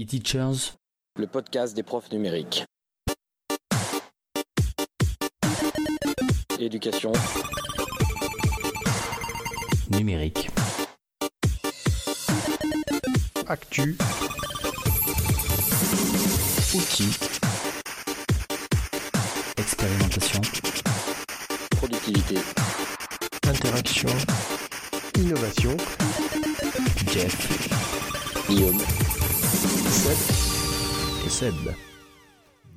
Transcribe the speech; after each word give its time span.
E-Teachers, 0.00 0.76
le 1.16 1.26
podcast 1.26 1.74
des 1.74 1.82
profs 1.82 2.12
numériques. 2.12 2.64
Éducation 6.60 7.10
numérique. 9.90 10.50
Actu. 13.48 13.96
Outils. 16.74 17.18
Expérimentation. 19.56 20.40
Productivité. 21.72 22.36
Interaction. 23.48 24.10
Innovation. 25.16 25.76
Jeff. 27.08 28.46
Guillaume. 28.48 28.78
Et. 29.88 31.70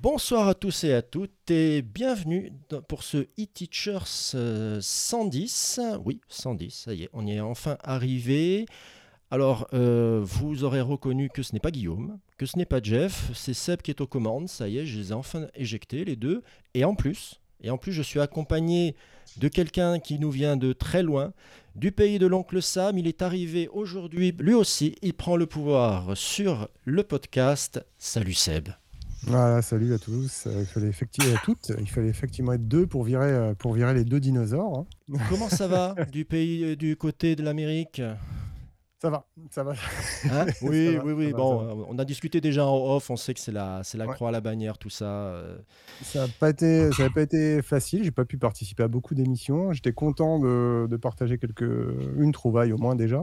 Bonsoir 0.01 0.47
à 0.47 0.53
tous 0.53 0.85
et 0.85 0.93
à 0.93 1.01
toutes 1.01 1.51
et 1.51 1.81
bienvenue 1.81 2.53
pour 2.87 3.03
ce 3.03 3.17
e-Teachers 3.37 4.31
euh, 4.35 4.79
110. 4.79 5.81
Oui, 6.05 6.21
110, 6.29 6.71
ça 6.71 6.93
y 6.93 7.03
est, 7.03 7.09
on 7.11 7.27
y 7.27 7.33
est 7.33 7.41
enfin 7.41 7.77
arrivé. 7.83 8.65
Alors, 9.29 9.67
euh, 9.73 10.21
vous 10.23 10.63
aurez 10.63 10.79
reconnu 10.79 11.29
que 11.29 11.43
ce 11.43 11.51
n'est 11.51 11.59
pas 11.59 11.71
Guillaume, 11.71 12.17
que 12.37 12.45
ce 12.45 12.57
n'est 12.57 12.65
pas 12.65 12.81
Jeff, 12.81 13.29
c'est 13.33 13.53
Seb 13.53 13.81
qui 13.81 13.91
est 13.91 13.99
aux 13.99 14.07
commandes, 14.07 14.47
ça 14.47 14.69
y 14.69 14.77
est, 14.77 14.85
je 14.85 14.97
les 14.97 15.09
ai 15.09 15.13
enfin 15.13 15.47
éjectés 15.53 16.05
les 16.05 16.15
deux. 16.15 16.43
Et 16.75 16.85
en 16.85 16.95
plus, 16.95 17.40
et 17.63 17.69
en 17.69 17.77
plus 17.77 17.91
je 17.91 18.01
suis 18.01 18.19
accompagné 18.19 18.95
de 19.37 19.47
quelqu'un 19.47 19.99
qui 19.99 20.19
nous 20.19 20.31
vient 20.31 20.57
de 20.57 20.73
très 20.73 21.03
loin, 21.03 21.31
du 21.75 21.91
pays 21.91 22.19
de 22.19 22.27
l'oncle 22.27 22.61
Sam. 22.61 22.97
Il 22.97 23.07
est 23.07 23.21
arrivé 23.21 23.69
aujourd'hui, 23.71 24.33
lui 24.39 24.53
aussi, 24.53 24.95
il 25.01 25.13
prend 25.13 25.37
le 25.37 25.45
pouvoir 25.45 26.17
sur 26.17 26.67
le 26.85 27.03
podcast. 27.03 27.83
Salut 27.97 28.33
Seb. 28.33 28.69
Voilà, 29.23 29.61
salut 29.61 29.93
à 29.93 29.99
tous. 29.99 30.47
Euh, 30.47 30.61
il 30.61 30.65
fallait 30.65 30.87
effectivement 30.87 31.35
à 31.35 31.37
toutes. 31.45 31.71
Il 31.79 31.87
fallait 31.87 32.07
effectivement 32.09 32.53
être 32.53 32.67
deux 32.67 32.87
pour 32.87 33.03
virer, 33.03 33.31
euh, 33.31 33.53
pour 33.53 33.73
virer 33.73 33.93
les 33.93 34.03
deux 34.03 34.19
dinosaures. 34.19 34.79
hein. 35.11 35.17
Comment 35.29 35.47
ça 35.47 35.67
va 35.67 35.93
du 36.11 36.25
pays 36.25 36.63
euh, 36.63 36.75
du 36.75 36.95
côté 36.97 37.35
de 37.35 37.43
l'Amérique? 37.43 38.01
Ça 39.01 39.09
va, 39.09 39.25
ça 39.49 39.63
va. 39.63 39.73
Hein 40.31 40.45
Oui, 40.61 40.95
va, 40.95 41.03
oui, 41.03 41.13
oui. 41.13 41.33
bon, 41.33 41.55
va. 41.63 41.73
on 41.89 41.97
a 41.97 42.05
discuté 42.05 42.39
déjà 42.39 42.67
en 42.67 42.95
off. 42.97 43.09
On 43.09 43.15
sait 43.15 43.33
que 43.33 43.39
c'est 43.39 43.51
la, 43.51 43.81
c'est 43.83 43.97
la 43.97 44.05
Ouais. 44.05 44.13
croix 44.13 44.29
à 44.29 44.31
la 44.31 44.41
bannière, 44.41 44.77
tout 44.77 44.91
ça. 44.91 45.05
euh. 45.05 45.57
Ça 46.03 46.19
n'a 46.27 46.27
pas 46.39 46.51
été, 46.51 46.91
ça 46.91 47.05
a 47.05 47.09
pas 47.09 47.23
été 47.23 47.63
facile. 47.63 48.03
J'ai 48.03 48.11
pas 48.11 48.25
pu 48.25 48.37
participer 48.37 48.83
à 48.83 48.87
beaucoup 48.87 49.15
d'émissions. 49.15 49.73
J'étais 49.73 49.91
content 49.93 50.37
de, 50.37 50.85
de 50.87 50.97
partager 50.97 51.39
quelques, 51.39 51.61
une 52.17 52.31
trouvaille 52.31 52.73
au 52.73 52.77
moins 52.77 52.95
déjà, 52.95 53.21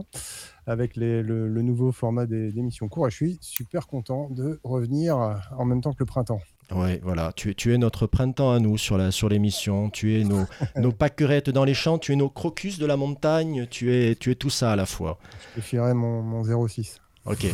avec 0.67 0.97
les- 0.97 1.23
le, 1.23 1.47
le 1.47 1.61
nouveau 1.61 1.93
format 1.93 2.25
des, 2.25 2.51
d'émissions 2.51 2.89
courtes. 2.89 3.07
Et 3.07 3.11
je 3.11 3.15
suis 3.15 3.37
super 3.39 3.87
content 3.87 4.29
de 4.31 4.59
revenir 4.65 5.17
en 5.57 5.63
même 5.63 5.79
temps 5.79 5.93
que 5.93 5.99
le 5.99 6.05
printemps. 6.07 6.41
Ouais, 6.71 6.99
voilà. 7.03 7.31
Tu, 7.35 7.51
es- 7.51 7.53
tu 7.55 7.73
es 7.73 7.77
notre 7.77 8.05
printemps 8.07 8.51
à 8.51 8.59
nous 8.59 8.77
sur 8.77 8.97
la, 8.97 9.11
sur 9.11 9.27
l'émission. 9.29 9.89
Tu 9.89 10.19
es 10.19 10.23
nos, 10.23 10.45
nos 10.75 10.91
pâquerettes 10.91 11.49
dans 11.49 11.63
les 11.63 11.73
champs. 11.73 11.97
Tu 11.97 12.13
es 12.13 12.15
nos 12.15 12.29
crocus 12.29 12.77
de 12.79 12.85
la 12.85 12.95
montagne. 12.97 13.65
Tu 13.69 13.93
es, 13.95 14.15
tu 14.15 14.31
es 14.31 14.35
tout 14.35 14.49
ça 14.49 14.71
à 14.71 14.75
la 14.75 14.85
fois. 14.85 15.17
Je 15.55 15.61
filerai 15.61 15.93
mon, 15.93 16.21
mon 16.21 16.67
06. 16.67 16.99
Ok. 17.25 17.45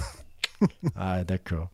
ah, 0.96 1.24
d'accord. 1.24 1.70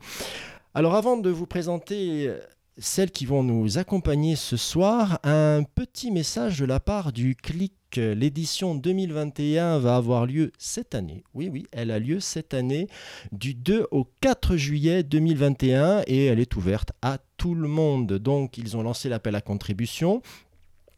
Alors, 0.73 0.95
avant 0.95 1.17
de 1.17 1.29
vous 1.29 1.45
présenter 1.47 2.27
euh, 2.27 2.39
celles 2.77 3.11
qui 3.11 3.25
vont 3.25 3.43
nous 3.43 3.77
accompagner 3.77 4.35
ce 4.35 4.55
soir, 4.57 5.19
un 5.23 5.63
petit 5.63 6.11
message 6.11 6.59
de 6.59 6.65
la 6.65 6.79
part 6.79 7.11
du 7.11 7.35
CLIC. 7.35 7.73
L'édition 7.97 8.75
2021 8.75 9.79
va 9.79 9.95
avoir 9.95 10.25
lieu 10.25 10.51
cette 10.57 10.95
année. 10.95 11.23
Oui, 11.33 11.49
oui, 11.51 11.65
elle 11.71 11.91
a 11.91 11.99
lieu 11.99 12.19
cette 12.19 12.53
année 12.53 12.87
du 13.31 13.53
2 13.53 13.87
au 13.91 14.07
4 14.21 14.55
juillet 14.55 15.03
2021 15.03 16.03
et 16.07 16.25
elle 16.25 16.39
est 16.39 16.55
ouverte 16.55 16.91
à 17.01 17.17
tout 17.37 17.55
le 17.55 17.67
monde. 17.67 18.13
Donc, 18.13 18.57
ils 18.57 18.77
ont 18.77 18.83
lancé 18.83 19.09
l'appel 19.09 19.35
à 19.35 19.41
contribution, 19.41 20.21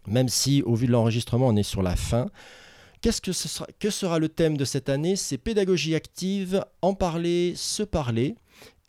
même 0.08 0.30
si 0.30 0.62
au 0.62 0.76
vu 0.76 0.88
de 0.88 0.92
l'enregistrement, 0.92 1.48
on 1.48 1.56
est 1.56 1.64
sur 1.64 1.82
la 1.82 1.96
fin. 1.96 2.28
Qu'est-ce 3.04 3.20
que, 3.20 3.90
sera 3.90 4.18
le 4.18 4.30
thème 4.30 4.56
de 4.56 4.64
cette 4.64 4.88
année? 4.88 5.18
C'est 5.18 5.38
pédagogie 5.38 5.94
active, 5.94 6.64
en 6.82 6.94
parler, 6.94 7.54
se 7.58 7.84
parler. 7.84 8.36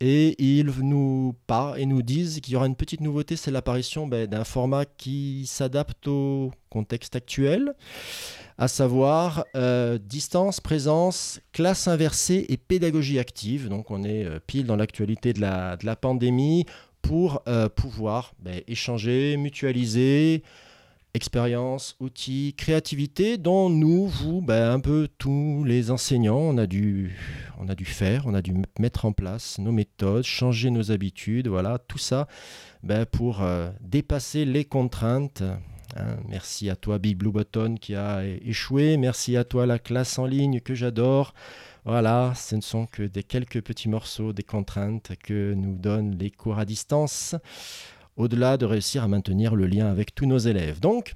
Et 0.07 0.37
ils 0.39 0.67
nous 0.83 1.35
parlent 1.47 1.81
et 1.81 1.87
nous 1.87 2.03
disent 2.03 2.39
qu'il 2.41 2.53
y 2.53 2.57
aura 2.57 2.67
une 2.67 2.77
petite 2.77 3.01
nouveauté, 3.01 3.37
c'est 3.37 3.51
l'apparition 3.51 4.07
ben, 4.07 4.27
d'un 4.27 4.45
format 4.45 4.85
qui 4.85 5.47
s'adapte 5.47 6.09
au 6.09 6.53
contexte 6.69 7.17
actuel, 7.17 7.75
à 8.59 8.69
savoir 8.69 9.47
euh, 9.57 9.97
distance, 9.97 10.61
présence, 10.61 11.41
classe 11.53 11.89
inversée 11.89 12.45
et 12.51 12.59
pédagogie 12.59 13.19
active. 13.19 13.71
Donc 13.71 13.91
on 13.91 14.05
est 14.05 14.27
euh, 14.27 14.41
pile 14.47 14.67
dans 14.67 14.77
l'actualité 14.77 15.33
de 15.33 15.41
la, 15.41 15.79
de 15.79 15.87
la 15.87 15.97
pandémie 15.97 16.67
pour 17.01 17.41
euh, 17.49 17.71
pouvoir 17.71 18.35
ben, 18.41 18.61
échanger, 18.69 19.39
mutualiser, 19.39 20.43
expérience, 21.15 21.97
outils, 22.01 22.55
créativité 22.57 23.39
dont 23.39 23.71
nous, 23.71 24.09
vous, 24.09 24.43
ben, 24.43 24.73
un 24.73 24.81
peu 24.81 25.09
tous 25.19 25.65
les 25.65 25.93
enseignants, 25.93 26.39
on 26.39 26.59
a, 26.59 26.67
dû, 26.67 27.17
on 27.59 27.69
a 27.69 27.77
dû 27.77 27.85
faire, 27.85 28.25
on 28.27 28.35
a 28.35 28.43
dû 28.43 28.53
mettre 28.81 29.05
en 29.05 29.13
place 29.13 29.59
nos 29.59 29.71
méthodes, 29.71 30.25
changer 30.25 30.71
nos 30.71 30.91
habitudes, 30.91 31.47
voilà, 31.47 31.79
tout 31.79 31.99
ça 31.99 32.27
ben, 32.83 33.07
pour 33.07 33.43
euh, 33.43 33.71
dépasser 33.81 34.45
les 34.45 34.65
contraintes. 34.65 35.43
hein. 35.97 36.17
merci 36.29 36.69
à 36.69 36.77
toi 36.77 36.99
Big 36.99 37.17
Blue 37.17 37.31
Button 37.31 37.77
qui 37.81 37.95
a 37.95 38.25
échoué, 38.27 38.97
merci 38.97 39.37
à 39.37 39.45
toi 39.45 39.67
la 39.67 39.79
classe 39.79 40.19
en 40.19 40.27
ligne 40.27 40.61
que 40.61 40.75
j'adore. 40.75 41.33
Voilà, 41.87 42.33
ce 42.35 42.57
ne 42.57 42.63
sont 42.63 42.87
que 42.87 43.03
des 43.03 43.23
quelques 43.23 43.61
petits 43.61 43.91
morceaux 43.91 44.33
des 44.33 44.43
contraintes 44.43 45.13
que 45.23 45.53
nous 45.53 45.77
donnent 45.77 46.17
les 46.19 46.31
cours 46.31 46.59
à 46.59 46.65
distance 46.65 47.37
au-delà 48.17 48.57
de 48.57 48.67
réussir 48.67 49.03
à 49.05 49.09
maintenir 49.09 49.55
le 49.55 49.67
lien 49.67 49.87
avec 49.87 50.15
tous 50.15 50.27
nos 50.27 50.39
élèves. 50.39 50.81
Donc, 50.81 51.15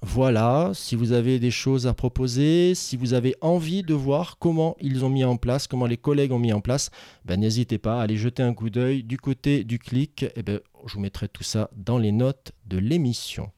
voilà, 0.00 0.70
si 0.74 0.94
vous 0.94 1.10
avez 1.12 1.40
des 1.40 1.50
choses 1.50 1.88
à 1.88 1.92
proposer, 1.94 2.74
si 2.76 2.96
vous 2.96 3.14
avez 3.14 3.34
envie 3.40 3.82
de 3.82 3.94
voir 3.94 4.38
comment 4.38 4.76
ils 4.80 5.04
ont 5.04 5.10
mis 5.10 5.24
en 5.24 5.36
place, 5.36 5.66
comment 5.66 5.86
les 5.86 5.96
collègues 5.96 6.30
ont 6.30 6.38
mis 6.38 6.52
en 6.52 6.60
place, 6.60 6.90
ben, 7.24 7.40
n'hésitez 7.40 7.78
pas 7.78 7.98
à 7.98 8.02
aller 8.02 8.16
jeter 8.16 8.42
un 8.44 8.54
coup 8.54 8.70
d'œil 8.70 9.02
du 9.02 9.16
côté 9.18 9.64
du 9.64 9.80
clic. 9.80 10.24
Et 10.36 10.42
ben, 10.44 10.60
je 10.86 10.94
vous 10.94 11.00
mettrai 11.00 11.28
tout 11.28 11.42
ça 11.42 11.68
dans 11.76 11.98
les 11.98 12.12
notes 12.12 12.52
de 12.66 12.78
l'émission. 12.78 13.50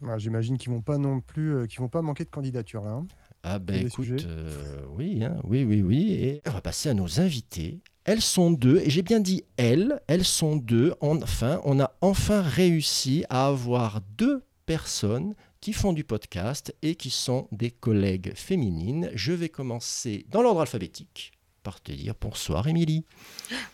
Voilà, 0.00 0.18
J'imagine 0.18 0.58
qu'ils 0.58 0.70
vont 0.70 0.82
pas 0.82 0.98
non 0.98 1.20
plus, 1.20 1.54
euh, 1.54 1.66
qu'ils 1.66 1.80
vont 1.80 1.88
pas 1.88 2.02
manquer 2.02 2.24
de 2.24 2.30
candidatures 2.30 2.84
là. 2.84 2.90
hein. 2.90 3.06
Ah 3.42 3.58
ben 3.58 3.86
écoute, 3.86 4.06
euh, 4.26 4.82
oui, 4.96 5.22
hein, 5.22 5.36
oui, 5.44 5.64
oui, 5.64 5.82
oui. 5.82 6.12
Et 6.12 6.42
on 6.46 6.50
va 6.50 6.60
passer 6.62 6.88
à 6.90 6.94
nos 6.94 7.20
invités. 7.20 7.80
Elles 8.04 8.20
sont 8.20 8.50
deux, 8.50 8.80
et 8.80 8.90
j'ai 8.90 9.00
bien 9.00 9.18
dit 9.18 9.44
elles, 9.56 10.00
elles 10.08 10.26
sont 10.26 10.56
deux. 10.56 10.94
Enfin, 11.00 11.60
on 11.64 11.80
a 11.80 11.92
enfin 12.02 12.42
réussi 12.42 13.24
à 13.30 13.46
avoir 13.46 14.02
deux 14.18 14.42
personnes 14.66 15.34
qui 15.62 15.72
font 15.72 15.94
du 15.94 16.04
podcast 16.04 16.74
et 16.82 16.96
qui 16.96 17.08
sont 17.08 17.48
des 17.50 17.70
collègues 17.70 18.34
féminines. 18.34 19.10
Je 19.14 19.32
vais 19.32 19.48
commencer 19.48 20.26
dans 20.28 20.42
l'ordre 20.42 20.60
alphabétique 20.60 21.32
par 21.62 21.80
te 21.80 21.92
dire 21.92 22.12
bonsoir 22.20 22.68
Émilie. 22.68 23.06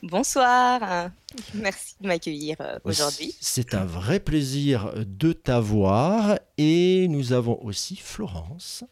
Bonsoir, 0.05 1.11
merci 1.55 1.97
de 2.01 2.07
m'accueillir 2.07 2.57
euh, 2.61 2.79
aujourd'hui. 2.85 3.35
C'est 3.41 3.75
un 3.75 3.85
vrai 3.85 4.21
plaisir 4.21 4.93
de 4.97 5.33
t'avoir 5.33 6.39
et 6.57 7.09
nous 7.09 7.33
avons 7.33 7.61
aussi 7.65 7.97
Florence. 7.97 8.85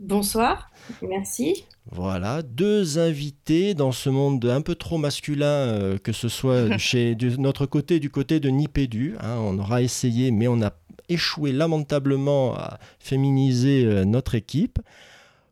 Bonsoir, 0.00 0.70
merci. 1.02 1.64
Voilà, 1.90 2.42
deux 2.42 2.98
invités 2.98 3.74
dans 3.74 3.92
ce 3.92 4.10
monde 4.10 4.44
un 4.46 4.60
peu 4.60 4.74
trop 4.74 4.98
masculin, 4.98 5.46
euh, 5.46 5.98
que 5.98 6.12
ce 6.12 6.28
soit 6.28 6.76
chez 6.78 7.14
de 7.14 7.36
notre 7.36 7.66
côté, 7.66 8.00
du 8.00 8.10
côté 8.10 8.40
de 8.40 8.48
Nipédu. 8.48 9.16
hein. 9.20 9.36
on 9.38 9.58
aura 9.58 9.82
essayé, 9.82 10.30
mais 10.30 10.48
on 10.48 10.60
a 10.62 10.72
échoué 11.08 11.52
lamentablement 11.52 12.54
à 12.54 12.78
féminiser 12.98 13.84
euh, 13.84 14.04
notre 14.04 14.34
équipe. 14.34 14.78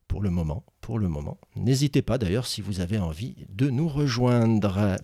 Pour 0.08 0.22
le 0.22 0.30
moment, 0.30 0.64
pour 0.80 0.98
le 0.98 1.06
moment. 1.06 1.38
N'hésitez 1.54 2.02
pas 2.02 2.18
d'ailleurs 2.18 2.46
si 2.46 2.60
vous 2.62 2.80
avez 2.80 2.98
envie 2.98 3.36
de 3.48 3.70
nous 3.70 3.88
rejoindre. 3.88 4.96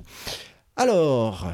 Alors, 0.75 1.47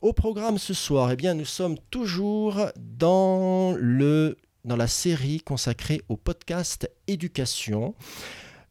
au 0.00 0.14
programme 0.14 0.56
ce 0.56 0.72
soir, 0.72 1.10
eh 1.12 1.16
bien, 1.16 1.34
nous 1.34 1.44
sommes 1.44 1.76
toujours 1.90 2.56
dans, 2.78 3.74
le, 3.78 4.38
dans 4.64 4.76
la 4.76 4.86
série 4.86 5.40
consacrée 5.40 6.02
au 6.08 6.16
podcast 6.16 6.90
éducation. 7.08 7.94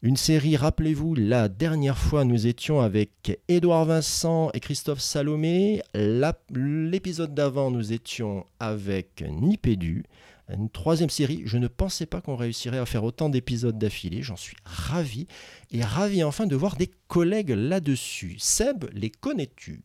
Une 0.01 0.17
série, 0.17 0.55
rappelez-vous, 0.55 1.13
la 1.15 1.47
dernière 1.47 1.97
fois 1.97 2.23
nous 2.23 2.47
étions 2.47 2.81
avec 2.81 3.39
Édouard 3.47 3.85
Vincent 3.85 4.49
et 4.53 4.59
Christophe 4.59 5.01
Salomé. 5.01 5.81
L'épisode 5.93 7.35
d'avant, 7.35 7.69
nous 7.69 7.93
étions 7.93 8.45
avec 8.59 9.23
Nipédu. 9.29 10.05
Une 10.49 10.69
troisième 10.69 11.09
série, 11.09 11.43
je 11.45 11.57
ne 11.57 11.67
pensais 11.67 12.05
pas 12.05 12.19
qu'on 12.19 12.35
réussirait 12.35 12.79
à 12.79 12.85
faire 12.85 13.03
autant 13.03 13.29
d'épisodes 13.29 13.77
d'affilée. 13.77 14.21
J'en 14.21 14.35
suis 14.35 14.57
ravi. 14.65 15.27
Et 15.71 15.83
ravi 15.83 16.23
enfin 16.23 16.47
de 16.47 16.55
voir 16.55 16.77
des 16.77 16.89
collègues 17.07 17.51
là-dessus. 17.51 18.37
Seb, 18.39 18.85
les 18.93 19.09
connais-tu? 19.09 19.83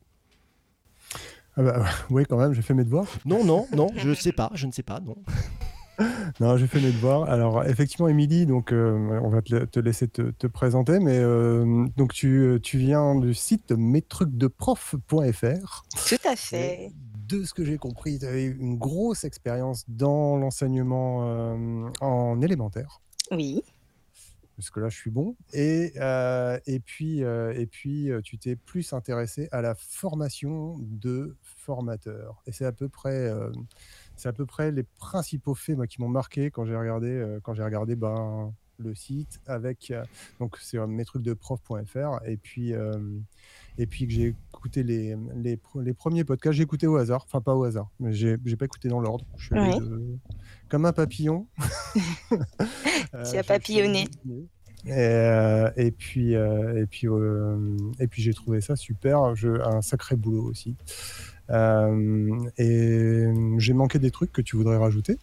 Ah 1.56 1.62
bah, 1.62 1.84
oui, 2.10 2.24
quand 2.28 2.38
même, 2.38 2.52
j'ai 2.52 2.62
fait 2.62 2.74
mes 2.74 2.84
devoirs. 2.84 3.06
Non, 3.24 3.44
non, 3.44 3.66
non, 3.72 3.88
je 3.96 4.08
ne 4.08 4.14
sais 4.14 4.32
pas, 4.32 4.50
je 4.54 4.66
ne 4.66 4.72
sais 4.72 4.82
pas, 4.82 5.00
non. 5.00 5.16
Non, 6.40 6.56
j'ai 6.56 6.66
fait 6.66 6.80
mes 6.80 6.92
devoirs. 6.92 7.30
Alors, 7.30 7.64
effectivement, 7.64 8.08
Émilie, 8.08 8.46
donc, 8.46 8.72
euh, 8.72 9.20
on 9.22 9.28
va 9.28 9.42
te, 9.42 9.80
laisser 9.80 10.08
te, 10.08 10.30
te 10.30 10.46
présenter, 10.46 10.98
mais 10.98 11.18
euh, 11.18 11.86
donc 11.96 12.12
tu, 12.12 12.58
tu 12.62 12.78
viens 12.78 13.14
du 13.14 13.34
site 13.34 13.72
mestrucsdeprof.fr. 13.72 15.84
Tout 16.08 16.28
à 16.28 16.36
fait. 16.36 16.92
De 17.28 17.44
ce 17.44 17.54
que 17.54 17.64
j'ai 17.64 17.78
compris, 17.78 18.20
tu 18.20 18.26
avais 18.26 18.44
une 18.44 18.76
grosse 18.76 19.24
expérience 19.24 19.84
dans 19.88 20.36
l'enseignement 20.36 21.24
euh, 21.24 21.88
en 22.00 22.40
élémentaire. 22.40 23.00
Oui. 23.32 23.62
Parce 24.56 24.70
que 24.70 24.78
là, 24.80 24.88
je 24.88 24.96
suis 24.96 25.10
bon. 25.10 25.36
Et, 25.52 25.92
et 26.66 26.80
puis, 26.80 27.20
et 27.20 27.66
puis 27.66 28.08
tu 28.24 28.38
t'es 28.38 28.56
plus 28.56 28.94
intéressé 28.94 29.50
à 29.52 29.60
la 29.60 29.74
formation 29.74 30.78
de 30.80 31.36
formateurs. 31.42 32.42
Et 32.46 32.52
c'est 32.52 32.64
à 32.64 32.72
peu 32.72 32.88
près, 32.88 33.30
c'est 34.16 34.28
à 34.28 34.32
peu 34.32 34.46
près 34.46 34.72
les 34.72 34.82
principaux 34.82 35.54
faits 35.54 35.76
moi, 35.76 35.86
qui 35.86 36.00
m'ont 36.00 36.08
marqué 36.08 36.50
quand 36.50 36.64
j'ai 36.64 36.76
regardé, 36.76 37.08
euh, 37.08 37.38
quand 37.42 37.54
j'ai 37.54 37.62
regardé 37.62 37.96
ben, 37.96 38.52
le 38.78 38.94
site 38.94 39.40
avec 39.46 39.90
euh, 39.90 40.04
donc 40.38 40.58
c'est 40.60 40.76
euh, 40.78 40.86
mestrucsdeprof.fr 40.86 42.18
et 42.26 42.36
puis 42.36 42.74
euh, 42.74 42.92
et 43.78 43.86
puis 43.86 44.06
que 44.06 44.12
j'ai 44.12 44.34
écouté 44.52 44.82
les, 44.82 45.16
les, 45.34 45.94
premiers 45.94 46.24
podcasts. 46.24 46.56
J'ai 46.56 46.62
écouté 46.62 46.86
au 46.86 46.96
hasard, 46.96 47.24
enfin 47.26 47.40
pas 47.42 47.54
au 47.54 47.64
hasard, 47.64 47.90
mais 48.00 48.12
j'ai 48.12 48.36
pas 48.58 48.64
écouté 48.64 48.88
dans 48.88 49.00
l'ordre. 49.00 49.24
Je 49.36 49.46
suis 49.46 49.54
Ouais. 49.54 49.78
de- 49.80 50.16
comme 50.68 50.84
un 50.86 50.92
papillon. 50.92 51.46
Tu 53.30 53.36
as 53.38 53.44
papillonné. 53.44 54.08
et, 54.86 54.92
euh, 54.92 55.70
et 55.76 55.90
puis, 55.90 56.34
euh, 56.34 56.82
et 56.82 56.86
puis, 56.86 57.06
euh, 57.08 57.76
et 57.98 58.06
puis 58.08 58.22
j'ai 58.22 58.34
trouvé 58.34 58.60
ça 58.60 58.76
super. 58.76 59.34
Je- 59.34 59.60
un 59.62 59.82
sacré 59.82 60.16
boulot 60.16 60.42
aussi. 60.44 60.76
Euh, 61.50 62.30
et 62.58 63.24
j'ai 63.58 63.72
manqué 63.72 63.98
des 63.98 64.10
trucs 64.10 64.32
que 64.32 64.42
tu 64.42 64.56
voudrais 64.56 64.76
rajouter? 64.76 65.18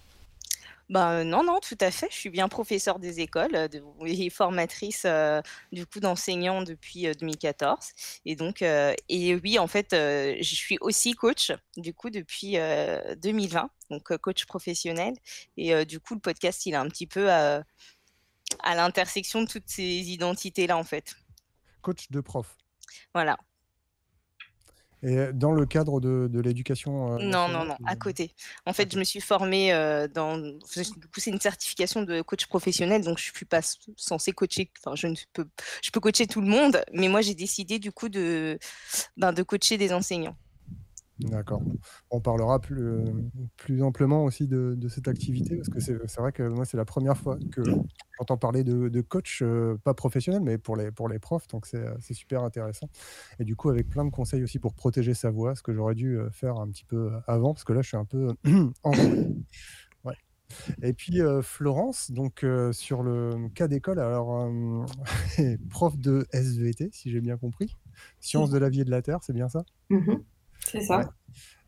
Ben, 0.90 1.12
euh, 1.12 1.24
non, 1.24 1.44
non, 1.44 1.60
tout 1.60 1.78
à 1.80 1.92
fait. 1.92 2.08
Je 2.12 2.16
suis 2.16 2.30
bien 2.30 2.50
professeure 2.50 3.00
des 3.00 3.20
écoles 3.22 3.56
euh, 3.56 3.68
de, 3.68 3.82
et 4.06 4.30
formatrice 4.30 5.04
euh, 5.06 5.42
du 5.72 5.86
coup 5.86 6.00
d'enseignants 6.00 6.62
depuis 6.62 7.08
euh, 7.08 7.14
2014. 7.14 7.78
Et 8.26 8.36
donc, 8.36 8.62
euh, 8.62 8.94
et 9.10 9.36
oui, 9.36 9.58
en 9.60 9.68
fait, 9.68 9.94
euh, 9.94 10.36
je 10.40 10.56
suis 10.56 10.78
aussi 10.82 11.14
coach 11.14 11.52
du 11.78 11.94
coup 11.94 12.10
depuis 12.10 12.58
euh, 12.58 13.16
2020, 13.16 13.70
donc 13.90 14.12
euh, 14.12 14.18
coach 14.18 14.46
professionnel. 14.46 15.14
Et 15.58 15.74
euh, 15.74 15.86
du 15.86 16.00
coup, 16.00 16.16
le 16.16 16.20
podcast, 16.20 16.66
il 16.66 16.74
est 16.74 16.78
un 16.78 16.90
petit 16.90 17.08
peu 17.08 17.32
euh, 17.32 17.62
à 18.62 18.76
l'intersection 18.76 19.42
de 19.42 19.48
toutes 19.48 19.70
ces 19.70 19.84
identités-là, 19.84 20.78
en 20.78 20.84
fait. 20.84 21.16
Coach 21.82 22.12
de 22.12 22.20
prof. 22.22 22.56
Voilà. 23.14 23.38
Et 25.06 25.34
dans 25.34 25.52
le 25.52 25.66
cadre 25.66 26.00
de, 26.00 26.30
de 26.32 26.40
l'éducation. 26.40 27.16
euh, 27.16 27.18
Non, 27.20 27.50
non, 27.50 27.66
non, 27.66 27.76
à 27.86 27.96
côté. 27.96 28.34
En 28.66 28.72
fait, 28.72 28.92
je 28.92 28.98
me 28.98 29.04
suis 29.04 29.20
formée 29.20 29.74
euh, 29.74 30.08
dans. 30.08 30.38
Du 30.38 30.56
coup, 31.14 31.20
c'est 31.20 31.32
une 31.32 31.42
certification 31.42 32.04
de 32.04 32.22
coach 32.22 32.46
professionnel, 32.46 33.04
donc 33.04 33.18
je 33.18 33.32
suis 33.34 33.46
pas 33.46 33.60
censée 33.98 34.32
coacher. 34.32 34.72
Enfin, 34.80 34.96
je 34.96 35.08
ne 35.08 35.16
peux, 35.34 35.46
je 35.84 35.92
peux 35.92 36.00
coacher 36.00 36.26
tout 36.26 36.40
le 36.42 36.48
monde, 36.48 36.82
mais 36.94 37.10
moi, 37.10 37.22
j'ai 37.22 37.36
décidé 37.36 37.80
du 37.80 37.92
coup 37.92 38.08
de, 38.08 38.58
ben, 39.18 39.34
de 39.34 39.44
coacher 39.44 39.78
des 39.78 39.92
enseignants. 39.94 40.38
D'accord. 41.20 41.62
On 42.10 42.22
parlera 42.22 42.60
plus, 42.60 42.82
euh, 42.82 43.04
plus 43.56 43.84
amplement 43.84 44.24
aussi 44.24 44.48
de, 44.48 44.76
cette 44.90 45.08
activité 45.08 45.56
parce 45.56 45.70
que 45.70 45.80
c'est 45.80 46.20
vrai 46.20 46.32
que 46.32 46.44
moi, 46.44 46.66
c'est 46.66 46.78
la 46.78 46.86
première 46.86 47.18
fois 47.18 47.38
que 47.52 47.62
j'entends 48.18 48.38
parler 48.38 48.64
de, 48.64 49.02
coach, 49.02 49.42
euh, 49.42 49.78
pas 49.84 49.94
professionnel, 49.94 50.42
mais 50.42 50.58
pour 50.58 50.76
les, 50.76 50.92
pour 50.92 51.08
les 51.08 51.20
profs. 51.20 51.48
Donc, 51.48 51.68
c'est 51.68 51.78
euh, 51.78 51.94
c'est 52.00 52.14
super 52.14 52.44
intéressant. 52.44 52.90
Et 53.40 53.44
du 53.44 53.56
coup, 53.56 53.70
avec 53.70 53.90
plein 53.90 54.06
de 54.06 54.10
conseils 54.10 54.44
aussi 54.44 54.60
pour 54.60 54.74
protéger 54.74 55.14
sa 55.14 55.30
voix, 55.30 55.56
ce 55.56 55.62
que 55.62 55.74
j'aurais 55.74 55.96
dû 55.96 56.18
faire 56.32 56.58
un 56.58 56.68
petit 56.70 56.86
peu 56.86 57.12
avant 57.28 57.54
parce 57.54 57.64
que 57.64 57.74
là, 57.74 57.82
je 57.82 57.90
suis 57.90 57.98
un 57.98 58.06
peu 58.06 58.34
enroué. 58.84 59.28
Ouais. 60.04 60.18
Et 60.82 60.94
puis, 60.94 61.20
Florence, 61.42 62.12
donc 62.12 62.46
sur 62.72 63.04
le 63.04 63.50
cas 63.54 63.68
d'école, 63.68 64.00
alors, 64.00 64.52
prof 65.70 65.98
de 65.98 66.26
SVT, 66.32 66.90
si 66.92 67.12
j'ai 67.12 67.22
bien 67.22 67.38
compris, 67.38 67.78
sciences 68.20 68.50
de 68.50 68.58
la 68.58 68.70
vie 68.70 68.82
et 68.82 68.86
de 68.86 68.92
la 68.92 69.02
terre, 69.02 69.20
c'est 69.22 69.34
bien 69.34 69.50
ça? 69.50 69.64
Mhm. 69.90 70.24
C'est 70.68 70.82
ça. 70.82 71.00
Ouais. 71.00 71.06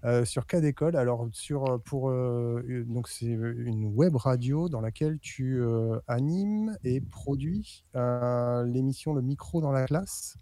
Euh, 0.03 0.23
sur 0.23 0.45
cas 0.45 0.61
d'école, 0.61 0.95
alors 0.95 1.27
sur 1.31 1.65
euh, 1.65 1.77
pour 1.79 2.11
euh, 2.11 2.85
donc 2.87 3.07
c'est 3.07 3.25
une 3.25 3.91
web 3.95 4.15
radio 4.15 4.69
dans 4.69 4.81
laquelle 4.81 5.17
tu 5.19 5.59
euh, 5.59 5.99
animes 6.07 6.77
et 6.83 7.01
produis 7.01 7.85
l'émission 7.95 9.13
Le 9.15 9.23
micro 9.23 9.61
dans 9.61 9.71
la 9.71 9.85
classe. 9.85 10.37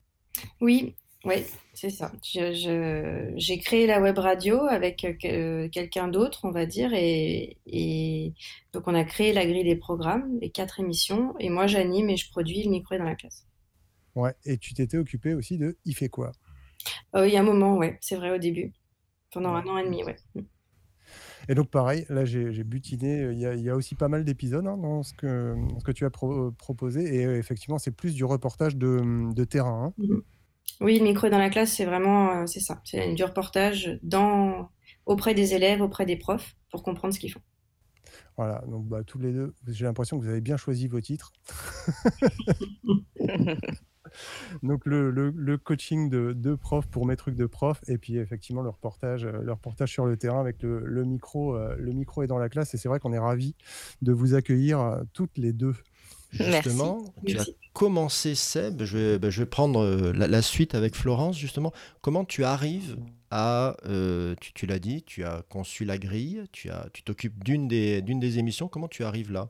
Oui, 0.59 0.95
oui, 1.23 1.45
c'est 1.73 1.91
ça. 1.91 2.11
J'ai 2.23 3.59
créé 3.59 3.87
la 3.87 4.01
web 4.01 4.17
radio 4.17 4.63
avec 4.63 4.97
que- 5.21 5.67
quelqu'un 5.67 6.09
d'autre, 6.09 6.41
on 6.43 6.51
va 6.51 6.65
dire, 6.65 6.91
et, 6.93 7.55
et 7.65 8.33
donc 8.73 8.87
on 8.87 8.95
a 8.95 9.05
créé 9.05 9.31
la 9.31 9.45
grille 9.45 9.63
des 9.63 9.77
programmes, 9.77 10.39
les 10.41 10.49
quatre 10.49 10.81
émissions, 10.81 11.35
et 11.39 11.49
moi 11.49 11.67
j'anime 11.67 12.09
et 12.09 12.17
je 12.17 12.29
produis 12.29 12.63
le 12.63 12.71
micro 12.71 12.97
dans 12.97 13.05
la 13.05 13.15
classe. 13.15 13.47
Ouais. 14.15 14.33
Et 14.43 14.57
tu 14.57 14.73
t'étais 14.73 14.97
occupé 14.97 15.33
aussi 15.33 15.57
de 15.57 15.77
Il 15.85 15.95
fait 15.95 16.09
quoi? 16.09 16.33
Euh, 17.15 17.27
il 17.27 17.33
y 17.33 17.37
a 17.37 17.41
un 17.41 17.43
moment, 17.43 17.77
ouais, 17.77 17.97
c'est 18.01 18.15
vrai 18.15 18.31
au 18.31 18.37
début, 18.37 18.73
pendant 19.31 19.53
un 19.55 19.65
an 19.67 19.77
et 19.77 19.85
demi, 19.85 20.03
ouais. 20.03 20.17
Et 21.49 21.55
donc 21.55 21.69
pareil, 21.69 22.05
là 22.09 22.25
j'ai 22.25 22.63
butiné. 22.63 23.29
Il 23.31 23.39
y, 23.39 23.45
a, 23.45 23.53
il 23.53 23.61
y 23.61 23.69
a 23.69 23.75
aussi 23.75 23.95
pas 23.95 24.07
mal 24.07 24.23
d'épisodes 24.23 24.65
hein, 24.65 24.77
dans 24.77 25.03
ce 25.03 25.13
que 25.13 25.55
dans 25.69 25.79
ce 25.79 25.83
que 25.83 25.91
tu 25.91 26.05
as 26.05 26.09
pro- 26.09 26.51
proposé. 26.51 27.15
Et 27.15 27.25
euh, 27.25 27.37
effectivement, 27.37 27.79
c'est 27.79 27.91
plus 27.91 28.15
du 28.15 28.23
reportage 28.25 28.75
de, 28.75 29.33
de 29.33 29.43
terrain. 29.43 29.93
hein. 29.97 30.03
Mhm. 30.03 30.21
Oui, 30.81 30.99
le 30.99 31.05
micro 31.05 31.29
dans 31.29 31.37
la 31.39 31.49
classe, 31.49 31.73
c'est 31.73 31.85
vraiment, 31.85 32.41
euh, 32.43 32.45
c'est 32.47 32.59
ça, 32.59 32.81
c'est 32.85 33.13
du 33.13 33.23
reportage 33.23 33.99
dans, 34.03 34.69
auprès 35.05 35.33
des 35.33 35.53
élèves, 35.53 35.81
auprès 35.81 36.05
des 36.05 36.17
profs, 36.17 36.55
pour 36.71 36.83
comprendre 36.83 37.13
ce 37.13 37.19
qu'ils 37.19 37.31
font. 37.31 37.41
Voilà. 38.37 38.63
Donc 38.67 38.87
bah, 38.87 39.03
tous 39.03 39.19
les 39.19 39.31
deux, 39.31 39.53
j'ai 39.67 39.85
l'impression 39.85 40.17
que 40.17 40.23
vous 40.23 40.29
avez 40.29 40.41
bien 40.41 40.57
choisi 40.57 40.87
vos 40.87 41.01
titres. 41.01 41.31
Donc 44.63 44.85
le, 44.85 45.11
le- 45.11 45.33
le 45.35 45.57
coaching 45.57 46.09
de, 46.09 46.33
de 46.33 46.55
prof 46.55 46.85
pour 46.87 47.05
mes 47.05 47.15
trucs 47.15 47.35
de 47.35 47.45
prof 47.45 47.79
et 47.87 47.97
puis 47.97 48.17
effectivement 48.17 48.61
le 48.61 48.69
reportage, 48.69 49.25
euh, 49.25 49.41
le 49.41 49.51
reportage 49.51 49.91
sur 49.91 50.05
le 50.05 50.17
terrain 50.17 50.39
avec 50.39 50.61
le, 50.63 50.79
le 50.85 51.03
micro, 51.05 51.55
euh, 51.55 51.75
le 51.77 51.91
micro 51.93 52.23
est 52.23 52.27
dans 52.27 52.37
la 52.39 52.49
classe 52.49 52.73
et 52.73 52.77
c'est 52.77 52.89
vrai 52.89 52.99
qu'on 52.99 53.13
est 53.13 53.19
ravis 53.19 53.55
de 54.01 54.11
vous 54.13 54.35
accueillir 54.35 54.79
euh, 54.79 55.03
toutes 55.13 55.37
les 55.37 55.53
deux. 55.53 55.75
Merci. 56.39 56.69
Justement, 56.69 57.13
tu 57.25 57.37
as 57.37 57.45
commencé, 57.73 58.33
Seb. 58.33 58.83
Je 58.83 58.97
vais, 58.97 59.19
ben, 59.19 59.29
je 59.29 59.41
vais 59.43 59.45
prendre 59.45 59.85
la, 60.13 60.27
la 60.27 60.41
suite 60.41 60.73
avec 60.73 60.95
Florence, 60.95 61.37
justement. 61.37 61.71
Comment 62.01 62.25
tu 62.25 62.43
arrives 62.43 62.97
à. 63.29 63.77
euh, 63.85 64.33
tu 64.41 64.51
tu 64.53 64.65
l'as 64.65 64.79
dit, 64.79 65.03
tu 65.03 65.23
as 65.23 65.43
conçu 65.49 65.85
la 65.85 65.99
grille, 65.99 66.43
tu 66.51 66.71
as, 66.71 66.87
tu 66.91 67.03
t'occupes 67.03 67.43
d'une 67.43 67.67
des, 67.67 68.01
d'une 68.01 68.19
des 68.19 68.39
émissions. 68.39 68.67
Comment 68.67 68.87
tu 68.87 69.03
arrives 69.03 69.31
là? 69.31 69.49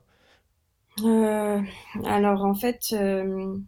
Euh, 1.04 1.60
alors 2.04 2.44
en 2.44 2.54
fait, 2.54 2.80
euh, 2.92 3.58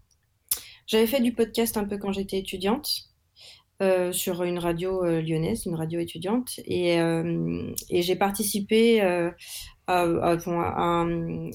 j'avais 0.87 1.06
fait 1.06 1.21
du 1.21 1.33
podcast 1.33 1.77
un 1.77 1.85
peu 1.85 1.99
quand 1.99 2.12
j'étais 2.12 2.38
étudiante 2.38 2.88
euh, 3.83 4.12
sur 4.12 4.43
une 4.43 4.59
radio 4.59 5.05
euh, 5.05 5.20
lyonnaise, 5.20 5.67
une 5.67 5.75
radio 5.75 6.01
étudiante, 6.01 6.60
et, 6.65 6.99
euh, 7.01 7.72
j'ai 7.91 8.17
participé 8.17 9.01
à, 9.01 9.34
un, 9.89 11.51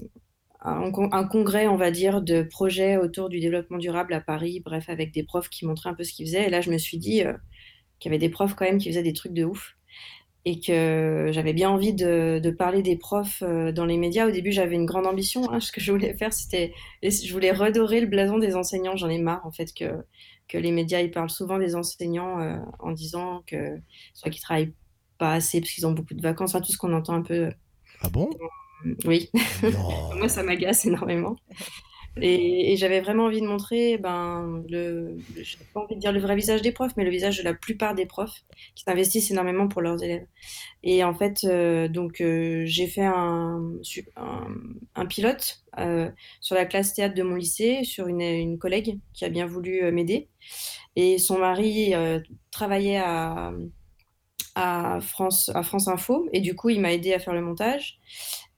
à 0.59 0.71
un 0.71 0.91
con- 0.91 1.09
un 1.11 1.23
congrès, 1.23 1.67
on 1.67 1.77
va 1.77 1.91
dire, 1.91 2.21
de 2.21 2.43
projets 2.43 2.97
autour 2.97 3.29
du 3.29 3.39
développement 3.39 3.77
durable 3.79 4.13
à 4.13 4.21
Paris, 4.21 4.61
bref, 4.63 4.89
avec 4.89 5.13
des 5.13 5.23
profs 5.23 5.49
qui 5.49 5.65
montraient 5.65 5.89
un 5.89 5.95
peu 5.95 6.03
ce 6.03 6.13
qu'ils 6.13 6.27
faisaient. 6.27 6.47
Et 6.47 6.49
là, 6.49 6.61
je 6.61 6.69
me 6.71 6.77
suis 6.77 6.97
dit 6.97 7.23
qu'il 7.99 8.11
y 8.11 8.13
avait 8.13 8.19
des 8.19 8.29
profs 8.29 8.53
quand 8.55 8.65
même 8.65 8.77
qui 8.77 8.89
faisaient 8.89 9.03
des 9.03 9.13
trucs 9.13 9.33
de 9.33 9.43
ouf 9.43 9.75
et 10.45 10.59
que 10.59 11.29
j'avais 11.31 11.53
bien 11.53 11.69
envie 11.69 11.93
de, 11.93 12.39
de 12.43 12.51
parler 12.51 12.81
des 12.81 12.97
profs 12.97 13.43
euh, 13.43 13.71
dans 13.71 13.85
les 13.85 13.97
médias. 13.97 14.27
Au 14.27 14.31
début, 14.31 14.51
j'avais 14.51 14.75
une 14.75 14.85
grande 14.85 15.05
ambition. 15.05 15.51
hein. 15.51 15.59
Ce 15.59 15.71
que 15.71 15.79
je 15.81 15.91
voulais 15.91 16.13
faire, 16.15 16.33
c'était, 16.33 16.73
je 17.03 17.31
voulais 17.31 17.51
redorer 17.51 18.01
le 18.01 18.07
blason 18.07 18.39
des 18.39 18.55
enseignants. 18.55 18.95
J'en 18.95 19.09
ai 19.09 19.19
marre, 19.19 19.45
en 19.45 19.51
fait, 19.51 19.71
que, 19.73 20.03
que 20.47 20.57
les 20.57 20.71
médias, 20.71 21.01
ils 21.01 21.11
parlent 21.11 21.29
souvent 21.29 21.59
des 21.59 21.75
enseignants 21.75 22.39
euh, 22.39 22.57
en 22.79 22.91
disant 22.91 23.43
que 23.45 23.77
soit 24.13 24.31
qu'ils 24.31 24.41
travaillent 24.41 24.73
pas 25.19 25.33
assez 25.33 25.61
parce 25.61 25.71
qu'ils 25.71 25.85
ont 25.85 25.91
beaucoup 25.91 26.15
de 26.15 26.21
vacances, 26.21 26.55
enfin, 26.55 26.61
tout 26.65 26.71
ce 26.71 26.77
qu'on 26.77 26.93
entend 26.93 27.13
un 27.13 27.21
peu. 27.21 27.51
Ah 28.01 28.09
bon? 28.09 28.29
Oui, 29.05 29.29
moi, 30.17 30.27
ça 30.27 30.41
m'agace 30.41 30.85
énormément. 30.85 31.35
Et, 32.17 32.75
j'avais 32.75 32.99
vraiment 32.99 33.25
envie 33.25 33.41
de 33.41 33.47
montrer, 33.47 33.97
ben, 33.97 34.63
le, 34.69 35.17
j'ai 35.37 35.57
pas 35.73 35.79
envie 35.79 35.95
de 35.95 35.99
dire 35.99 36.11
le 36.11 36.19
vrai 36.19 36.35
visage 36.35 36.61
des 36.61 36.73
profs, 36.73 36.91
mais 36.97 37.05
le 37.05 37.09
visage 37.09 37.37
de 37.37 37.43
la 37.43 37.53
plupart 37.53 37.95
des 37.95 38.05
profs 38.05 38.43
qui 38.75 38.83
s'investissent 38.83 39.31
énormément 39.31 39.67
pour 39.69 39.81
leurs 39.81 40.03
élèves. 40.03 40.25
Et 40.83 41.03
en 41.05 41.13
fait, 41.13 41.45
euh, 41.45 41.87
donc, 41.87 42.19
euh, 42.19 42.63
j'ai 42.65 42.87
fait 42.87 43.05
un, 43.05 43.61
pilote 45.09 45.63
euh, 45.79 46.09
sur 46.41 46.55
la 46.55 46.65
classe 46.65 46.93
théâtre 46.93 47.15
de 47.15 47.23
mon 47.23 47.35
lycée, 47.35 47.83
sur 47.83 48.07
une, 48.07 48.57
collègue 48.59 48.99
qui 49.13 49.23
a 49.23 49.29
bien 49.29 49.45
voulu 49.45 49.89
m'aider. 49.91 50.27
Et 50.97 51.17
son 51.17 51.39
mari 51.39 51.93
travaillait 52.51 52.97
à, 52.97 53.53
à 54.55 54.99
France, 55.01 55.49
à 55.55 55.63
France 55.63 55.87
Info, 55.87 56.27
et 56.33 56.41
du 56.41 56.55
coup, 56.55 56.69
il 56.69 56.81
m'a 56.81 56.91
aidé 56.93 57.13
à 57.13 57.19
faire 57.19 57.33
le 57.33 57.41
montage. 57.41 57.99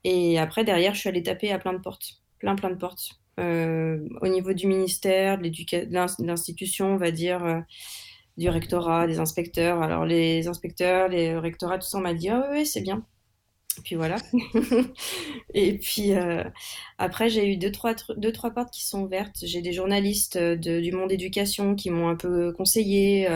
Et 0.02 0.38
après, 0.38 0.64
derrière, 0.64 0.94
je 0.94 1.00
suis 1.00 1.08
allée 1.08 1.22
taper 1.22 1.52
à 1.52 1.58
plein 1.58 1.72
de 1.72 1.78
portes, 1.78 2.20
plein, 2.38 2.56
plein 2.56 2.70
de 2.70 2.76
portes. 2.76 3.23
Euh, 3.40 3.98
au 4.20 4.28
niveau 4.28 4.52
du 4.52 4.66
ministère, 4.66 5.38
de 5.38 5.48
de 5.48 5.86
de 6.22 6.26
l'institution, 6.26 6.94
on 6.94 6.96
va 6.96 7.10
dire, 7.10 7.44
euh, 7.44 7.60
du 8.36 8.48
rectorat, 8.48 9.06
des 9.06 9.18
inspecteurs. 9.18 9.82
Alors, 9.82 10.04
les 10.04 10.48
inspecteurs, 10.48 11.08
les 11.08 11.36
rectorats, 11.36 11.78
tout 11.78 11.86
ça, 11.86 11.98
on 11.98 12.02
m'a 12.02 12.14
dit, 12.14 12.28
ah 12.28 12.46
oui, 12.50 12.58
oui, 12.58 12.66
c'est 12.66 12.80
bien. 12.80 13.04
puis 13.82 13.96
voilà. 13.96 14.16
et 15.54 15.78
puis 15.78 16.12
euh, 16.12 16.44
après, 16.98 17.28
j'ai 17.28 17.50
eu 17.52 17.56
deux 17.56 17.72
trois, 17.72 17.94
deux, 18.16 18.32
trois 18.32 18.50
portes 18.50 18.72
qui 18.72 18.84
sont 18.84 19.02
ouvertes. 19.02 19.36
J'ai 19.42 19.62
des 19.62 19.72
journalistes 19.72 20.36
euh, 20.36 20.56
du 20.56 20.92
monde 20.92 21.10
éducation 21.10 21.74
qui 21.74 21.90
m'ont 21.90 22.08
un 22.08 22.16
peu 22.16 22.52
conseillé, 22.52 23.28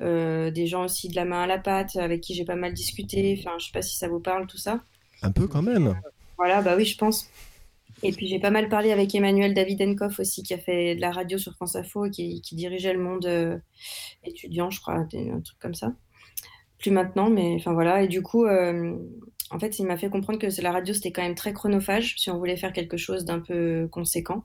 euh, 0.00 0.50
des 0.50 0.66
gens 0.66 0.84
aussi 0.84 1.08
de 1.08 1.16
la 1.16 1.24
main 1.24 1.42
à 1.42 1.46
la 1.46 1.58
pâte 1.58 1.96
avec 1.96 2.20
qui 2.20 2.34
j'ai 2.34 2.44
pas 2.44 2.56
mal 2.56 2.74
discuté. 2.74 3.36
Enfin, 3.38 3.56
je 3.58 3.66
sais 3.66 3.72
pas 3.72 3.82
si 3.82 3.96
ça 3.96 4.08
vous 4.08 4.20
parle 4.20 4.46
tout 4.46 4.58
ça. 4.58 4.80
Un 5.22 5.30
peu 5.30 5.46
quand 5.46 5.62
même. 5.62 6.00
Voilà, 6.36 6.62
bah 6.62 6.74
oui, 6.76 6.84
je 6.84 6.96
pense. 6.96 7.28
Et 8.02 8.12
puis 8.12 8.26
j'ai 8.26 8.38
pas 8.38 8.50
mal 8.50 8.68
parlé 8.68 8.92
avec 8.92 9.14
Emmanuel 9.14 9.54
Davidenkoff 9.54 10.20
aussi, 10.20 10.42
qui 10.42 10.54
a 10.54 10.58
fait 10.58 10.94
de 10.94 11.00
la 11.00 11.10
radio 11.10 11.38
sur 11.38 11.54
France 11.54 11.76
Info 11.76 12.06
et 12.06 12.10
qui, 12.10 12.54
dirigeait 12.54 12.92
le 12.92 13.00
monde 13.00 13.62
étudiant, 14.24 14.70
je 14.70 14.80
crois, 14.80 14.94
un 14.94 15.06
truc 15.06 15.58
comme 15.58 15.74
ça 15.74 15.92
plus 16.80 16.90
maintenant, 16.90 17.30
mais 17.30 17.54
enfin 17.54 17.74
voilà. 17.74 18.02
Et 18.02 18.08
du 18.08 18.22
coup, 18.22 18.46
en 18.46 19.58
fait, 19.58 19.78
il 19.78 19.86
m'a 19.86 19.96
fait 19.96 20.10
comprendre 20.10 20.38
que 20.38 20.62
la 20.62 20.72
radio, 20.72 20.94
c'était 20.94 21.12
quand 21.12 21.22
même 21.22 21.34
très 21.34 21.52
chronophage 21.52 22.14
si 22.16 22.30
on 22.30 22.38
voulait 22.38 22.56
faire 22.56 22.72
quelque 22.72 22.96
chose 22.96 23.24
d'un 23.24 23.40
peu 23.40 23.88
conséquent. 23.90 24.44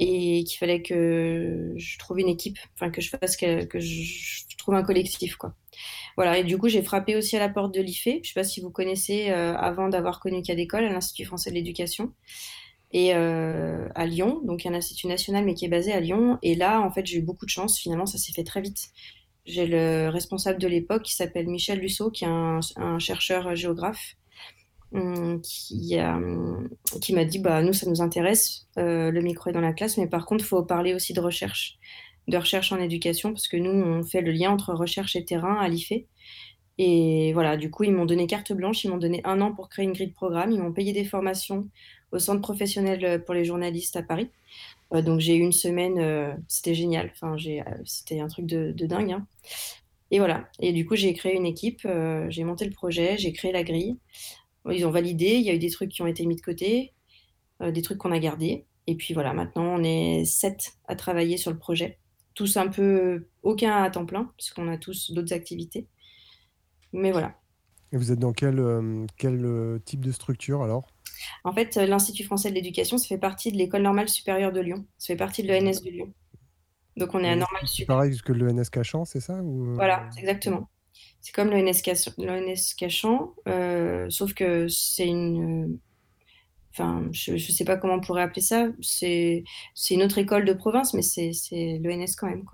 Et 0.00 0.44
qu'il 0.44 0.58
fallait 0.58 0.82
que 0.82 1.74
je 1.76 1.98
trouve 1.98 2.20
une 2.20 2.28
équipe, 2.28 2.56
enfin 2.74 2.90
que 2.90 3.00
je 3.00 3.10
fasse, 3.10 3.36
que, 3.36 3.66
je, 3.80 4.56
trouve 4.56 4.76
un 4.76 4.84
collectif, 4.84 5.36
quoi. 5.36 5.54
Voilà, 6.16 6.38
et 6.38 6.44
du 6.44 6.56
coup, 6.56 6.68
j'ai 6.68 6.82
frappé 6.82 7.16
aussi 7.16 7.36
à 7.36 7.40
la 7.40 7.48
porte 7.48 7.74
de 7.74 7.80
l'IFE. 7.80 8.04
Je 8.04 8.10
ne 8.10 8.22
sais 8.22 8.34
pas 8.34 8.44
si 8.44 8.60
vous 8.60 8.70
connaissez, 8.70 9.30
euh, 9.30 9.56
avant 9.56 9.88
d'avoir 9.88 10.20
connu 10.20 10.40
d'école 10.42 10.84
à 10.84 10.92
l'Institut 10.92 11.24
français 11.24 11.50
de 11.50 11.56
l'éducation. 11.56 12.12
Et 12.92 13.14
euh, 13.14 13.88
à 13.94 14.06
Lyon, 14.06 14.40
donc 14.44 14.64
un 14.64 14.74
institut 14.74 15.08
national, 15.08 15.44
mais 15.44 15.54
qui 15.54 15.66
est 15.66 15.68
basé 15.68 15.92
à 15.92 16.00
Lyon. 16.00 16.38
Et 16.42 16.54
là, 16.54 16.80
en 16.80 16.90
fait, 16.90 17.04
j'ai 17.04 17.18
eu 17.18 17.22
beaucoup 17.22 17.44
de 17.44 17.50
chance. 17.50 17.78
Finalement, 17.78 18.06
ça 18.06 18.18
s'est 18.18 18.32
fait 18.32 18.44
très 18.44 18.62
vite. 18.62 18.88
J'ai 19.44 19.66
le 19.66 20.08
responsable 20.08 20.58
de 20.58 20.68
l'époque 20.68 21.02
qui 21.02 21.14
s'appelle 21.14 21.48
Michel 21.48 21.80
Lusso, 21.80 22.10
qui 22.10 22.24
est 22.24 22.28
un, 22.28 22.60
chercheur 22.98 23.54
géographe 23.54 24.14
Hum, 24.92 25.42
qui, 25.42 25.98
qui 27.02 27.14
m'a 27.14 27.24
dit 27.26 27.38
bah 27.38 27.62
nous 27.62 27.74
ça 27.74 27.86
nous 27.86 28.00
intéresse 28.00 28.66
euh, 28.78 29.10
le 29.10 29.20
micro 29.20 29.50
est 29.50 29.52
dans 29.52 29.60
la 29.60 29.74
classe 29.74 29.98
mais 29.98 30.06
par 30.06 30.24
contre 30.24 30.42
il 30.42 30.48
faut 30.48 30.62
parler 30.62 30.94
aussi 30.94 31.12
de 31.12 31.20
recherche 31.20 31.78
de 32.26 32.38
recherche 32.38 32.72
en 32.72 32.78
éducation 32.78 33.34
parce 33.34 33.48
que 33.48 33.58
nous 33.58 33.70
on 33.70 34.02
fait 34.02 34.22
le 34.22 34.32
lien 34.32 34.50
entre 34.50 34.72
recherche 34.72 35.14
et 35.14 35.26
terrain 35.26 35.56
à 35.60 35.68
l'IFE 35.68 36.06
et 36.78 37.34
voilà 37.34 37.58
du 37.58 37.70
coup 37.70 37.84
ils 37.84 37.92
m'ont 37.92 38.06
donné 38.06 38.26
carte 38.26 38.54
blanche 38.54 38.82
ils 38.82 38.90
m'ont 38.90 38.96
donné 38.96 39.20
un 39.24 39.42
an 39.42 39.52
pour 39.52 39.68
créer 39.68 39.84
une 39.84 39.92
grille 39.92 40.08
de 40.08 40.14
programme 40.14 40.52
ils 40.52 40.60
m'ont 40.60 40.72
payé 40.72 40.94
des 40.94 41.04
formations 41.04 41.68
au 42.12 42.18
centre 42.18 42.40
professionnel 42.40 43.22
pour 43.24 43.34
les 43.34 43.44
journalistes 43.44 43.96
à 43.96 44.02
Paris 44.02 44.30
euh, 44.92 45.02
donc 45.02 45.20
j'ai 45.20 45.36
eu 45.36 45.40
une 45.40 45.52
semaine 45.52 45.98
euh, 45.98 46.32
c'était 46.48 46.74
génial 46.74 47.10
enfin 47.12 47.36
j'ai 47.36 47.62
c'était 47.84 48.20
un 48.20 48.28
truc 48.28 48.46
de, 48.46 48.72
dingue 48.72 49.12
hein. 49.12 49.26
et 50.10 50.18
voilà 50.18 50.48
et 50.60 50.72
du 50.72 50.86
coup 50.86 50.96
j'ai 50.96 51.12
créé 51.14 51.34
une 51.34 51.46
équipe 51.46 51.86
j'ai 52.28 52.44
monté 52.44 52.64
le 52.64 52.72
projet 52.72 53.18
j'ai 53.18 53.32
créé 53.32 53.52
la 53.52 53.62
grille 53.62 53.98
ils 54.72 54.86
ont 54.86 54.90
validé, 54.90 55.26
il 55.26 55.42
y 55.42 55.50
a 55.50 55.54
eu 55.54 55.58
des 55.58 55.70
trucs 55.70 55.90
qui 55.90 56.02
ont 56.02 56.06
été 56.06 56.26
mis 56.26 56.36
de 56.36 56.40
côté, 56.40 56.92
euh, 57.62 57.70
des 57.70 57.82
trucs 57.82 57.98
qu'on 57.98 58.12
a 58.12 58.18
gardés. 58.18 58.66
Et 58.86 58.94
puis 58.94 59.14
voilà, 59.14 59.32
maintenant 59.32 59.64
on 59.64 59.82
est 59.82 60.24
sept 60.24 60.74
à 60.86 60.96
travailler 60.96 61.36
sur 61.36 61.50
le 61.50 61.58
projet. 61.58 61.98
Tous 62.34 62.56
un 62.56 62.68
peu, 62.68 63.26
aucun 63.42 63.82
à 63.82 63.90
temps 63.90 64.06
plein, 64.06 64.32
parce 64.36 64.50
qu'on 64.50 64.68
a 64.68 64.78
tous 64.78 65.12
d'autres 65.12 65.32
activités. 65.32 65.86
Mais 66.92 67.12
voilà. 67.12 67.38
Et 67.92 67.96
vous 67.96 68.12
êtes 68.12 68.18
dans 68.18 68.32
quel, 68.32 68.58
euh, 68.58 69.06
quel 69.16 69.44
euh, 69.44 69.78
type 69.84 70.04
de 70.04 70.12
structure 70.12 70.62
alors? 70.62 70.86
En 71.44 71.52
fait, 71.52 71.76
l'Institut 71.76 72.24
français 72.24 72.50
de 72.50 72.54
l'éducation, 72.54 72.98
ça 72.98 73.06
fait 73.06 73.18
partie 73.18 73.52
de 73.52 73.56
l'École 73.56 73.82
normale 73.82 74.08
supérieure 74.08 74.52
de 74.52 74.60
Lyon. 74.60 74.84
Ça 74.98 75.08
fait 75.08 75.16
partie 75.16 75.42
de 75.42 75.48
l'ENS 75.48 75.82
de 75.82 75.90
Lyon. 75.90 76.12
Donc 76.96 77.14
on 77.14 77.22
est 77.22 77.28
à 77.28 77.36
Normal 77.36 77.62
C'est 77.66 77.84
pareil 77.84 78.18
que 78.24 78.32
l'ENS 78.32 78.70
Cachan, 78.70 79.04
c'est 79.04 79.20
ça 79.20 79.40
Voilà, 79.42 80.08
exactement. 80.18 80.68
C'est 81.20 81.32
comme 81.32 81.50
l'ONS 81.50 82.74
Cachan, 82.76 83.34
euh, 83.48 84.06
sauf 84.08 84.34
que 84.34 84.68
c'est 84.68 85.06
une. 85.06 85.78
Enfin, 86.72 87.06
je 87.12 87.32
ne 87.32 87.38
sais 87.38 87.64
pas 87.64 87.76
comment 87.76 87.94
on 87.94 88.00
pourrait 88.00 88.22
appeler 88.22 88.40
ça. 88.40 88.68
C'est 88.80 89.44
une 89.90 90.02
autre 90.02 90.18
école 90.18 90.44
de 90.44 90.52
province, 90.52 90.94
mais 90.94 91.02
c'est 91.02 91.80
l'ONS 91.82 92.14
quand 92.16 92.28
même. 92.28 92.44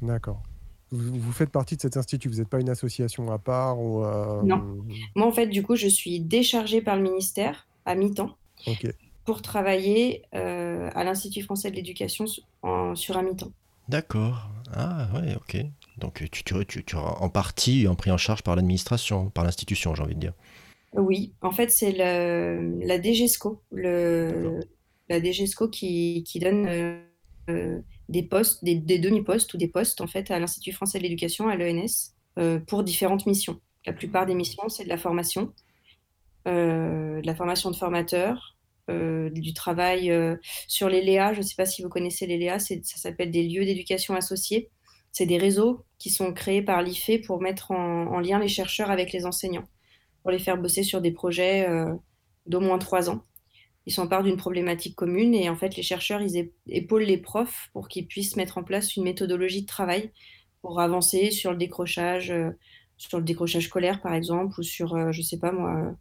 D'accord. 0.00 0.42
Vous, 0.90 1.32
faites 1.32 1.50
partie 1.50 1.76
de 1.76 1.80
cet 1.80 1.96
institut, 1.96 2.28
vous 2.28 2.36
n'êtes 2.36 2.50
pas 2.50 2.60
une 2.60 2.68
association 2.68 3.32
à 3.32 3.38
part 3.38 3.80
ou, 3.80 4.04
euh, 4.04 4.42
Non. 4.42 4.84
Moi, 5.16 5.26
en 5.26 5.32
fait, 5.32 5.46
du 5.46 5.62
coup, 5.62 5.74
je 5.74 5.88
suis 5.88 6.20
déchargée 6.20 6.82
par 6.82 6.96
le 6.96 7.02
ministère 7.02 7.66
à 7.84 7.94
mi-temps 7.94 8.36
pour 9.24 9.42
travailler 9.42 10.22
euh, 10.34 10.90
à 10.94 11.04
l'Institut 11.04 11.42
français 11.42 11.70
de 11.70 11.76
l'éducation 11.76 12.26
sur 12.26 13.16
un 13.16 13.22
mi-temps. 13.22 13.52
D'accord. 13.88 14.48
Ah 14.74 15.08
ouais, 15.14 15.36
ok. 15.36 15.64
Donc 15.98 16.24
tu, 16.30 16.44
tu, 16.44 16.66
tu, 16.66 16.84
tu 16.84 16.96
en 16.96 17.28
partie 17.28 17.86
en 17.86 17.94
pris 17.94 18.10
en 18.10 18.16
charge 18.16 18.42
par 18.42 18.56
l'administration, 18.56 19.30
par 19.30 19.44
l'institution, 19.44 19.94
j'ai 19.94 20.02
envie 20.02 20.14
de 20.14 20.20
dire. 20.20 20.32
Oui, 20.94 21.32
en 21.40 21.50
fait, 21.52 21.70
c'est 21.70 21.92
la 21.92 23.02
DGESCO, 23.02 23.62
le, 23.70 24.60
la 25.08 25.20
DGESCO 25.20 25.68
qui, 25.68 26.24
qui 26.24 26.38
donne 26.38 26.66
euh, 27.48 27.80
des 28.08 28.22
postes, 28.22 28.62
des, 28.62 28.76
demi-postes 28.76 29.54
ou 29.54 29.56
des 29.56 29.68
postes 29.68 30.00
en 30.00 30.06
fait 30.06 30.30
à 30.30 30.38
l'Institut 30.38 30.72
français 30.72 30.98
de 30.98 31.04
l'éducation, 31.04 31.48
à 31.48 31.56
l'ENS, 31.56 32.14
euh, 32.38 32.58
pour 32.60 32.84
différentes 32.84 33.26
missions. 33.26 33.60
La 33.86 33.92
plupart 33.92 34.26
des 34.26 34.34
missions, 34.34 34.68
c'est 34.68 34.84
de 34.84 34.88
la 34.88 34.98
formation, 34.98 35.52
de 36.46 37.24
la 37.24 37.34
formation 37.34 37.70
de 37.70 37.76
formateurs, 37.76 38.56
du 38.88 39.54
travail 39.54 40.12
sur 40.66 40.88
les 40.88 41.02
LEA. 41.02 41.32
Je 41.34 41.38
ne 41.38 41.42
sais 41.42 41.54
pas 41.56 41.66
si 41.66 41.82
vous 41.82 41.88
connaissez 41.88 42.26
les 42.26 42.38
LEA, 42.38 42.58
ça 42.58 42.96
s'appelle 42.96 43.30
des 43.30 43.42
lieux 43.42 43.64
d'éducation 43.64 44.14
associés 44.14 44.70
c'est 45.12 45.26
des 45.26 45.38
réseaux 45.38 45.84
qui 45.98 46.10
sont 46.10 46.32
créés 46.32 46.62
par 46.62 46.82
l'IFE 46.82 47.24
pour 47.26 47.40
mettre 47.40 47.70
en, 47.70 48.18
lien 48.18 48.38
les 48.38 48.48
chercheurs 48.48 48.90
avec 48.90 49.12
les 49.12 49.26
enseignants, 49.26 49.68
pour 50.22 50.30
les 50.30 50.38
faire 50.38 50.56
bosser 50.56 50.82
sur 50.82 51.00
des 51.00 51.12
projets 51.12 51.68
euh, 51.68 51.94
d'au 52.46 52.60
moins 52.60 52.78
trois 52.78 53.10
ans. 53.10 53.22
Ils 53.84 53.92
s'emparent 53.92 54.22
d'une 54.22 54.36
problématique 54.36 54.96
commune 54.96 55.34
et 55.34 55.50
en 55.50 55.56
fait 55.56 55.76
les 55.76 55.82
chercheurs 55.82 56.22
ils 56.22 56.50
épaulent 56.68 57.02
les 57.02 57.18
profs 57.18 57.68
pour 57.72 57.88
qu'ils 57.88 58.06
puissent 58.06 58.36
mettre 58.36 58.58
en 58.58 58.64
place 58.64 58.96
une 58.96 59.04
méthodologie 59.04 59.62
de 59.62 59.66
travail 59.66 60.12
pour 60.62 60.80
avancer 60.80 61.30
sur 61.30 61.50
le 61.50 61.58
décrochage, 61.58 62.30
euh, 62.30 62.50
sur 62.96 63.18
le 63.18 63.24
décrochage 63.24 63.66
scolaire 63.66 64.00
par 64.00 64.14
exemple 64.14 64.58
ou 64.58 64.62
sur 64.62 64.94
euh, 64.94 65.12
je 65.12 65.20
sais 65.20 65.38
pas 65.38 65.52
moi 65.52 65.94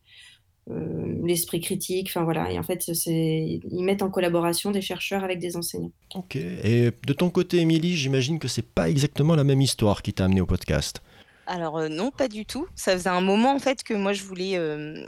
euh, 0.72 1.22
l'esprit 1.24 1.60
critique, 1.60 2.08
enfin 2.10 2.24
voilà. 2.24 2.52
Et 2.52 2.60
en 2.60 2.64
fait, 2.64 2.88
ils 2.88 3.84
mettent 3.84 4.02
en 4.02 4.10
collaboration 4.10 4.72
des 4.72 4.82
chercheurs 4.82 5.24
avec 5.24 5.40
des 5.40 5.58
enseignants. 5.58 5.92
Ok. 6.16 6.36
Et 6.36 6.92
de 7.06 7.14
ton 7.14 7.30
côté, 7.30 7.58
Émilie, 7.58 7.96
j'imagine 7.96 8.40
que 8.40 8.48
c'est 8.48 8.66
pas 8.66 8.90
exactement 8.90 9.36
la 9.36 9.44
même 9.44 9.62
histoire 9.62 10.02
qui 10.02 10.14
t'a 10.14 10.26
amené 10.26 10.42
au 10.42 10.46
podcast. 10.46 11.02
Alors 11.48 11.78
euh, 11.78 11.90
non, 11.90 12.12
pas 12.12 12.28
du 12.28 12.46
tout. 12.46 12.68
Ça 12.76 12.94
faisait 12.94 13.10
un 13.10 13.22
moment 13.22 13.54
en 13.54 13.60
fait 13.60 13.84
que 13.84 13.94
moi 13.94 14.14
je 14.14 14.24
voulais 14.24 14.58
euh, 14.58 15.06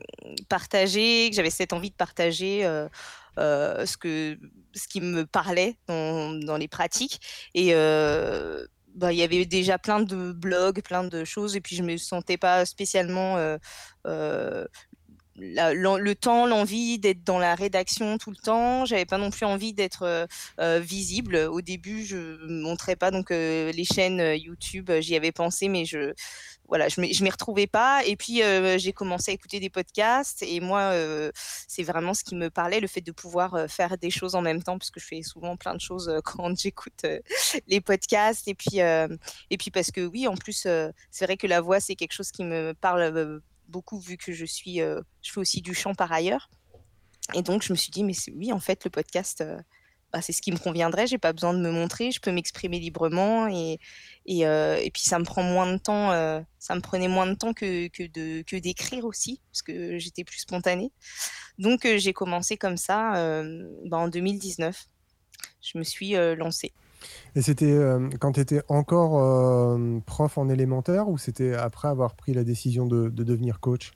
partager, 0.49 1.29
que 1.29 1.35
j'avais 1.35 1.49
cette 1.49 1.73
envie 1.73 1.89
de 1.89 1.95
partager 1.95 2.63
ce 3.37 3.97
que 3.97 4.37
ce 4.73 4.87
qui 4.87 5.01
me 5.01 5.25
parlait 5.25 5.77
dans, 5.87 6.57
les 6.57 6.67
pratiques 6.67 7.19
et 7.53 7.73
bah, 8.95 9.11
il 9.11 9.17
y 9.17 9.23
avait 9.23 9.45
déjà 9.45 9.79
plein 9.79 10.01
de 10.01 10.31
blogs, 10.33 10.81
plein 10.83 11.03
de 11.03 11.23
choses, 11.23 11.55
et 11.55 11.61
puis 11.61 11.75
je 11.75 11.81
me 11.81 11.97
sentais 11.97 12.37
pas 12.37 12.65
spécialement 12.65 13.37
le 15.35 16.13
temps, 16.13 16.45
l'envie 16.45 16.99
d'être 16.99 17.23
dans 17.23 17.39
la 17.39 17.55
rédaction 17.55 18.17
tout 18.17 18.29
le 18.29 18.37
temps. 18.37 18.85
J'avais 18.85 19.05
pas 19.05 19.17
non 19.17 19.31
plus 19.31 19.45
envie 19.45 19.73
d'être 19.73 20.03
euh, 20.03 20.25
euh, 20.59 20.79
visible. 20.79 21.35
Au 21.35 21.61
début, 21.61 22.05
je 22.05 22.45
montrais 22.47 22.95
pas 22.95 23.11
donc 23.11 23.31
euh, 23.31 23.71
les 23.71 23.83
chaînes 23.83 24.35
YouTube. 24.35 24.91
J'y 24.99 25.15
avais 25.15 25.31
pensé, 25.31 25.69
mais 25.69 25.85
je 25.85 26.13
voilà, 26.69 26.87
je 26.87 27.01
m'y 27.01 27.29
retrouvais 27.29 27.67
pas. 27.67 28.03
Et 28.05 28.15
puis 28.15 28.41
j'ai 28.77 28.93
commencé 28.93 29.31
à 29.31 29.33
écouter 29.33 29.59
des 29.59 29.69
podcasts. 29.69 30.41
Et 30.41 30.59
moi, 30.59 30.93
c'est 31.67 31.83
vraiment 31.83 32.13
ce 32.13 32.23
qui 32.23 32.35
me 32.35 32.49
parlait, 32.49 32.79
le 32.79 32.87
fait 32.87 33.01
de 33.01 33.11
pouvoir 33.11 33.69
faire 33.69 33.97
des 33.97 34.09
choses 34.09 34.33
en 34.33 34.41
même 34.41 34.63
temps, 34.63 34.79
parce 34.79 34.89
que 34.89 34.99
je 34.99 35.05
fais 35.05 35.21
souvent 35.21 35.55
plein 35.55 35.75
de 35.75 35.81
choses 35.81 36.11
quand 36.23 36.57
j'écoute 36.57 37.05
les 37.67 37.81
podcasts. 37.81 38.47
Et 38.47 38.55
puis 38.55 38.79
et 38.79 39.57
puis 39.57 39.69
parce 39.71 39.91
que 39.91 40.01
oui, 40.01 40.27
en 40.27 40.35
plus, 40.35 40.65
c'est 41.11 41.25
vrai 41.25 41.37
que 41.37 41.47
la 41.47 41.61
voix, 41.61 41.79
c'est 41.79 41.95
quelque 41.95 42.13
chose 42.13 42.31
qui 42.31 42.43
me 42.43 42.73
parle 42.73 43.41
beaucoup 43.67 43.99
vu 43.99 44.17
que 44.17 44.31
je 44.31 44.45
suis, 44.45 44.81
euh, 44.81 45.01
je 45.21 45.31
fais 45.31 45.39
aussi 45.39 45.61
du 45.61 45.73
chant 45.73 45.93
par 45.93 46.11
ailleurs. 46.11 46.49
Et 47.33 47.41
donc 47.41 47.63
je 47.63 47.71
me 47.71 47.77
suis 47.77 47.91
dit, 47.91 48.03
mais 48.03 48.13
oui, 48.35 48.51
en 48.51 48.59
fait, 48.59 48.83
le 48.83 48.89
podcast, 48.89 49.41
euh, 49.41 49.57
bah, 50.11 50.21
c'est 50.21 50.33
ce 50.33 50.41
qui 50.41 50.51
me 50.51 50.57
conviendrait. 50.57 51.07
J'ai 51.07 51.17
pas 51.17 51.33
besoin 51.33 51.53
de 51.53 51.59
me 51.59 51.71
montrer, 51.71 52.11
je 52.11 52.19
peux 52.19 52.31
m'exprimer 52.31 52.79
librement 52.79 53.47
et, 53.47 53.79
et, 54.25 54.45
euh, 54.45 54.77
et, 54.77 54.91
puis 54.91 55.03
ça 55.03 55.19
me 55.19 55.25
prend 55.25 55.43
moins 55.43 55.71
de 55.71 55.77
temps, 55.77 56.11
ça 56.59 56.75
me 56.75 56.81
prenait 56.81 57.07
moins 57.07 57.27
de 57.27 57.35
temps 57.35 57.53
que, 57.53 57.87
que 57.87 58.03
de 58.03 58.43
que 58.43 58.55
d'écrire 58.55 59.05
aussi 59.05 59.41
parce 59.51 59.61
que 59.63 59.97
j'étais 59.97 60.23
plus 60.23 60.39
spontanée. 60.39 60.91
Donc 61.57 61.87
j'ai 61.95 62.13
commencé 62.13 62.57
comme 62.57 62.77
ça 62.77 63.43
bah, 63.85 63.97
en 63.97 64.07
2019. 64.07 64.85
Je 65.61 65.77
me 65.77 65.83
suis 65.83 66.11
lancée. 66.35 66.73
Et 67.35 67.41
c'était 67.41 67.71
euh, 67.71 68.09
quand 68.19 68.33
tu 68.33 68.39
étais 68.39 68.61
encore 68.69 69.19
euh, 69.19 69.99
prof 70.05 70.37
en 70.37 70.49
élémentaire 70.49 71.09
ou 71.09 71.17
c'était 71.17 71.53
après 71.53 71.87
avoir 71.87 72.15
pris 72.15 72.33
la 72.33 72.43
décision 72.43 72.85
de, 72.85 73.09
devenir 73.09 73.59
coach? 73.59 73.91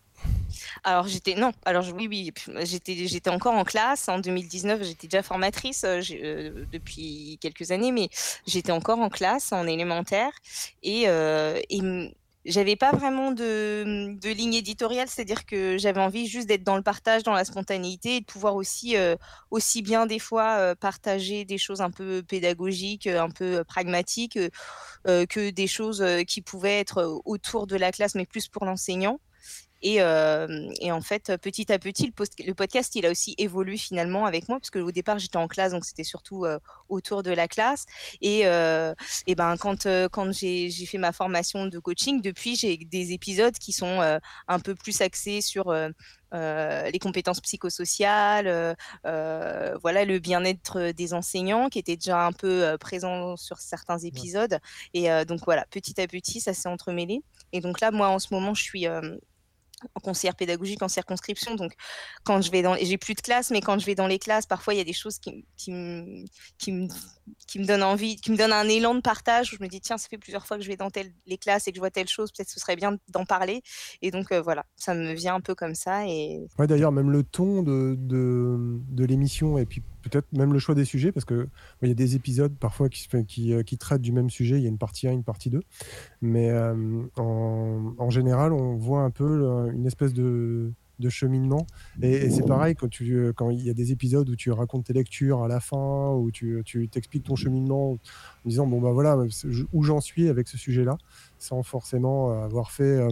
Alors 0.83 1.07
j'étais 1.07 1.35
non, 1.35 1.51
alors 1.63 1.85
oui 1.95 2.07
oui, 2.09 2.33
j'étais 2.63 3.07
j'étais 3.07 3.29
encore 3.29 3.53
en 3.53 3.63
classe 3.63 4.09
en 4.09 4.17
2019, 4.17 4.81
j'étais 4.81 5.07
déjà 5.07 5.21
formatrice 5.21 5.83
euh, 5.85 6.65
depuis 6.71 7.37
quelques 7.39 7.69
années, 7.69 7.91
mais 7.91 8.09
j'étais 8.47 8.71
encore 8.71 8.97
en 8.97 9.09
classe 9.09 9.53
en 9.53 9.67
élémentaire 9.67 10.31
et, 10.81 11.03
et 11.03 11.81
j'avais 12.47 12.75
pas 12.75 12.91
vraiment 12.91 13.31
de, 13.31 14.17
ligne 14.23 14.55
éditoriale, 14.55 15.07
c'est-à-dire 15.07 15.45
que 15.45 15.77
j'avais 15.77 15.99
envie 15.99 16.27
juste 16.27 16.47
d'être 16.47 16.63
dans 16.63 16.75
le 16.75 16.81
partage, 16.81 17.23
dans 17.23 17.33
la 17.33 17.45
spontanéité 17.45 18.17
et 18.17 18.19
de 18.21 18.25
pouvoir 18.25 18.55
aussi, 18.55 18.95
aussi 19.51 19.81
bien 19.81 20.05
des 20.05 20.19
fois 20.19 20.75
partager 20.75 21.45
des 21.45 21.57
choses 21.57 21.81
un 21.81 21.91
peu 21.91 22.23
pédagogiques, 22.23 23.07
un 23.07 23.29
peu 23.29 23.63
pragmatiques, 23.63 24.39
que 25.05 25.49
des 25.49 25.67
choses 25.67 26.03
qui 26.27 26.41
pouvaient 26.41 26.79
être 26.79 27.21
autour 27.25 27.67
de 27.67 27.75
la 27.75 27.91
classe, 27.91 28.15
mais 28.15 28.25
plus 28.25 28.47
pour 28.47 28.65
l'enseignant. 28.65 29.19
Et, 29.81 29.97
et, 29.97 30.91
en 30.91 31.01
fait, 31.01 31.37
petit 31.37 31.71
à 31.71 31.79
petit, 31.79 32.07
le, 32.07 32.45
le, 32.45 32.53
podcast, 32.53 32.95
il 32.95 33.05
a 33.05 33.11
aussi 33.11 33.35
évolué 33.37 33.77
finalement 33.77 34.25
avec 34.25 34.49
moi, 34.49 34.59
parce 34.59 34.69
qu'au 34.69 34.91
départ, 34.91 35.19
j'étais 35.19 35.37
en 35.37 35.47
classe, 35.47 35.71
donc 35.71 35.85
c'était 35.85 36.03
surtout 36.03 36.45
autour 36.89 37.23
de 37.23 37.31
la 37.31 37.47
classe. 37.47 37.85
Et, 38.21 38.41
et 38.41 39.35
ben, 39.35 39.57
quand, 39.57 39.87
quand 40.11 40.31
j'ai 40.31 40.69
fait 40.69 40.97
ma 40.97 41.11
formation 41.11 41.67
de 41.67 41.79
coaching, 41.79 42.21
depuis, 42.21 42.55
j'ai 42.55 42.77
des 42.77 43.11
épisodes 43.11 43.57
qui 43.57 43.71
sont 43.71 44.19
un 44.47 44.59
peu 44.59 44.75
plus 44.75 45.01
axés 45.01 45.41
sur 45.41 45.73
les 46.33 46.99
compétences 46.99 47.41
psychosociales, 47.41 48.75
voilà, 49.03 50.05
le 50.05 50.19
bien-être 50.19 50.91
des 50.91 51.13
enseignants, 51.13 51.69
qui 51.69 51.79
était 51.79 51.97
déjà 51.97 52.25
un 52.25 52.31
peu 52.31 52.77
présent 52.79 53.37
sur 53.37 53.59
certains 53.59 53.99
épisodes. 53.99 54.59
Et 54.93 55.09
donc 55.25 55.41
voilà, 55.45 55.65
petit 55.69 55.99
à 56.01 56.07
petit, 56.07 56.39
ça 56.39 56.53
s'est 56.53 56.69
entremêlé. 56.69 57.21
Et 57.53 57.61
donc 57.61 57.79
là, 57.79 57.91
moi, 57.91 58.09
en 58.09 58.19
ce 58.19 58.27
moment, 58.31 58.53
je 58.53 58.63
suis 58.63 58.85
en 59.95 59.99
conseillère 59.99 60.35
pédagogique 60.35 60.81
en 60.81 60.87
circonscription. 60.87 61.55
Donc, 61.55 61.73
quand 62.23 62.41
je 62.41 62.51
vais 62.51 62.61
dans, 62.61 62.75
j'ai 62.75 62.97
plus 62.97 63.13
de 63.13 63.21
classe, 63.21 63.51
mais 63.51 63.61
quand 63.61 63.77
je 63.79 63.85
vais 63.85 63.95
dans 63.95 64.07
les 64.07 64.19
classes, 64.19 64.45
parfois 64.45 64.73
il 64.73 64.77
y 64.77 64.81
a 64.81 64.83
des 64.83 64.93
choses 64.93 65.19
qui, 65.19 65.43
me, 65.71 66.25
qui, 66.57 66.87
qui 67.47 67.59
me 67.59 67.65
donnent 67.65 67.83
envie, 67.83 68.15
qui 68.15 68.31
me 68.31 68.37
donnent 68.37 68.53
un 68.53 68.67
élan 68.67 68.95
de 68.95 69.01
partage 69.01 69.53
où 69.53 69.57
je 69.57 69.63
me 69.63 69.67
dis 69.67 69.81
tiens, 69.81 69.97
ça 69.97 70.07
fait 70.09 70.17
plusieurs 70.17 70.45
fois 70.45 70.57
que 70.57 70.63
je 70.63 70.67
vais 70.67 70.77
dans 70.77 70.89
telle, 70.89 71.11
les 71.25 71.37
classes 71.37 71.67
et 71.67 71.71
que 71.71 71.75
je 71.75 71.81
vois 71.81 71.91
telle 71.91 72.07
chose, 72.07 72.31
peut-être 72.31 72.49
ce 72.49 72.59
serait 72.59 72.75
bien 72.75 72.97
d'en 73.09 73.25
parler. 73.25 73.61
Et 74.01 74.11
donc 74.11 74.31
euh, 74.31 74.41
voilà, 74.41 74.65
ça 74.75 74.93
me 74.93 75.13
vient 75.13 75.35
un 75.35 75.41
peu 75.41 75.55
comme 75.55 75.75
ça. 75.75 76.07
Et 76.07 76.47
ouais, 76.57 76.67
d'ailleurs, 76.67 76.91
même 76.91 77.11
le 77.11 77.23
ton 77.23 77.63
de, 77.63 77.95
de, 77.97 78.79
de 78.89 79.05
l'émission 79.05 79.57
et 79.57 79.65
puis 79.65 79.83
peut-être 80.07 80.31
même 80.33 80.53
le 80.53 80.59
choix 80.59 80.75
des 80.75 80.85
sujets, 80.85 81.11
parce 81.11 81.25
qu'il 81.25 81.47
il 81.81 81.87
y 81.87 81.91
a 81.91 81.95
des 81.95 82.15
épisodes 82.15 82.53
parfois 82.57 82.87
euh, 82.87 83.23
qui, 83.63 83.77
traitent 83.77 84.01
du 84.01 84.11
même 84.11 84.29
sujet, 84.29 84.57
il 84.57 84.63
y 84.63 84.65
a 84.65 84.69
une 84.69 84.77
partie 84.77 85.07
1, 85.07 85.11
une 85.11 85.23
partie 85.23 85.49
2, 85.49 85.61
mais 86.21 86.49
euh, 86.49 87.03
en, 87.17 88.09
général, 88.09 88.53
on 88.53 88.75
voit 88.75 89.01
un 89.01 89.11
peu 89.11 89.69
une 89.73 89.85
espèce 89.85 90.13
de, 90.13 90.71
cheminement. 91.09 91.67
Et, 92.01 92.29
c'est 92.29 92.45
pareil 92.45 92.75
quand, 92.75 92.99
il 92.99 93.63
y 93.63 93.69
a 93.69 93.73
des 93.73 93.91
épisodes 93.91 94.27
où 94.29 94.35
tu 94.35 94.51
racontes 94.51 94.85
tes 94.85 94.93
lectures 94.93 95.43
à 95.43 95.47
la 95.47 95.59
fin, 95.59 96.11
où 96.13 96.31
tu, 96.31 96.63
t'expliques 96.91 97.23
ton 97.23 97.35
cheminement 97.35 97.91
en 97.91 97.97
disant, 98.45 98.67
bon, 98.67 98.81
bah 98.81 98.91
voilà, 98.91 99.17
où 99.73 99.83
j'en 99.83 100.01
suis 100.01 100.27
avec 100.27 100.47
ce 100.47 100.57
sujet-là, 100.57 100.97
sans 101.37 101.63
forcément 101.63 102.43
avoir 102.43 102.71
fait... 102.71 102.83
Euh, 102.83 103.11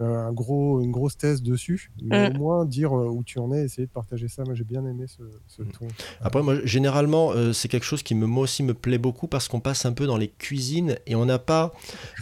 un 0.00 0.32
gros, 0.32 0.80
une 0.80 0.92
grosse 0.92 1.16
thèse 1.16 1.42
dessus, 1.42 1.90
mais 2.02 2.30
mm. 2.30 2.36
au 2.36 2.38
moins 2.38 2.64
dire 2.64 2.96
euh, 2.96 3.08
où 3.08 3.24
tu 3.24 3.38
en 3.38 3.52
es, 3.52 3.64
essayer 3.64 3.86
de 3.86 3.92
partager 3.92 4.28
ça. 4.28 4.44
Moi, 4.44 4.54
j'ai 4.54 4.64
bien 4.64 4.84
aimé 4.86 5.06
ce, 5.06 5.22
ce 5.46 5.62
mm. 5.62 5.72
ton. 5.72 5.88
Après, 6.20 6.42
moi, 6.42 6.56
généralement, 6.64 7.32
euh, 7.32 7.52
c'est 7.52 7.68
quelque 7.68 7.84
chose 7.84 8.02
qui 8.02 8.14
me, 8.14 8.26
moi 8.26 8.44
aussi 8.44 8.62
me 8.62 8.74
plaît 8.74 8.98
beaucoup 8.98 9.26
parce 9.26 9.48
qu'on 9.48 9.60
passe 9.60 9.86
un 9.86 9.92
peu 9.92 10.06
dans 10.06 10.16
les 10.16 10.28
cuisines 10.28 10.96
et 11.06 11.14
on 11.14 11.26
n'a 11.26 11.38
pas 11.38 11.72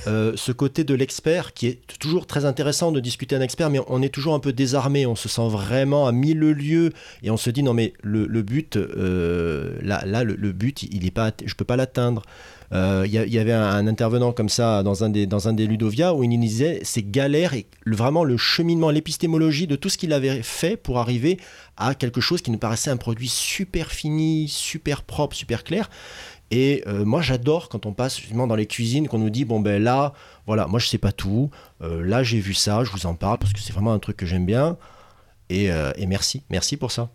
euh, 0.07 0.33
ce 0.37 0.53
côté 0.53 0.85
de 0.85 0.95
l'expert 0.95 1.53
qui 1.53 1.67
est 1.67 1.99
toujours 1.99 2.27
très 2.27 2.45
intéressant 2.45 2.93
de 2.93 3.01
discuter 3.01 3.37
un 3.37 3.41
expert, 3.43 3.71
mais 3.71 3.81
on 3.89 4.03
est 4.03 4.13
toujours 4.13 4.35
un 4.35 4.41
peu 4.41 4.53
désarmé. 4.53 5.07
On 5.07 5.17
se 5.17 5.29
sent 5.29 5.49
vraiment 5.49 6.07
à 6.07 6.13
mille 6.13 6.41
lieues 6.41 6.93
et 7.23 7.31
on 7.31 7.37
se 7.37 7.51
dit 7.51 7.63
non, 7.63 7.75
mais 7.75 7.93
le, 8.03 8.27
le 8.27 8.43
but, 8.43 8.77
là, 8.77 10.05
là 10.05 10.25
le, 10.25 10.35
le, 10.35 10.53
but, 10.53 10.83
il 10.85 11.05
est 11.07 11.11
pas, 11.11 11.33
je 11.45 11.55
peux 11.55 11.65
pas 11.65 11.77
l'atteindre. 11.77 12.23
Il 12.73 12.77
euh, 12.77 13.07
y, 13.07 13.39
avait 13.39 13.53
un, 13.53 13.87
intervenant 13.87 14.33
comme 14.33 14.49
ça 14.49 14.83
dans 14.83 15.05
un 15.05 15.09
des, 15.09 15.27
dans 15.27 15.49
un 15.49 15.53
des 15.53 15.67
Ludovia 15.67 16.15
où 16.15 16.25
il 16.25 16.29
nous 16.29 16.41
disait 16.41 16.81
ces 16.83 17.03
galères 17.03 17.55
et 17.55 17.67
vraiment 17.87 18.25
le 18.25 18.37
cheminement, 18.37 18.91
l'épistémologie 18.91 19.69
de 19.69 19.77
tout 19.77 19.89
ce 19.89 19.97
qu'il 19.97 20.13
avait 20.13 20.43
fait 20.43 20.77
pour 20.77 20.99
arriver 20.99 21.39
à 21.77 21.95
quelque 21.95 22.21
chose 22.21 22.43
qui 22.43 22.51
nous 22.51 22.59
paraissait 22.59 22.91
un 22.91 22.97
produit 22.97 23.29
super 23.29 23.93
fini, 23.93 24.49
super 24.49 25.03
propre, 25.03 25.37
super 25.37 25.63
clair. 25.63 25.89
Et 26.51 26.83
euh, 26.87 27.05
moi, 27.05 27.23
j'adore 27.23 27.69
quand 27.69 27.87
on 27.87 27.93
passe 27.93 28.19
justement 28.19 28.47
dans 28.47 28.57
les 28.57 28.67
cuisines, 28.67 29.07
qu'on 29.07 29.19
nous 29.19 29.31
dit 29.31 29.45
bon 29.45 29.61
ben 29.61 29.83
là, 29.83 30.13
voilà, 30.47 30.67
moi 30.67 30.81
je 30.81 30.89
sais 30.89 30.99
pas 30.99 31.13
tout. 31.13 31.51
Euh, 31.83 32.05
là, 32.05 32.25
j'ai 32.25 32.41
vu 32.41 32.55
ça, 32.55 32.83
je 32.83 32.91
vous 32.91 33.07
en 33.07 33.15
parle 33.15 33.39
parce 33.39 33.53
que 33.53 33.61
c'est 33.61 33.73
vraiment 33.73 33.93
un 33.93 33.99
truc 34.01 34.17
que 34.17 34.27
j'aime 34.27 34.47
bien. 34.47 34.77
Et 35.49 35.71
merci, 36.07 36.43
merci 36.51 36.77
pour 36.77 36.91
ça. 36.91 37.11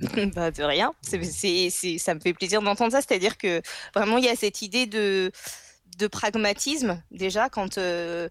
bah, 0.34 0.50
de 0.50 0.62
rien. 0.62 0.92
Ça 1.02 1.18
me 1.18 2.20
fait 2.20 2.34
plaisir 2.34 2.62
d'entendre 2.62 2.92
ça. 2.92 3.00
C'est-à-dire 3.00 3.36
que 3.36 3.62
vraiment, 3.94 4.18
il 4.18 4.24
y 4.24 4.28
a 4.28 4.36
cette 4.36 4.62
idée 4.62 4.86
de, 4.86 5.32
de 5.98 6.06
pragmatisme, 6.06 7.02
déjà, 7.10 7.48
quand, 7.48 7.78
euh, 7.78 8.28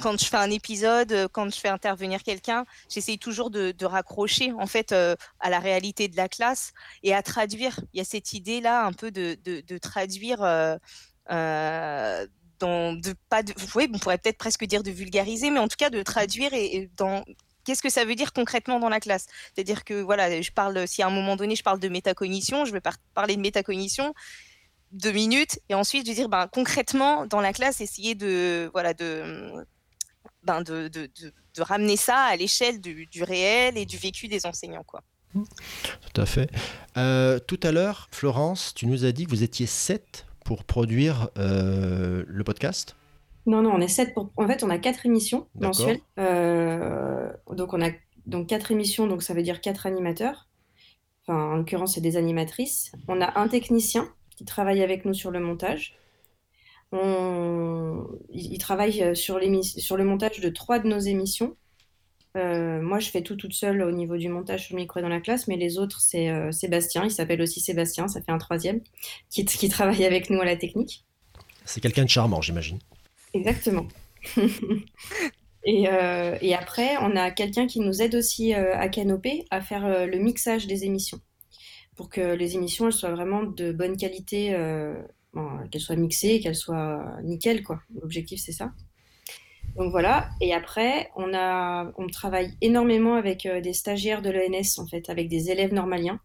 quand 0.00 0.18
je 0.18 0.24
fais 0.24 0.38
un 0.38 0.50
épisode, 0.50 1.28
quand 1.32 1.52
je 1.52 1.60
fais 1.60 1.68
intervenir 1.68 2.22
quelqu'un, 2.22 2.64
j'essaye 2.88 3.18
toujours 3.18 3.50
de, 3.50 3.72
de, 3.72 3.86
raccrocher, 3.86 4.52
en 4.52 4.66
fait, 4.66 4.92
euh, 4.92 5.14
à 5.40 5.50
la 5.50 5.58
réalité 5.58 6.08
de 6.08 6.16
la 6.16 6.28
classe 6.28 6.72
et 7.02 7.14
à 7.14 7.22
traduire. 7.22 7.78
Il 7.92 7.98
y 7.98 8.00
a 8.00 8.04
cette 8.04 8.32
idée-là, 8.32 8.86
un 8.86 8.92
peu 8.92 9.10
de, 9.10 9.36
de, 9.44 9.60
de 9.60 9.78
traduire. 9.78 10.42
Euh, 10.42 12.26
dans, 12.58 12.92
de 12.92 13.14
pas 13.30 13.42
de, 13.42 13.54
oui, 13.74 13.90
on 13.94 13.98
pourrait 13.98 14.18
peut-être 14.18 14.36
presque 14.36 14.64
dire 14.66 14.82
de 14.82 14.90
vulgariser, 14.90 15.50
mais 15.50 15.60
en 15.60 15.68
tout 15.68 15.76
cas 15.78 15.88
de 15.88 16.02
traduire 16.02 16.52
et, 16.52 16.76
et 16.76 16.90
dans 16.96 17.24
qu'est-ce 17.70 17.82
que 17.82 17.88
ça 17.88 18.04
veut 18.04 18.16
dire 18.16 18.32
concrètement 18.32 18.80
dans 18.80 18.88
la 18.88 18.98
classe? 18.98 19.26
C'est-à-dire 19.54 19.84
que 19.84 20.02
voilà, 20.02 20.42
je 20.42 20.50
parle, 20.50 20.88
si 20.88 21.02
à 21.02 21.06
un 21.06 21.10
moment 21.10 21.36
donné 21.36 21.54
je 21.54 21.62
parle 21.62 21.78
de 21.78 21.88
métacognition, 21.88 22.64
je 22.64 22.72
vais 22.72 22.80
parler 23.14 23.36
de 23.36 23.40
métacognition 23.40 24.12
deux 24.90 25.12
minutes 25.12 25.60
et 25.68 25.74
ensuite 25.76 26.04
je 26.04 26.10
vais 26.10 26.16
dire 26.16 26.28
ben, 26.28 26.48
concrètement 26.48 27.24
dans 27.24 27.40
la 27.40 27.52
classe 27.52 27.80
essayer 27.80 28.16
de 28.16 28.68
voilà 28.72 28.92
de 28.92 29.64
ben, 30.42 30.62
de, 30.62 30.88
de, 30.88 31.08
de, 31.16 31.62
ramener 31.62 31.96
ça 31.96 32.16
à 32.16 32.34
l'échelle 32.34 32.80
du, 32.80 33.06
réel 33.22 33.78
et 33.78 33.86
du 33.86 33.98
vécu 33.98 34.26
des 34.26 34.46
enseignants 34.46 34.82
quoi. 34.82 35.04
Tout 35.32 36.20
à 36.20 36.26
fait. 36.26 36.50
Euh, 36.96 37.38
tout 37.38 37.60
à 37.62 37.70
l'heure, 37.70 38.08
Florence, 38.10 38.74
tu 38.74 38.86
nous 38.86 39.04
as 39.04 39.12
dit 39.12 39.26
que 39.26 39.30
vous 39.30 39.44
étiez 39.44 39.66
sept 39.66 40.26
pour 40.44 40.64
produire 40.64 41.28
euh, 41.38 42.24
le 42.26 42.42
podcast. 42.42 42.96
Non, 43.50 43.62
non, 43.62 43.72
on 43.74 43.80
est 43.80 43.88
sept 43.88 44.14
pour. 44.14 44.30
En 44.36 44.46
fait, 44.46 44.62
on 44.62 44.70
a 44.70 44.78
quatre 44.78 45.06
émissions 45.06 45.48
mensuelles. 45.56 45.98
Euh, 46.20 47.32
donc, 47.50 47.74
on 47.74 47.82
a 47.82 47.90
donc 48.26 48.46
quatre 48.46 48.70
émissions, 48.70 49.08
donc 49.08 49.24
ça 49.24 49.34
veut 49.34 49.42
dire 49.42 49.60
quatre 49.60 49.86
animateurs. 49.86 50.48
Enfin, 51.22 51.50
en 51.50 51.56
l'occurrence, 51.56 51.94
c'est 51.94 52.00
des 52.00 52.16
animatrices. 52.16 52.92
On 53.08 53.20
a 53.20 53.40
un 53.40 53.48
technicien 53.48 54.08
qui 54.36 54.44
travaille 54.44 54.84
avec 54.84 55.04
nous 55.04 55.14
sur 55.14 55.32
le 55.32 55.40
montage. 55.40 55.98
On... 56.92 58.06
Il, 58.32 58.58
travaille 58.58 59.02
euh, 59.02 59.14
sur, 59.14 59.40
sur 59.62 59.96
le 59.96 60.04
montage 60.04 60.38
de 60.38 60.48
trois 60.48 60.78
de 60.78 60.86
nos 60.86 61.00
émissions. 61.00 61.56
Euh, 62.36 62.80
moi, 62.80 63.00
je 63.00 63.10
fais 63.10 63.22
tout 63.22 63.34
toute 63.34 63.54
seule 63.54 63.82
au 63.82 63.90
niveau 63.90 64.16
du 64.16 64.28
montage 64.28 64.66
sur 64.66 64.76
le 64.76 64.82
micro 64.82 65.00
et 65.00 65.02
dans 65.02 65.08
la 65.08 65.20
classe, 65.20 65.48
mais 65.48 65.56
les 65.56 65.76
autres, 65.76 66.00
c'est 66.00 66.52
Sébastien. 66.52 67.04
Il 67.04 67.10
s'appelle 67.10 67.42
aussi 67.42 67.58
Sébastien, 67.58 68.06
ça 68.06 68.22
fait 68.22 68.30
un 68.30 68.38
troisième, 68.38 68.80
qui, 69.28 69.44
qui 69.44 69.68
travaille 69.68 70.04
avec 70.04 70.30
nous 70.30 70.40
à 70.40 70.44
la 70.44 70.54
technique. 70.54 71.04
C'est 71.64 71.80
quelqu'un 71.80 72.04
de 72.04 72.08
charmant, 72.08 72.40
j'imagine. 72.40 72.78
Exactement. 73.34 73.86
Euh, 75.68 76.38
et, 76.40 76.54
après, 76.54 76.96
on 77.02 77.14
a 77.16 77.30
quelqu'un 77.30 77.66
qui 77.66 77.80
nous 77.80 78.00
aide 78.00 78.14
aussi 78.14 78.54
euh, 78.54 78.74
à 78.78 78.88
Canopé 78.88 79.44
à 79.50 79.60
faire 79.60 79.84
euh, 79.84 80.06
le 80.06 80.18
mixage 80.18 80.66
des 80.66 80.86
émissions. 80.86 81.20
Pour 81.96 82.08
que 82.08 82.34
les 82.34 82.54
émissions 82.54 82.90
soient 82.90 83.10
vraiment 83.10 83.42
de 83.42 83.70
bonne 83.70 83.98
qualité, 83.98 84.56
qu'elles 85.70 85.80
soient 85.82 85.96
mixées, 85.96 86.40
qu'elles 86.40 86.54
soient 86.54 87.18
nickel. 87.22 87.62
L'objectif, 88.00 88.40
c'est 88.40 88.52
ça. 88.52 88.72
Donc 89.76 89.90
voilà. 89.90 90.30
Et 90.40 90.54
après, 90.54 91.10
on, 91.14 91.34
a, 91.34 91.92
on 91.98 92.06
travaille 92.06 92.56
énormément 92.62 93.16
avec 93.16 93.46
des 93.46 93.74
stagiaires 93.74 94.22
de 94.22 94.30
l'ENS, 94.30 94.78
en 94.78 94.86
fait, 94.86 95.10
avec 95.10 95.28
des 95.28 95.50
élèves 95.50 95.74
normaliens 95.74 96.20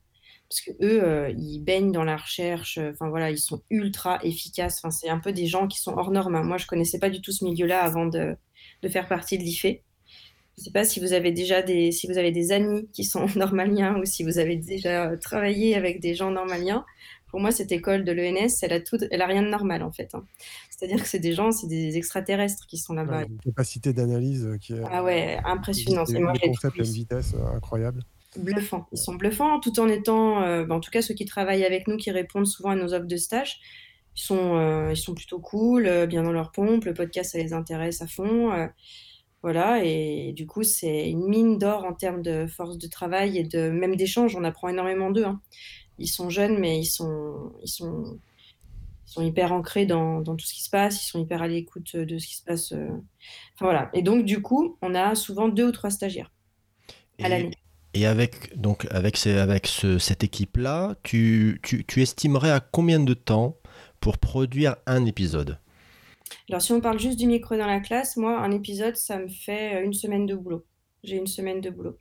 parce 0.49 0.61
que 0.61 0.71
eux, 0.83 1.03
euh, 1.03 1.33
ils 1.37 1.59
baignent 1.59 1.91
dans 1.91 2.03
la 2.03 2.17
recherche. 2.17 2.77
Euh, 2.77 2.91
enfin 2.91 3.09
voilà, 3.09 3.31
ils 3.31 3.39
sont 3.39 3.61
ultra 3.69 4.19
efficaces. 4.23 4.79
Enfin, 4.79 4.91
c'est 4.91 5.09
un 5.09 5.19
peu 5.19 5.31
des 5.31 5.47
gens 5.47 5.67
qui 5.67 5.79
sont 5.79 5.93
hors 5.93 6.11
normes. 6.11 6.35
Hein. 6.35 6.43
Moi, 6.43 6.57
je 6.57 6.67
connaissais 6.67 6.99
pas 6.99 7.09
du 7.09 7.21
tout 7.21 7.31
ce 7.31 7.43
milieu-là 7.45 7.81
avant 7.81 8.05
de, 8.05 8.35
de, 8.83 8.89
faire 8.89 9.07
partie 9.07 9.37
de 9.37 9.43
l'IFE. 9.43 9.81
Je 10.57 10.63
sais 10.63 10.71
pas 10.71 10.85
si 10.85 10.99
vous 10.99 11.13
avez 11.13 11.31
déjà 11.31 11.61
des, 11.61 11.91
si 11.91 12.07
vous 12.07 12.17
avez 12.17 12.31
des 12.31 12.51
amis 12.51 12.87
qui 12.93 13.03
sont 13.03 13.25
normaliens 13.35 13.97
ou 13.97 14.05
si 14.05 14.23
vous 14.23 14.37
avez 14.37 14.55
déjà 14.55 15.17
travaillé 15.17 15.75
avec 15.75 15.99
des 15.99 16.13
gens 16.13 16.31
normaliens. 16.31 16.85
Pour 17.27 17.41
moi, 17.41 17.51
cette 17.51 17.71
école 17.73 18.05
de 18.05 18.13
l'ENS, 18.13 18.59
elle 18.61 18.71
a 18.71 18.79
tout, 18.79 18.97
elle 19.11 19.21
a 19.21 19.25
rien 19.25 19.41
de 19.41 19.49
normal 19.49 19.83
en 19.83 19.91
fait. 19.91 20.13
Hein. 20.13 20.23
C'est-à-dire 20.69 21.01
que 21.01 21.09
c'est 21.09 21.19
des 21.19 21.33
gens, 21.33 21.51
c'est 21.51 21.67
des 21.67 21.97
extraterrestres 21.97 22.65
qui 22.67 22.77
sont 22.77 22.93
là-bas. 22.93 23.23
une 23.23 23.39
capacité 23.39 23.91
d'analyse 23.91 24.47
qui 24.61 24.73
est 24.73 24.81
ah 24.89 25.03
ouais, 25.03 25.37
impressionnant. 25.43 26.05
C'est 26.05 26.19
moi, 26.19 26.33
concept 26.41 26.79
à 26.79 26.83
une 26.83 26.91
vitesse 26.91 27.33
euh, 27.33 27.57
incroyable 27.57 28.03
bluffants. 28.39 28.87
Ils 28.91 28.97
sont 28.97 29.15
bluffants 29.15 29.59
tout 29.59 29.79
en 29.79 29.87
étant, 29.87 30.41
euh, 30.43 30.65
bah, 30.65 30.75
en 30.75 30.79
tout 30.79 30.91
cas 30.91 31.01
ceux 31.01 31.13
qui 31.13 31.25
travaillent 31.25 31.65
avec 31.65 31.87
nous, 31.87 31.97
qui 31.97 32.11
répondent 32.11 32.47
souvent 32.47 32.69
à 32.69 32.75
nos 32.75 32.93
offres 32.93 33.07
de 33.07 33.17
stage, 33.17 33.59
ils 34.15 34.21
sont, 34.21 34.55
euh, 34.55 34.91
ils 34.91 34.97
sont 34.97 35.13
plutôt 35.13 35.39
cool, 35.39 35.87
euh, 35.87 36.05
bien 36.05 36.23
dans 36.23 36.31
leur 36.31 36.51
pompe, 36.51 36.85
le 36.85 36.93
podcast 36.93 37.31
ça 37.33 37.37
les 37.37 37.53
intéresse 37.53 38.01
à 38.01 38.07
fond. 38.07 38.51
voilà, 39.41 39.83
et 39.83 40.33
du 40.33 40.47
coup 40.47 40.63
c'est 40.63 41.09
une 41.09 41.27
mine 41.27 41.57
d'or 41.59 41.85
en 41.85 41.93
termes 41.93 42.21
de 42.21 42.47
force 42.47 42.77
de 42.77 42.87
travail 42.87 43.37
et 43.37 43.43
de 43.43 43.69
même 43.69 43.95
d'échange, 43.95 44.35
on 44.35 44.43
apprend 44.43 44.69
énormément 44.69 45.11
d'eux. 45.11 45.25
Hein. 45.25 45.41
Ils 45.97 46.07
sont 46.07 46.29
jeunes, 46.29 46.59
mais 46.59 46.79
ils 46.79 46.85
sont, 46.85 47.53
ils 47.63 47.69
sont, 47.69 48.19
ils 49.07 49.11
sont 49.11 49.21
hyper 49.21 49.53
ancrés 49.53 49.85
dans, 49.85 50.21
dans, 50.21 50.35
tout 50.35 50.45
ce 50.45 50.53
qui 50.53 50.63
se 50.63 50.69
passe, 50.69 51.01
ils 51.01 51.07
sont 51.07 51.21
hyper 51.21 51.41
à 51.41 51.47
l'écoute 51.47 51.95
de 51.95 52.17
ce 52.17 52.27
qui 52.27 52.35
se 52.35 52.43
passe. 52.43 52.71
Enfin 52.71 53.65
voilà. 53.65 53.89
Et 53.93 54.01
donc 54.01 54.25
du 54.25 54.41
coup, 54.41 54.77
on 54.81 54.95
a 54.95 55.15
souvent 55.15 55.47
deux 55.47 55.67
ou 55.67 55.71
trois 55.71 55.89
stagiaires 55.89 56.31
à 57.21 57.29
l'année. 57.29 57.51
Et 57.95 58.05
avec, 58.05 58.59
donc, 58.59 58.85
avec, 58.91 59.15
ces, 59.15 59.37
avec 59.37 59.67
ce, 59.67 59.99
cette 59.99 60.21
équipe-là, 60.21 60.95
tu, 61.01 61.61
tu, 61.63 61.85
tu, 61.85 62.01
estimerais 62.01 62.51
à 62.51 62.59
combien 62.59 62.99
de 62.99 63.13
temps 63.13 63.57
pour 64.01 64.17
produire 64.17 64.75
un 64.85 65.05
épisode? 65.05 65.59
Alors, 66.49 66.61
si 66.61 66.73
on 66.73 66.81
parle 66.81 66.99
juste 66.99 67.17
du 67.17 67.25
micro 67.25 67.55
dans 67.55 67.65
la 67.65 67.79
classe, 67.79 68.17
moi, 68.17 68.37
un 68.37 68.51
épisode, 68.51 68.97
ça 68.97 69.17
me 69.17 69.29
fait 69.29 69.81
une 69.81 69.93
semaine 69.93 70.25
de 70.25 70.35
boulot. 70.35 70.65
J'ai 71.05 71.15
une 71.15 71.25
semaine 71.25 71.61
de 71.61 71.69
boulot. 71.69 71.97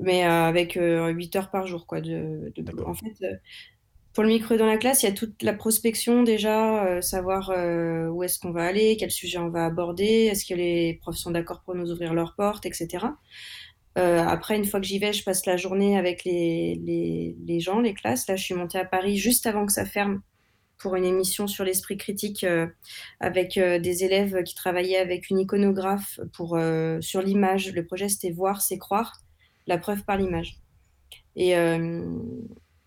Mais 0.00 0.24
euh, 0.24 0.46
avec 0.46 0.76
euh, 0.76 1.10
8 1.10 1.36
heures 1.36 1.50
par 1.52 1.68
jour, 1.68 1.86
quoi, 1.86 2.00
de, 2.00 2.52
de 2.52 2.62
boulot. 2.62 2.88
En 2.88 2.94
fait, 2.94 3.14
euh, 3.22 3.36
pour 4.14 4.24
le 4.24 4.30
micro 4.30 4.56
dans 4.56 4.66
la 4.66 4.78
classe, 4.78 5.04
il 5.04 5.06
y 5.06 5.10
a 5.10 5.12
toute 5.12 5.44
la 5.44 5.52
prospection 5.52 6.24
déjà, 6.24 6.84
euh, 6.86 7.00
savoir 7.00 7.50
où 8.12 8.24
est-ce 8.24 8.40
qu'on 8.40 8.50
va 8.50 8.64
aller, 8.64 8.96
quel 8.98 9.12
sujet 9.12 9.38
on 9.38 9.50
va 9.50 9.66
aborder, 9.66 10.28
est-ce 10.28 10.44
que 10.44 10.54
les 10.54 10.98
profs 11.00 11.18
sont 11.18 11.30
d'accord 11.30 11.62
pour 11.62 11.76
nous 11.76 11.92
ouvrir 11.92 12.14
leurs 12.14 12.34
portes, 12.34 12.66
etc. 12.66 13.06
Euh, 13.98 14.22
après, 14.24 14.56
une 14.56 14.64
fois 14.64 14.80
que 14.80 14.86
j'y 14.86 14.98
vais, 14.98 15.12
je 15.12 15.24
passe 15.24 15.46
la 15.46 15.56
journée 15.56 15.98
avec 15.98 16.24
les, 16.24 16.80
les, 16.84 17.36
les, 17.44 17.60
gens, 17.60 17.80
les 17.80 17.94
classes. 17.94 18.28
Là, 18.28 18.36
je 18.36 18.44
suis 18.44 18.54
montée 18.54 18.78
à 18.78 18.84
Paris 18.84 19.16
juste 19.16 19.46
avant 19.46 19.66
que 19.66 19.72
ça 19.72 19.84
ferme 19.84 20.22
pour 20.78 20.96
une 20.96 21.04
émission 21.04 21.46
sur 21.46 21.64
l'esprit 21.64 21.98
critique 21.98 22.44
euh, 22.44 22.66
avec 23.18 23.58
euh, 23.58 23.78
des 23.78 24.04
élèves 24.04 24.42
qui 24.44 24.54
travaillaient 24.54 24.96
avec 24.96 25.28
une 25.28 25.40
iconographe 25.40 26.20
pour, 26.32 26.58
sur 27.00 27.22
l'image. 27.22 27.72
Le 27.72 27.84
projet, 27.84 28.08
c'était 28.08 28.30
Voir, 28.30 28.62
c'est 28.62 28.78
croire, 28.78 29.20
la 29.66 29.78
preuve 29.78 30.04
par 30.04 30.16
l'image. 30.16 30.56
Et 31.36 31.52
je 31.52 31.76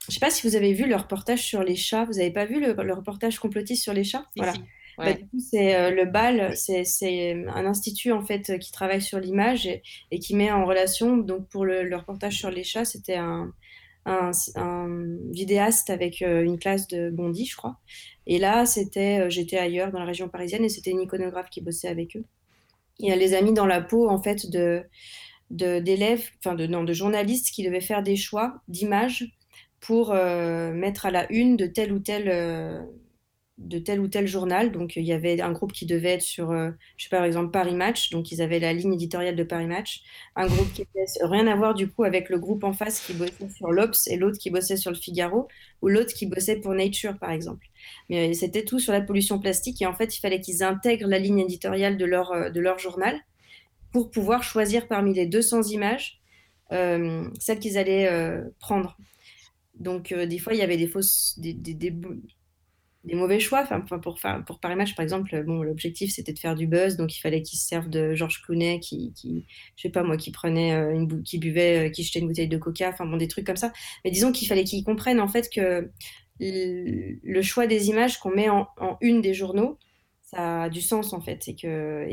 ne 0.09 0.13
sais 0.13 0.19
pas 0.19 0.29
si 0.29 0.47
vous 0.47 0.55
avez 0.55 0.73
vu 0.73 0.87
le 0.87 0.95
reportage 0.95 1.41
sur 1.41 1.63
les 1.63 1.75
chats. 1.75 2.05
Vous 2.05 2.13
n'avez 2.13 2.31
pas 2.31 2.45
vu 2.45 2.59
le, 2.59 2.73
le, 2.73 2.93
reportage 2.93 3.39
complotiste 3.39 3.83
sur 3.83 3.93
les 3.93 4.03
chats? 4.03 4.25
Voilà. 4.35 4.53
Si. 4.53 4.61
Ouais. 4.97 5.05
Bah, 5.05 5.13
du 5.13 5.27
coup, 5.27 5.39
c'est 5.39 5.75
euh, 5.75 5.91
le 5.91 6.05
BAL, 6.05 6.55
c'est 6.55 7.45
un 7.47 7.65
institut 7.65 8.11
en 8.11 8.23
fait 8.23 8.57
qui 8.59 8.71
travaille 8.71 9.01
sur 9.01 9.19
l'image 9.19 9.67
et, 9.67 9.81
et, 10.11 10.19
qui 10.19 10.35
met 10.35 10.51
en 10.51 10.65
relation. 10.65 11.17
Donc 11.17 11.47
pour 11.49 11.65
le, 11.65 11.83
le 11.83 11.95
reportage 11.95 12.37
sur 12.37 12.49
les 12.49 12.63
chats, 12.63 12.85
c'était 12.85 13.15
un, 13.15 13.53
un, 14.05 14.31
un, 14.55 15.17
vidéaste 15.31 15.89
avec 15.89 16.21
euh, 16.21 16.43
une 16.43 16.59
classe 16.59 16.87
de 16.87 17.09
Bondy, 17.09 17.45
je 17.45 17.55
crois. 17.55 17.77
Et 18.27 18.39
là, 18.39 18.65
c'était, 18.65 19.21
euh, 19.21 19.29
j'étais 19.29 19.57
ailleurs 19.57 19.91
dans 19.91 19.99
la 19.99 20.05
région 20.05 20.29
parisienne 20.29 20.63
et 20.65 20.69
c'était 20.69 20.91
une 20.91 21.01
iconographe 21.01 21.49
qui 21.49 21.61
bossait 21.61 21.87
avec 21.87 22.15
eux. 22.15 22.25
Et 22.99 23.09
elle 23.09 23.19
les 23.19 23.33
a 23.33 23.41
mis 23.41 23.53
dans 23.53 23.65
la 23.65 23.81
peau 23.81 24.09
en 24.09 24.21
fait 24.21 24.49
de 24.49 24.83
d'élèves, 25.49 26.31
enfin 26.39 26.55
de 26.55 26.65
non, 26.65 26.83
de 26.83 26.93
journalistes 26.93 27.51
qui 27.53 27.63
devaient 27.63 27.81
faire 27.81 28.01
des 28.01 28.15
choix 28.15 28.55
d'images 28.67 29.27
pour 29.81 30.11
euh, 30.11 30.73
mettre 30.73 31.05
à 31.05 31.11
la 31.11 31.31
une 31.31 31.57
de 31.57 31.67
tel 31.67 31.93
ou 31.93 31.99
tel 31.99 32.27
de 33.63 33.79
tel 33.79 33.99
ou 33.99 34.07
tel 34.07 34.27
journal. 34.27 34.71
Donc, 34.71 34.95
il 34.95 35.03
y 35.03 35.13
avait 35.13 35.41
un 35.41 35.51
groupe 35.51 35.71
qui 35.71 35.85
devait 35.85 36.13
être 36.13 36.21
sur, 36.21 36.51
euh, 36.51 36.71
je 36.97 37.05
sais 37.05 37.09
pas, 37.09 37.17
par 37.17 37.25
exemple, 37.25 37.51
Paris 37.51 37.75
Match. 37.75 38.09
Donc, 38.09 38.31
ils 38.31 38.41
avaient 38.41 38.59
la 38.59 38.73
ligne 38.73 38.93
éditoriale 38.93 39.35
de 39.35 39.43
Paris 39.43 39.67
Match. 39.67 40.01
Un 40.35 40.47
groupe 40.47 40.71
qui 40.73 40.81
était 40.81 41.05
rien 41.21 41.47
à 41.47 41.55
voir, 41.55 41.73
du 41.73 41.89
coup, 41.89 42.03
avec 42.03 42.29
le 42.29 42.39
groupe 42.39 42.63
en 42.63 42.73
face 42.73 42.99
qui 42.99 43.13
bossait 43.13 43.49
sur 43.55 43.71
l'Obs 43.71 44.07
et 44.07 44.17
l'autre 44.17 44.37
qui 44.37 44.49
bossait 44.49 44.77
sur 44.77 44.91
le 44.91 44.97
Figaro 44.97 45.47
ou 45.81 45.89
l'autre 45.89 46.13
qui 46.13 46.25
bossait 46.25 46.57
pour 46.57 46.73
Nature, 46.73 47.17
par 47.17 47.31
exemple. 47.31 47.67
Mais 48.09 48.29
euh, 48.29 48.33
c'était 48.33 48.63
tout 48.63 48.79
sur 48.79 48.93
la 48.93 49.01
pollution 49.01 49.39
plastique. 49.39 49.81
Et 49.81 49.85
en 49.85 49.93
fait, 49.93 50.15
il 50.15 50.19
fallait 50.19 50.41
qu'ils 50.41 50.63
intègrent 50.63 51.07
la 51.07 51.19
ligne 51.19 51.39
éditoriale 51.39 51.97
de 51.97 52.05
leur, 52.05 52.31
euh, 52.31 52.49
de 52.49 52.59
leur 52.59 52.79
journal 52.79 53.19
pour 53.91 54.11
pouvoir 54.11 54.43
choisir 54.43 54.87
parmi 54.87 55.13
les 55.13 55.25
200 55.25 55.63
images 55.63 56.19
euh, 56.71 57.29
celles 57.39 57.59
qu'ils 57.59 57.77
allaient 57.77 58.09
prendre. 58.59 58.97
Donc, 59.75 60.13
des 60.13 60.39
fois, 60.39 60.53
il 60.53 60.59
y 60.59 60.63
avait 60.63 60.77
des 60.77 60.87
fausses, 60.87 61.37
des, 61.37 61.53
des 63.03 63.15
mauvais 63.15 63.39
choix. 63.39 63.63
Enfin, 63.63 63.81
pour, 63.81 64.19
Paris 64.59 64.75
Match, 64.75 64.95
par 64.95 65.03
exemple, 65.03 65.35
l'objectif 65.35 66.11
c'était 66.11 66.33
de 66.33 66.39
faire 66.39 66.55
du 66.55 66.67
buzz, 66.67 66.95
donc 66.95 67.15
il 67.15 67.19
fallait 67.19 67.41
qu'ils 67.41 67.59
se 67.59 67.67
servent 67.67 67.89
de 67.89 68.13
Georges 68.13 68.41
Clooney 68.41 68.79
qui, 68.79 69.13
je 69.75 69.81
sais 69.81 69.89
pas 69.89 70.03
moi, 70.03 70.17
qui 70.17 70.31
prenait 70.31 70.71
une 70.71 71.23
qui 71.23 71.37
buvait, 71.37 71.91
qui 71.91 72.03
jetait 72.03 72.19
une 72.19 72.27
bouteille 72.27 72.47
de 72.47 72.57
coca, 72.57 72.89
enfin 72.89 73.05
bon, 73.05 73.17
des 73.17 73.27
trucs 73.27 73.45
comme 73.45 73.57
ça. 73.57 73.73
Mais 74.05 74.11
disons 74.11 74.31
qu'il 74.31 74.47
fallait 74.47 74.63
qu'ils 74.63 74.83
comprennent 74.83 75.19
en 75.19 75.27
fait 75.27 75.49
que 75.49 75.91
le 76.39 77.41
choix 77.41 77.67
des 77.67 77.89
images 77.89 78.19
qu'on 78.19 78.31
met 78.31 78.49
en, 78.49 78.67
une 79.01 79.21
des 79.21 79.33
journaux, 79.33 79.77
ça 80.21 80.63
a 80.63 80.69
du 80.69 80.81
sens 80.81 81.13
en 81.13 81.21
fait, 81.21 81.47
et 81.47 81.55
que, 81.55 82.07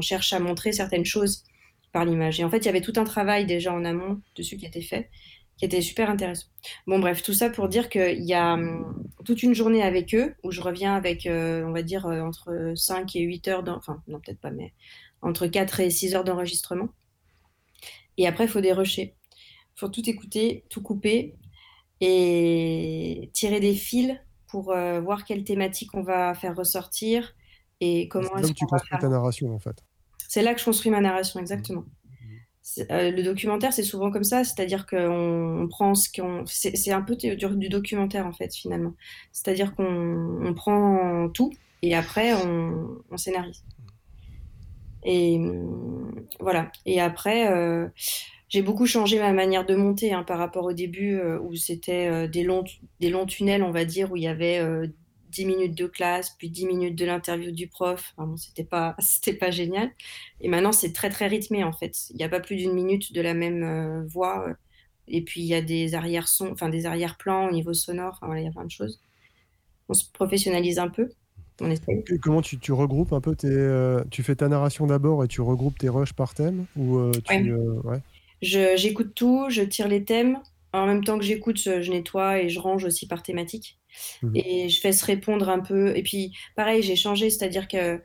cherche 0.00 0.32
à 0.32 0.40
montrer 0.40 0.72
certaines 0.72 1.04
choses 1.04 1.44
par 1.92 2.04
l'image. 2.04 2.40
Et 2.40 2.44
en 2.44 2.50
fait, 2.50 2.58
il 2.58 2.66
y 2.66 2.68
avait 2.68 2.80
tout 2.80 2.92
un 2.96 3.04
travail 3.04 3.46
déjà 3.46 3.72
en 3.72 3.84
amont 3.84 4.20
dessus 4.36 4.56
qui 4.56 4.66
était 4.66 4.82
fait 4.82 5.08
qui 5.56 5.64
était 5.64 5.80
super 5.80 6.10
intéressant. 6.10 6.46
Bon, 6.86 6.98
bref, 6.98 7.22
tout 7.22 7.32
ça 7.32 7.50
pour 7.50 7.68
dire 7.68 7.88
qu'il 7.88 8.24
y 8.24 8.34
a 8.34 8.54
hum, 8.54 9.04
toute 9.24 9.42
une 9.42 9.54
journée 9.54 9.82
avec 9.82 10.14
eux 10.14 10.34
où 10.42 10.50
je 10.50 10.60
reviens 10.60 10.94
avec, 10.94 11.26
euh, 11.26 11.64
on 11.64 11.72
va 11.72 11.82
dire, 11.82 12.06
euh, 12.06 12.20
entre 12.20 12.72
5 12.74 13.14
et 13.16 13.20
8 13.20 13.48
heures, 13.48 13.64
enfin, 13.68 14.02
non, 14.08 14.20
peut-être 14.20 14.40
pas, 14.40 14.50
mais 14.50 14.72
entre 15.22 15.46
4 15.46 15.80
et 15.80 15.90
6 15.90 16.14
heures 16.14 16.24
d'enregistrement. 16.24 16.88
Et 18.16 18.26
après, 18.26 18.44
il 18.44 18.50
faut 18.50 18.60
dérocher. 18.60 19.16
Il 19.76 19.80
faut 19.80 19.88
tout 19.88 20.08
écouter, 20.08 20.64
tout 20.70 20.82
couper 20.82 21.34
et 22.00 23.30
tirer 23.32 23.60
des 23.60 23.74
fils 23.74 24.14
pour 24.48 24.72
euh, 24.72 25.00
voir 25.00 25.24
quelle 25.24 25.44
thématique 25.44 25.94
on 25.94 26.02
va 26.02 26.34
faire 26.34 26.54
ressortir 26.54 27.34
et 27.80 28.08
comment 28.08 28.36
est-ce 28.36 28.48
que 28.48 28.52
tu 28.52 28.66
construis 28.66 28.98
ta 28.98 29.08
narration, 29.08 29.52
en 29.52 29.58
fait. 29.58 29.76
C'est 30.28 30.42
là 30.42 30.54
que 30.54 30.60
je 30.60 30.64
construis 30.64 30.90
ma 30.90 31.00
narration, 31.00 31.40
exactement. 31.40 31.84
Euh, 32.90 33.10
le 33.10 33.22
documentaire, 33.22 33.72
c'est 33.72 33.82
souvent 33.82 34.10
comme 34.10 34.24
ça, 34.24 34.44
c'est-à-dire 34.44 34.86
qu'on 34.86 35.62
on 35.62 35.68
prend 35.68 35.94
ce 35.94 36.08
qu'on. 36.10 36.44
C'est 36.46 36.92
un 36.92 37.02
peu 37.02 37.16
du, 37.16 37.36
du, 37.36 37.68
documentaire, 37.68 38.26
en 38.26 38.32
fait, 38.32 38.54
finalement. 38.54 38.94
C'est-à-dire 39.32 39.74
qu'on 39.74 40.40
on 40.44 40.54
prend 40.54 41.28
tout 41.28 41.52
et 41.84 41.94
après, 41.94 42.32
on, 42.32 43.16
scénarise. 43.18 43.62
Et 45.04 45.38
voilà. 46.40 46.72
Et 46.86 46.98
après, 46.98 47.52
euh, 47.52 47.88
j'ai 48.48 48.62
beaucoup 48.62 48.86
changé 48.86 49.18
ma 49.18 49.34
manière 49.34 49.66
de 49.66 49.74
monter 49.74 50.14
hein, 50.14 50.22
par 50.22 50.38
rapport 50.38 50.64
au 50.64 50.72
début 50.72 51.18
euh, 51.18 51.38
où 51.40 51.54
c'était 51.56 52.08
euh, 52.08 52.26
des, 52.26 52.42
longs, 52.42 52.64
des 53.00 53.10
longs 53.10 53.26
tunnels, 53.26 53.62
on 53.62 53.70
va 53.70 53.84
dire, 53.84 54.12
où 54.12 54.16
il 54.16 54.22
y 54.22 54.28
avait 54.28 54.62
10 55.34 55.46
minutes 55.46 55.74
de 55.76 55.86
classe, 55.86 56.34
puis 56.38 56.48
10 56.48 56.66
minutes 56.66 56.96
de 56.96 57.04
l'interview 57.04 57.50
du 57.50 57.66
prof. 57.66 58.12
Enfin 58.16 58.28
bon, 58.28 58.36
c'était 58.36 58.64
pas, 58.64 58.94
c'était 59.00 59.34
pas 59.34 59.50
génial. 59.50 59.90
Et 60.40 60.48
maintenant, 60.48 60.72
c'est 60.72 60.92
très, 60.92 61.10
très 61.10 61.26
rythmé, 61.26 61.64
en 61.64 61.72
fait. 61.72 62.10
Il 62.10 62.16
n'y 62.16 62.24
a 62.24 62.28
pas 62.28 62.40
plus 62.40 62.56
d'une 62.56 62.72
minute 62.72 63.12
de 63.12 63.20
la 63.20 63.34
même 63.34 63.62
euh, 63.62 64.04
voix. 64.06 64.46
Et 65.08 65.22
puis, 65.22 65.42
il 65.42 65.46
y 65.46 65.54
a 65.54 65.60
des 65.62 65.94
arrière-sons, 65.94 66.50
enfin, 66.52 66.68
des 66.68 66.86
arrière-plans 66.86 67.48
au 67.48 67.52
niveau 67.52 67.74
sonore. 67.74 68.12
Enfin, 68.14 68.26
voilà, 68.26 68.40
il 68.40 68.44
y 68.44 68.48
a 68.48 68.52
plein 68.52 68.64
de 68.64 68.70
choses. 68.70 69.00
On 69.88 69.94
se 69.94 70.04
professionnalise 70.10 70.78
un 70.78 70.88
peu. 70.88 71.10
On 71.60 71.70
essaye. 71.70 72.02
Et 72.10 72.18
comment 72.18 72.42
tu, 72.42 72.58
tu, 72.58 72.72
regroupes 72.72 73.12
un 73.12 73.20
peu 73.20 73.34
tes. 73.36 73.48
Euh, 73.48 74.02
tu 74.10 74.22
fais 74.22 74.34
ta 74.34 74.48
narration 74.48 74.86
d'abord 74.86 75.22
et 75.24 75.28
tu 75.28 75.40
regroupes 75.40 75.78
tes 75.78 75.88
rushs 75.88 76.12
par 76.12 76.34
thème 76.34 76.66
ou 76.76 76.98
euh, 76.98 77.12
tu, 77.24 77.52
ouais. 77.52 77.80
ouais. 77.84 78.00
J'écoute 78.42 79.14
tout, 79.14 79.46
je 79.50 79.62
tire 79.62 79.88
les 79.88 80.04
thèmes. 80.04 80.38
En 80.72 80.86
même 80.86 81.04
temps 81.04 81.18
que 81.18 81.24
j'écoute, 81.24 81.58
je 81.58 81.90
nettoie 81.92 82.40
et 82.40 82.48
je 82.48 82.58
range 82.58 82.84
aussi 82.84 83.06
par 83.06 83.22
thématique. 83.22 83.78
Mmh. 84.22 84.36
Et 84.36 84.68
je 84.68 84.80
fais 84.80 84.92
se 84.92 85.04
répondre 85.04 85.48
un 85.48 85.60
peu. 85.60 85.96
Et 85.96 86.02
puis, 86.02 86.32
pareil, 86.56 86.82
j'ai 86.82 86.96
changé, 86.96 87.30
c'est-à-dire 87.30 87.68
que 87.68 88.00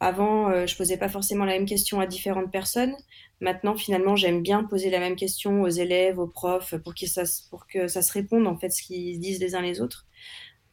avant, 0.00 0.50
euh, 0.50 0.66
je 0.66 0.76
posais 0.76 0.98
pas 0.98 1.08
forcément 1.08 1.44
la 1.44 1.52
même 1.52 1.66
question 1.66 2.00
à 2.00 2.06
différentes 2.06 2.50
personnes. 2.50 2.94
Maintenant, 3.40 3.74
finalement, 3.74 4.16
j'aime 4.16 4.42
bien 4.42 4.64
poser 4.64 4.90
la 4.90 4.98
même 4.98 5.16
question 5.16 5.62
aux 5.62 5.68
élèves, 5.68 6.18
aux 6.18 6.26
profs, 6.26 6.74
pour 6.82 6.94
que 6.94 7.06
ça, 7.06 7.22
pour 7.50 7.66
que 7.66 7.88
ça 7.88 8.02
se 8.02 8.12
réponde 8.12 8.46
en 8.46 8.56
fait 8.56 8.70
ce 8.70 8.82
qu'ils 8.82 9.18
disent 9.18 9.40
les 9.40 9.54
uns 9.54 9.62
les 9.62 9.80
autres. 9.80 10.06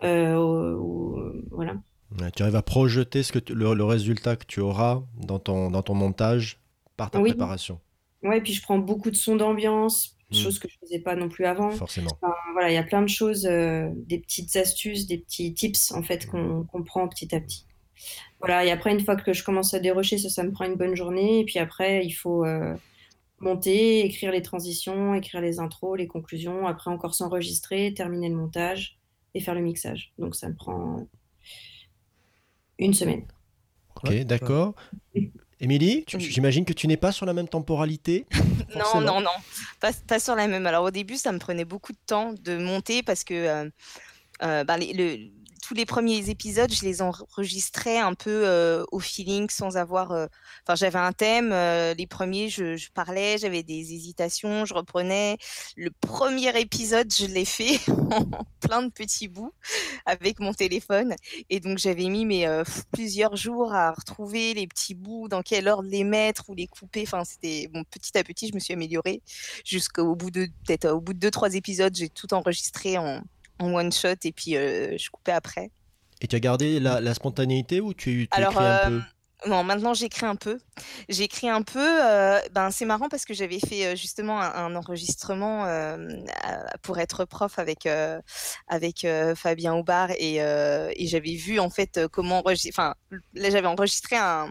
Euh, 0.03 0.35
ou, 0.35 1.17
ou, 1.17 1.31
voilà. 1.51 1.75
Ouais, 2.19 2.31
tu 2.31 2.43
arrives 2.43 2.55
à 2.55 2.61
projeter 2.61 3.23
ce 3.23 3.31
que 3.31 3.39
tu, 3.39 3.53
le, 3.53 3.73
le, 3.73 3.83
résultat 3.85 4.35
que 4.35 4.45
tu 4.45 4.59
auras 4.59 5.03
dans 5.15 5.39
ton, 5.39 5.71
dans 5.71 5.81
ton 5.81 5.93
montage 5.93 6.59
par 6.97 7.09
ta 7.09 7.19
oui. 7.19 7.29
préparation. 7.29 7.79
Ouais, 8.23 8.39
et 8.39 8.41
puis 8.41 8.53
je 8.53 8.61
prends 8.61 8.79
beaucoup 8.79 9.11
de 9.11 9.15
sons 9.15 9.35
d'ambiance, 9.35 10.17
mmh. 10.31 10.43
chose 10.43 10.59
que 10.59 10.67
je 10.69 10.75
faisais 10.79 10.99
pas 10.99 11.15
non 11.15 11.29
plus 11.29 11.45
avant. 11.45 11.71
Forcément. 11.71 12.11
Enfin, 12.21 12.33
voilà, 12.53 12.71
il 12.71 12.73
y 12.73 12.77
a 12.77 12.83
plein 12.83 13.01
de 13.01 13.09
choses, 13.09 13.45
euh, 13.45 13.89
des 13.93 14.19
petites 14.19 14.55
astuces, 14.55 15.07
des 15.07 15.17
petits 15.17 15.53
tips 15.53 15.91
en 15.91 16.03
fait 16.03 16.25
qu'on 16.27 16.63
qu 16.63 16.83
prend 16.83 17.07
petit 17.07 17.33
à 17.35 17.39
petit. 17.39 17.65
Voilà, 18.39 18.65
et 18.65 18.71
après 18.71 18.91
une 18.91 19.01
fois 19.01 19.15
que 19.15 19.33
je 19.33 19.43
commence 19.43 19.73
à 19.73 19.79
dérocher, 19.79 20.17
ça, 20.17 20.29
ça 20.29 20.43
me 20.43 20.51
prend 20.51 20.65
une 20.65 20.75
bonne 20.75 20.95
journée. 20.95 21.41
Et 21.41 21.45
puis 21.45 21.59
après, 21.59 22.05
il 22.05 22.11
faut 22.11 22.45
euh, 22.45 22.75
monter, 23.39 24.05
écrire 24.05 24.31
les 24.31 24.41
transitions, 24.41 25.13
écrire 25.13 25.41
les 25.41 25.59
intros, 25.59 25.97
les 25.97 26.07
conclusions. 26.07 26.67
Après 26.67 26.89
encore 26.89 27.13
s'enregistrer, 27.13 27.93
terminer 27.93 28.29
le 28.29 28.35
montage 28.35 28.97
et 29.33 29.39
faire 29.39 29.55
le 29.55 29.61
mixage. 29.61 30.13
Donc 30.17 30.35
ça 30.35 30.49
me 30.49 30.55
prend 30.55 31.07
une 32.79 32.93
semaine. 32.93 33.25
Ok, 33.95 34.09
ouais, 34.09 34.25
d'accord. 34.25 34.75
Émilie, 35.61 36.03
j'imagine 36.07 36.65
que 36.65 36.73
tu 36.73 36.87
n'es 36.87 36.97
pas 36.97 37.11
sur 37.11 37.27
la 37.27 37.33
même 37.33 37.47
temporalité 37.47 38.25
Non, 38.75 39.01
non, 39.01 39.21
non, 39.21 39.29
pas, 39.79 39.91
pas, 40.07 40.19
sur 40.19 40.35
la 40.35 40.47
même. 40.47 40.65
Alors 40.65 40.85
au 40.85 40.91
début, 40.91 41.17
ça 41.17 41.31
me 41.31 41.37
prenait 41.37 41.65
beaucoup 41.65 41.91
de 41.91 41.97
temps 42.07 42.33
de 42.33 42.57
monter 42.57 43.03
parce 43.03 43.23
que 43.23 43.33
euh, 43.33 43.69
euh, 44.43 44.63
bah, 44.63 44.77
les, 44.77 44.93
le, 44.93 45.29
tous 45.71 45.75
les 45.75 45.85
premiers 45.85 46.29
épisodes, 46.29 46.69
je 46.73 46.81
les 46.83 47.01
enregistrais 47.01 47.97
un 47.97 48.13
peu 48.13 48.43
euh, 48.45 48.83
au 48.91 48.99
feeling, 48.99 49.49
sans 49.49 49.77
avoir. 49.77 50.11
euh, 50.11 50.27
Enfin, 50.67 50.75
j'avais 50.75 50.99
un 50.99 51.13
thème. 51.13 51.51
euh, 51.53 51.93
les 51.93 52.07
premiers, 52.07 52.49
je, 52.49 52.75
je 52.75 52.89
parlais, 52.91 53.37
j'avais 53.37 53.63
des 53.63 53.93
hésitations, 53.93 54.65
je 54.65 54.73
reprenais. 54.73 55.37
Le 55.77 55.89
premier 56.01 56.59
épisode, 56.59 57.09
je 57.13 57.25
l'ai 57.25 57.45
fait 57.45 57.79
en 58.11 58.25
plein 58.59 58.83
de 58.83 58.89
petits 58.91 59.29
bouts 59.29 59.53
avec 60.05 60.41
mon 60.41 60.53
téléphone, 60.53 61.15
et 61.49 61.61
donc 61.61 61.77
j'avais 61.77 62.09
mis 62.09 62.25
pff, 62.25 62.83
plusieurs 62.91 63.37
jours 63.37 63.73
à 63.73 63.91
retrouver 63.93 64.53
les 64.53 64.67
petits 64.67 64.93
bouts, 64.93 65.29
dans 65.29 65.41
quel 65.41 65.69
ordre 65.69 65.87
les 65.89 66.03
mettre 66.03 66.49
ou 66.49 66.53
les 66.53 66.67
couper. 66.67 67.03
Enfin, 67.03 67.23
c'était 67.23 67.69
bon. 67.69 67.85
Petit 67.85 68.17
à 68.17 68.25
petit, 68.25 68.49
je 68.49 68.53
me 68.55 68.59
suis 68.59 68.73
améliorée 68.73 69.21
jusqu'au 69.63 70.15
bout 70.17 70.31
de 70.31 70.47
peut-être 70.65 70.89
au 70.91 70.99
bout 70.99 71.13
de 71.13 71.19
deux 71.19 71.31
trois 71.31 71.55
épisodes, 71.55 71.95
j'ai 71.95 72.09
tout 72.09 72.33
enregistré 72.33 72.97
en 72.97 73.21
en 73.61 73.73
one 73.73 73.91
shot 73.91 74.15
et 74.23 74.31
puis 74.31 74.55
euh, 74.57 74.97
je 74.97 75.09
coupais 75.09 75.31
après. 75.31 75.71
Et 76.21 76.27
tu 76.27 76.35
as 76.35 76.39
gardé 76.39 76.79
la, 76.79 77.01
la 77.01 77.13
spontanéité 77.13 77.81
ou 77.81 77.93
tu, 77.93 78.27
tu 78.31 78.37
Alors, 78.37 78.51
écris 78.51 78.63
un 78.65 78.67
euh, 78.67 78.99
peu 78.99 79.49
Non, 79.49 79.63
maintenant 79.63 79.93
j'écris 79.95 80.25
un 80.27 80.35
peu. 80.35 80.59
J'écris 81.09 81.49
un 81.49 81.63
peu. 81.63 81.79
euh, 82.03 82.39
ben 82.51 82.69
c'est 82.69 82.85
marrant 82.85 83.09
parce 83.09 83.25
que 83.25 83.33
j'avais 83.33 83.59
fait 83.59 83.87
euh, 83.87 83.95
justement 83.95 84.39
un, 84.39 84.51
un 84.53 84.75
enregistrement 84.75 85.65
euh, 85.65 85.97
pour 86.83 86.99
être 86.99 87.25
prof 87.25 87.57
avec 87.57 87.85
euh, 87.87 88.21
avec 88.67 89.03
euh, 89.03 89.33
Fabien 89.33 89.73
Aubard 89.73 90.11
et, 90.19 90.43
euh, 90.43 90.91
et 90.95 91.07
j'avais 91.07 91.33
vu 91.35 91.59
en 91.59 91.69
fait 91.71 91.97
euh, 91.97 92.07
comment 92.07 92.39
enregistrer. 92.39 92.69
Enfin, 92.71 92.93
là 93.33 93.49
j'avais 93.49 93.67
enregistré 93.67 94.15
un, 94.15 94.49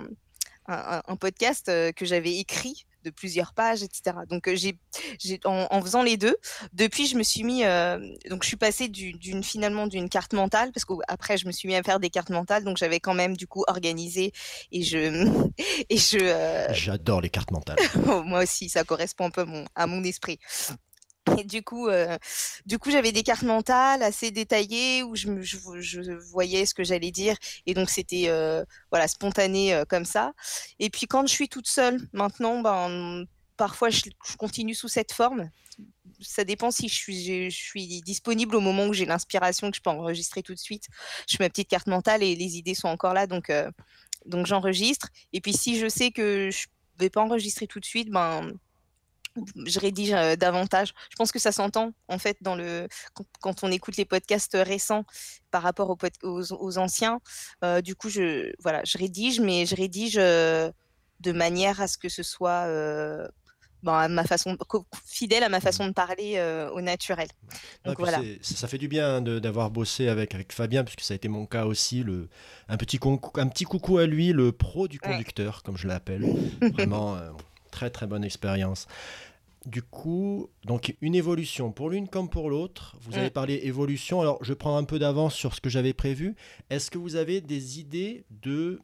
un, 0.67 1.17
podcast 1.17 1.69
euh, 1.69 1.93
que 1.93 2.05
j'avais 2.05 2.37
écrit 2.39 2.85
de 3.05 3.11
plusieurs 3.11 3.53
pages, 3.55 3.83
etc. 3.83 4.17
Donc 4.29 4.49
euh, 4.49 4.57
j'ai, 4.57 4.79
j'ai 5.19 5.41
en, 5.45 5.67
en 5.71 5.83
faisant 5.83 6.03
les 6.03 6.17
deux, 6.17 6.37
depuis 6.73 7.07
je 7.07 7.17
me 7.17 7.23
suis 7.23 7.43
mis, 7.45 7.65
euh, 7.65 7.99
donc 8.29 8.43
je 8.43 8.49
suis 8.49 8.57
passée 8.57 8.89
du- 8.89 9.13
d'une 9.13 9.43
finalement 9.43 9.87
d'une 9.87 10.09
carte 10.09 10.33
mentale 10.33 10.71
parce 10.73 10.85
qu'après 10.85 11.37
je 11.39 11.47
me 11.47 11.53
suis 11.53 11.69
mis 11.69 11.75
à 11.77 11.83
faire 11.83 12.01
des 12.01 12.11
cartes 12.11 12.31
mentales, 12.31 12.65
donc 12.65 12.77
j'avais 12.77 13.01
quand 13.01 13.15
même 13.15 13.37
du 13.37 13.47
coup 13.47 13.65
organisé 13.69 14.33
et 14.73 14.83
je 14.83 14.99
et 15.91 15.97
je 15.97 16.19
euh, 16.21 16.73
J'adore 16.73 17.21
les 17.21 17.31
cartes 17.31 17.51
mentales. 17.51 17.79
moi 18.25 18.43
aussi, 18.43 18.69
ça 18.69 18.85
correspond 18.85 19.27
un 19.27 19.31
peu 19.31 19.43
à 19.43 19.45
mon, 19.47 19.65
à 19.75 19.87
mon 19.87 20.05
esprit. 20.05 20.39
Du 21.45 21.63
coup, 21.63 21.89
euh, 21.89 22.19
coup, 22.81 22.91
j'avais 22.91 23.13
des 23.13 23.23
cartes 23.23 23.43
mentales 23.43 24.03
assez 24.03 24.31
détaillées 24.31 25.03
où 25.03 25.15
je, 25.17 26.13
voyais 26.31 26.67
ce 26.67 26.75
que 26.75 26.85
j'allais 26.85 27.11
dire 27.11 27.37
et 27.67 27.75
donc 27.75 27.91
c'était 27.91 28.25
euh, 28.29 28.65
voilà 28.91 29.09
spontané 29.09 29.75
euh, 29.75 29.85
comme 29.85 30.05
ça. 30.05 30.33
Et 30.79 30.91
puis 30.91 31.07
quand 31.07 31.27
je 31.27 31.33
suis 31.33 31.49
toute 31.49 31.69
seule, 31.69 32.01
maintenant, 32.13 32.61
ben 32.61 33.25
parfois 33.57 33.91
je, 33.91 34.03
continue 34.39 34.75
sous 34.75 34.89
cette 34.89 35.13
forme. 35.13 35.51
Ça 36.21 36.45
dépend 36.45 36.71
si 36.71 36.89
je 36.89 36.95
suis, 36.95 37.51
je, 37.51 37.57
suis 37.57 38.03
disponible 38.03 38.57
au 38.57 38.61
moment 38.61 38.87
où 38.87 38.93
j'ai 38.93 39.07
l'inspiration 39.07 39.71
que 39.71 39.77
je 39.77 39.83
peux 39.83 39.91
enregistrer 39.91 40.43
tout 40.43 40.55
de 40.55 40.59
suite. 40.59 40.87
Je 41.29 41.37
fais 41.37 41.45
ma 41.45 41.49
petite 41.49 41.69
carte 41.69 41.87
mentale 41.87 42.23
et 42.23 42.35
les 42.37 42.57
idées 42.57 42.75
sont 42.75 42.89
encore 42.89 43.15
là, 43.15 43.27
donc 43.27 43.51
donc 44.27 44.47
j'enregistre. 44.47 45.09
Et 45.33 45.41
puis 45.41 45.55
si 45.55 45.79
je 45.79 45.89
sais 45.89 46.11
que 46.11 46.51
je 46.51 46.67
vais 46.99 47.11
pas 47.11 47.23
enregistrer 47.23 47.67
tout 47.67 47.81
de 47.81 47.87
suite, 47.87 48.11
ben 48.11 48.51
je 49.67 49.79
rédige 49.81 50.13
euh, 50.13 50.37
davantage. 50.37 50.93
Je 51.11 51.17
pense 51.17 51.33
que 51.33 51.39
ça 51.39 51.53
s'entend 51.53 51.93
en 52.09 52.19
fait 52.19 52.37
dans 52.41 52.55
le 52.57 52.89
quand, 53.41 53.63
on 53.63 53.71
écoute 53.71 53.97
les 53.97 54.05
podcasts 54.05 54.57
récents 54.61 55.05
par 55.51 55.63
rapport 55.63 55.91
aux, 55.91 55.97
pod- 55.97 56.13
aux, 56.23 56.53
aux 56.53 56.79
anciens. 56.79 57.21
Euh, 57.65 57.81
du 57.81 57.95
coup, 57.95 58.09
je 58.09 58.53
voilà, 58.61 58.83
je 58.85 58.99
rédige, 58.99 59.41
mais 59.41 59.67
je 59.67 59.75
rédige 59.77 60.17
euh, 60.19 60.71
de 61.21 61.33
manière 61.33 61.81
à 61.81 61.89
ce 61.89 61.99
que 61.99 62.09
ce 62.09 62.23
soit 62.23 62.67
euh, 62.67 63.27
ben, 63.83 63.95
à 63.95 64.09
ma 64.09 64.25
façon 64.25 64.57
fidèle 65.07 65.43
à 65.43 65.49
ma 65.49 65.61
façon 65.61 65.87
de 65.87 65.93
parler 65.93 66.35
euh, 66.37 66.71
au 66.71 66.83
naturel. 66.83 67.29
Donc 67.85 67.99
voilà. 67.99 68.19
ça, 68.43 68.69
fait 68.69 68.77
du 68.79 68.89
bien 68.89 69.17
hein, 69.17 69.21
d'avoir 69.23 69.71
bossé 69.71 70.09
avec, 70.09 70.35
avec 70.35 70.53
Fabien, 70.53 70.85
puisque 70.85 71.01
ça 71.01 71.15
a 71.15 71.17
été 71.17 71.29
mon 71.29 71.47
cas 71.47 71.65
aussi. 71.65 72.03
Le, 72.03 72.29
un, 72.69 72.77
petit 72.77 73.01
un 73.37 73.49
petit 73.49 73.65
coucou 73.65 73.97
à 73.99 74.07
lui, 74.07 74.33
le 74.33 74.53
pro 74.53 74.87
du 74.87 74.99
Ouais. 75.03 75.13
conducteur, 75.13 75.63
comme 75.63 75.79
je 75.79 75.89
l'appelle. 75.89 76.27
Vraiment, 76.75 77.17
euh, 77.17 77.31
très 77.71 77.89
très 77.89 78.07
bonne 78.07 78.23
expérience. 78.25 78.87
Du 79.67 79.83
coup, 79.83 80.49
donc 80.65 80.97
une 81.03 81.15
évolution 81.15 81.71
pour 81.71 81.91
l'une 81.91 82.09
comme 82.09 82.31
pour 82.31 82.49
l'autre. 82.49 82.97
Vous 83.03 83.19
avez 83.19 83.27
Mm. 83.29 83.31
parlé 83.33 83.55
évolution. 83.65 84.21
Alors, 84.23 84.43
je 84.43 84.55
prends 84.55 84.77
un 84.79 84.85
peu 84.85 84.99
d'avance 84.99 85.35
sur 85.35 85.55
ce 85.55 85.61
que 85.61 85.69
j'avais 85.69 85.93
prévu. 85.93 86.35
Est-ce 86.71 86.91
que 86.91 86.97
vous 86.99 87.17
avez 87.17 87.41
des 87.43 87.79
idées 87.79 88.25
de, 88.43 88.81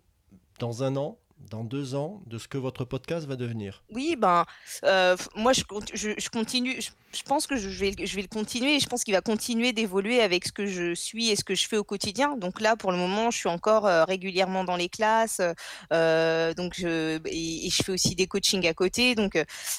dans 0.59 0.83
un 0.83 0.97
an, 0.97 1.19
dans 1.38 1.62
deux 1.64 1.94
ans, 1.94 2.22
de 2.27 2.38
ce 2.38 2.49
que 2.49 2.59
votre 2.59 2.85
podcast 2.85 3.27
va 3.27 3.37
devenir 3.37 3.85
Oui, 3.92 4.16
ben, 4.16 4.44
euh, 4.85 5.16
moi, 5.37 5.53
je, 5.53 5.62
je, 5.94 6.11
je 6.18 6.29
continue. 6.29 6.81
Je, 6.81 6.90
je 7.16 7.22
pense 7.22 7.46
que 7.46 7.57
je 7.57 7.68
vais, 7.68 7.92
le- 7.96 8.05
je 8.07 8.16
vais 8.16 8.22
le 8.22 8.29
continuer 8.29 8.77
et 8.77 8.81
je 8.81 8.87
pense 8.87 9.05
qu'il 9.05 9.14
va 9.14 9.20
continuer 9.20 9.72
d'évoluer 9.72 10.20
avec 10.20 10.44
ce 10.46 10.53
que 10.53 10.66
je 10.66 10.94
suis 10.94 11.29
et 11.31 11.37
ce 11.37 11.44
que 11.44 11.55
je 11.55 11.68
fais 11.68 11.77
au 11.77 11.85
quotidien. 11.85 12.37
Donc 12.37 12.61
là, 12.61 12.75
pour 12.75 12.90
le 12.90 12.99
moment, 12.99 13.31
je 13.31 13.38
suis 13.38 13.49
encore 13.49 13.87
euh, 13.87 14.05
régulièrement 14.05 14.64
dans 14.64 14.77
les 14.77 14.88
classes. 14.88 15.40
euh, 15.92 16.53
donc 16.55 16.75
je, 16.77 17.20
et, 17.27 17.66
et 17.66 17.70
je 17.70 17.83
fais 17.83 17.92
aussi 17.92 18.14
des 18.16 18.27
coachings 18.27 18.66
à 18.66 18.75
côté. 18.75 19.14
Donc, 19.14 19.38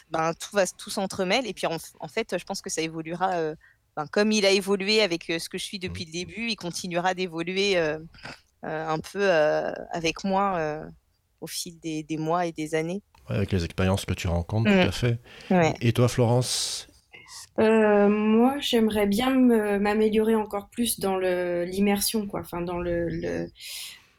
ben, 0.09 0.33
tout 0.35 0.55
va, 0.55 0.65
tout 0.67 0.89
s'entremêle. 0.89 1.45
Et 1.47 1.53
puis, 1.53 1.67
en, 1.67 1.77
en 1.99 2.07
fait, 2.07 2.37
je 2.37 2.43
pense 2.45 2.61
que 2.61 2.69
ça 2.69 2.81
évoluera. 2.81 3.31
ben, 3.95 4.07
comme 4.11 4.31
il 4.31 4.45
a 4.45 4.51
évolué 4.51 5.01
avec 5.01 5.25
ce 5.25 5.49
que 5.49 5.57
je 5.57 5.63
suis 5.63 5.79
depuis 5.79 6.05
le 6.05 6.11
début, 6.11 6.49
il 6.49 6.55
continuera 6.55 7.13
d'évoluer 7.13 7.77
un 8.63 8.99
peu 8.99 9.29
avec 9.91 10.23
moi 10.23 10.81
au 11.41 11.47
fil 11.47 11.79
des, 11.79 12.03
des 12.03 12.17
mois 12.17 12.45
et 12.45 12.51
des 12.51 12.75
années. 12.75 13.01
Ouais, 13.29 13.35
Avec 13.37 13.51
les 13.51 13.63
expériences 13.65 14.05
que 14.05 14.13
tu 14.13 14.27
rencontres, 14.27 14.69
Mm. 14.69 14.81
tout 14.81 14.87
à 14.87 14.91
fait. 14.91 15.19
Ouais. 15.51 15.73
Et 15.81 15.93
toi, 15.93 16.07
Florence 16.07 16.87
Euh, 17.59 18.07
moi, 18.07 18.55
j'aimerais 18.59 19.07
bien 19.07 19.31
m'améliorer 19.79 20.35
encore 20.35 20.69
plus 20.69 20.99
dans 20.99 21.17
le, 21.17 21.63
l'immersion, 21.65 22.27
quoi. 22.27 22.41
Enfin, 22.41 22.61
dans 22.61 22.77
le, 22.79 23.07
le, 23.09 23.47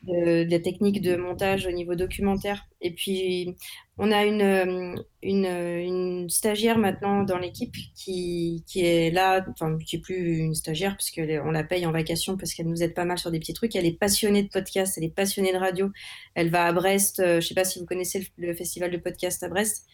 le- 0.07 0.45
la 0.45 0.59
technique 0.61 1.01
de 1.03 1.17
montage 1.17 1.67
au 1.67 1.71
niveau 1.73 1.95
documentaire. 1.95 2.67
Et 2.81 2.93
puis, 2.93 3.57
on 3.99 4.13
a 4.13 4.25
une, 4.25 4.43
euh, 4.43 4.95
une, 5.23 5.45
une 5.47 6.31
stagiaire 6.31 6.79
maintenant 6.79 7.25
dans 7.25 7.39
l'équipe 7.39 7.75
qui, 7.97 8.63
qui 8.67 8.85
est 8.85 9.11
là, 9.11 9.45
enfin, 9.51 9.77
qui 9.85 9.97
est 9.97 10.01
plus 10.01 10.39
une 10.39 10.55
stagiaire 10.55 10.93
parce 10.97 11.11
qu'on 11.11 11.51
la 11.51 11.65
paye 11.65 11.85
en 11.87 11.91
vacation 11.93 12.37
parce 12.37 12.55
qu'elle 12.55 12.69
nous 12.69 12.83
aide 12.83 12.95
pas 12.95 13.05
mal 13.05 13.19
sur 13.19 13.31
des 13.33 13.41
petits 13.41 13.55
trucs. 13.55 13.75
Elle 13.75 13.87
est 13.87 13.99
passionnée 13.99 14.45
de 14.45 14.49
podcast, 14.49 14.95
elle 14.97 15.05
est 15.05 15.15
passionnée 15.15 15.53
de 15.53 15.59
radio. 15.59 15.91
Elle 16.35 16.51
va 16.51 16.67
à 16.67 16.73
Brest. 16.73 17.19
euh, 17.21 17.41
je 17.41 17.49
sais 17.49 17.55
pas 17.55 17.65
si 17.65 17.81
vous 17.81 17.87
connaissez 17.87 18.21
le, 18.39 18.47
le 18.49 18.55
festival 18.55 18.91
de 18.91 18.99
podcast 18.99 19.43
à 19.43 19.49
Brest. 19.49 19.85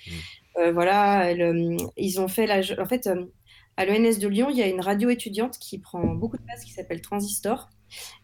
Euh, 0.58 0.70
voilà, 0.72 1.30
elle, 1.30 1.42
euh, 1.42 1.76
ils 1.96 2.20
ont 2.20 2.28
fait 2.28 2.46
la, 2.46 2.60
en 2.80 2.86
fait, 2.86 3.06
euh, 3.06 3.24
à 3.76 3.86
l'ENS 3.86 4.18
de 4.20 4.28
Lyon, 4.28 4.50
il 4.50 4.56
y 4.56 4.62
a 4.62 4.68
une 4.68 4.80
radio 4.80 5.08
étudiante 5.10 5.58
qui 5.58 5.78
prend 5.80 6.04
beaucoup 6.14 6.36
de 6.36 6.42
place 6.42 6.62
qui 6.64 6.70
s'appelle 6.72 7.00
Transistor. 7.00 7.70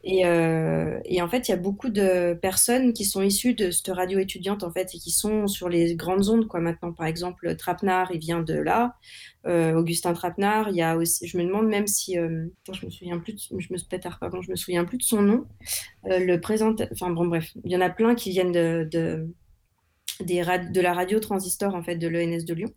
Et, 0.02 0.26
euh, 0.26 0.98
et 1.04 1.20
en 1.22 1.28
fait, 1.28 1.48
il 1.48 1.50
y 1.50 1.54
a 1.54 1.58
beaucoup 1.58 1.90
de 1.90 2.34
personnes 2.34 2.92
qui 2.92 3.04
sont 3.04 3.22
issues 3.22 3.54
de 3.54 3.70
cette 3.70 3.94
radio 3.94 4.18
étudiante 4.18 4.62
en 4.62 4.70
fait 4.70 4.94
et 4.94 4.98
qui 4.98 5.10
sont 5.10 5.46
sur 5.46 5.68
les 5.68 5.94
grandes 5.94 6.28
ondes 6.28 6.48
quoi 6.48 6.60
maintenant. 6.60 6.92
Par 6.92 7.06
exemple, 7.06 7.54
Trapenard, 7.56 8.10
il 8.12 8.18
vient 8.18 8.40
de 8.40 8.54
là. 8.54 8.96
Euh, 9.46 9.74
Augustin 9.74 10.12
Trapenard, 10.12 10.70
il 10.70 10.76
y 10.76 10.82
a 10.82 10.96
aussi. 10.96 11.26
Je 11.26 11.38
me 11.38 11.44
demande 11.44 11.68
même 11.68 11.86
si, 11.86 12.18
euh, 12.18 12.46
attends, 12.62 12.72
je 12.72 12.86
me 12.86 12.90
souviens 12.90 13.18
plus. 13.18 13.34
De, 13.34 13.60
je 13.60 14.50
me 14.50 14.56
souviens 14.56 14.84
plus 14.84 14.98
de 14.98 15.02
son 15.02 15.22
nom. 15.22 15.46
Le 16.04 16.36
présentateur. 16.36 16.88
Enfin 16.92 17.10
bon, 17.10 17.26
bref, 17.26 17.52
il 17.64 17.70
y 17.70 17.76
en 17.76 17.80
a 17.80 17.90
plein 17.90 18.14
qui 18.14 18.30
viennent 18.30 18.52
de, 18.52 18.88
de 18.90 19.28
des 20.20 20.42
de 20.42 20.80
la 20.80 20.92
radio 20.92 21.18
Transistor 21.18 21.74
en 21.74 21.82
fait 21.82 21.96
de 21.96 22.08
l'ENS 22.08 22.44
de 22.44 22.54
Lyon. 22.54 22.72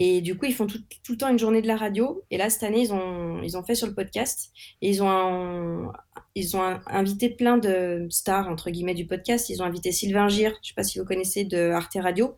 Et 0.00 0.20
du 0.20 0.36
coup, 0.38 0.46
ils 0.46 0.54
font 0.54 0.66
tout, 0.66 0.78
tout 1.02 1.12
le 1.12 1.18
temps 1.18 1.28
une 1.28 1.38
journée 1.38 1.60
de 1.60 1.66
la 1.66 1.76
radio. 1.76 2.22
Et 2.30 2.36
là, 2.36 2.50
cette 2.50 2.62
année, 2.62 2.82
ils 2.82 2.92
ont, 2.92 3.42
ils 3.42 3.56
ont 3.56 3.64
fait 3.64 3.74
sur 3.74 3.86
le 3.88 3.94
podcast. 3.94 4.50
Et 4.80 4.90
ils 4.90 5.02
ont, 5.02 5.10
un- 5.10 5.92
ils 6.36 6.56
ont 6.56 6.62
un- 6.62 6.80
invité 6.86 7.28
plein 7.30 7.58
de 7.58 8.06
stars, 8.10 8.48
entre 8.48 8.70
guillemets, 8.70 8.94
du 8.94 9.06
podcast. 9.06 9.48
Ils 9.50 9.60
ont 9.60 9.64
invité 9.64 9.90
Sylvain 9.90 10.28
Gire, 10.28 10.50
je 10.50 10.58
ne 10.58 10.64
sais 10.68 10.74
pas 10.74 10.84
si 10.84 10.98
vous 11.00 11.04
connaissez, 11.04 11.44
de 11.44 11.70
Arte 11.70 11.96
Radio. 12.00 12.36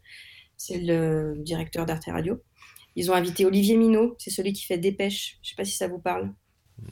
C'est 0.56 0.78
le 0.78 1.34
directeur 1.38 1.84
d'Arte 1.86 2.06
Radio. 2.06 2.40
Ils 2.96 3.10
ont 3.10 3.14
invité 3.14 3.44
Olivier 3.46 3.76
Minot, 3.76 4.16
c'est 4.18 4.30
celui 4.30 4.52
qui 4.52 4.64
fait 4.64 4.78
Dépêche. 4.78 5.38
Je 5.42 5.48
ne 5.48 5.50
sais 5.50 5.56
pas 5.56 5.64
si 5.64 5.76
ça 5.76 5.86
vous 5.86 5.98
parle. 6.00 6.32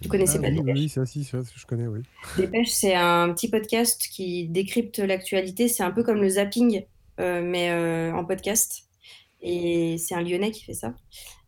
Vous 0.02 0.08
connaissez 0.10 0.36
Ah 0.38 0.42
pas 0.42 0.48
oui, 0.48 0.56
Dépêche? 0.56 0.78
oui, 0.78 0.88
ça, 0.90 1.06
si, 1.06 1.24
ça, 1.24 1.38
je 1.56 1.66
connais, 1.66 1.86
oui. 1.86 2.00
Dépêche, 2.36 2.68
c'est 2.68 2.94
un 2.94 3.32
petit 3.32 3.48
podcast 3.48 4.06
qui 4.12 4.46
décrypte 4.48 4.98
l'actualité. 4.98 5.66
C'est 5.66 5.82
un 5.82 5.90
peu 5.90 6.02
comme 6.02 6.20
le 6.20 6.28
zapping, 6.28 6.84
euh, 7.20 7.40
mais 7.42 7.70
euh, 7.70 8.12
en 8.12 8.24
podcast. 8.26 8.84
Et 9.40 9.96
c'est 9.98 10.14
un 10.14 10.22
Lyonnais 10.22 10.50
qui 10.50 10.64
fait 10.64 10.74
ça. 10.74 10.94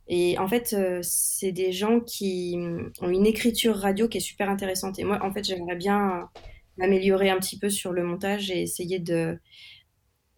Et 0.08 0.38
en 0.38 0.48
fait, 0.48 0.72
euh, 0.72 1.00
c'est 1.02 1.52
des 1.52 1.72
gens 1.72 2.00
qui 2.00 2.56
ont 3.00 3.08
une 3.08 3.26
écriture 3.26 3.76
radio 3.76 4.08
qui 4.08 4.18
est 4.18 4.20
super 4.20 4.48
intéressante. 4.50 4.98
Et 4.98 5.04
moi, 5.04 5.18
en 5.22 5.32
fait, 5.32 5.44
j'aimerais 5.44 5.76
bien 5.76 6.28
m'améliorer 6.78 7.30
un 7.30 7.38
petit 7.38 7.58
peu 7.58 7.70
sur 7.70 7.92
le 7.92 8.02
montage 8.04 8.50
et 8.50 8.62
essayer 8.62 8.98
de, 8.98 9.38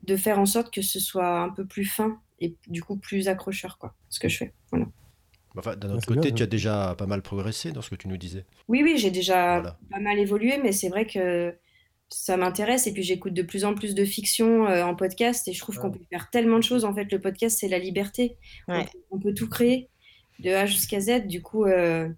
de 0.03 0.17
faire 0.17 0.39
en 0.39 0.47
sorte 0.47 0.73
que 0.73 0.83
ce 0.83 1.01
soit 1.01 1.41
un 1.41 1.51
peu 1.51 1.67
plus 1.67 1.85
fin 1.85 2.21
et 2.41 2.57
du 2.69 2.83
coup 2.83 2.97
plus 2.99 3.29
accrocheur, 3.29 3.79
quoi, 3.79 3.95
ce 4.11 4.19
que 4.19 4.29
je 4.29 4.39
fais. 4.39 4.53
Voilà. 4.71 4.87
Enfin, 5.57 5.77
D'un 5.77 5.91
Ah, 5.91 5.95
autre 5.95 6.07
côté, 6.07 6.33
tu 6.33 6.43
as 6.43 6.47
déjà 6.47 6.95
pas 6.99 7.07
mal 7.07 7.23
progressé 7.23 7.73
dans 7.73 7.83
ce 7.83 7.91
que 7.91 7.95
tu 7.95 8.09
nous 8.09 8.17
disais. 8.17 8.45
Oui, 8.69 8.83
oui, 8.83 8.97
j'ai 8.99 9.11
déjà 9.11 9.61
Voilà. 9.61 9.79
pas 9.91 10.01
mal 10.01 10.19
évolué, 10.19 10.59
mais 10.63 10.73
c'est 10.73 10.89
vrai 10.89 11.07
que 11.07 11.55
ça 12.13 12.37
m'intéresse. 12.37 12.87
Et 12.87 12.93
puis 12.93 13.03
j'écoute 13.03 13.35
de 13.35 13.43
plus 13.43 13.65
en 13.65 13.75
plus 13.75 13.95
de 13.95 14.05
fiction 14.05 14.67
euh, 14.67 14.85
en 14.85 14.95
podcast 14.95 15.49
et 15.49 15.53
je 15.53 15.59
trouve 15.61 15.79
qu'on 15.79 15.91
peut 15.91 16.01
faire 16.11 16.31
tellement 16.31 16.59
de 16.59 16.65
choses. 16.65 16.85
En 16.85 16.95
fait, 16.95 17.11
le 17.13 17.21
podcast, 17.21 17.59
c'est 17.61 17.69
la 17.69 17.79
liberté. 17.79 18.37
On 18.69 18.75
Ouais. 18.79 18.85
peut- 18.85 18.99
On, 19.11 19.19
peut 19.19 19.35
tout 19.35 19.49
créer 19.49 19.89
de 20.41 20.51
A 20.51 20.67
jusqu'à 20.67 21.01
Z. 21.01 21.27
Du 21.27 21.43
coup, 21.43 21.65
euh, 21.65 22.09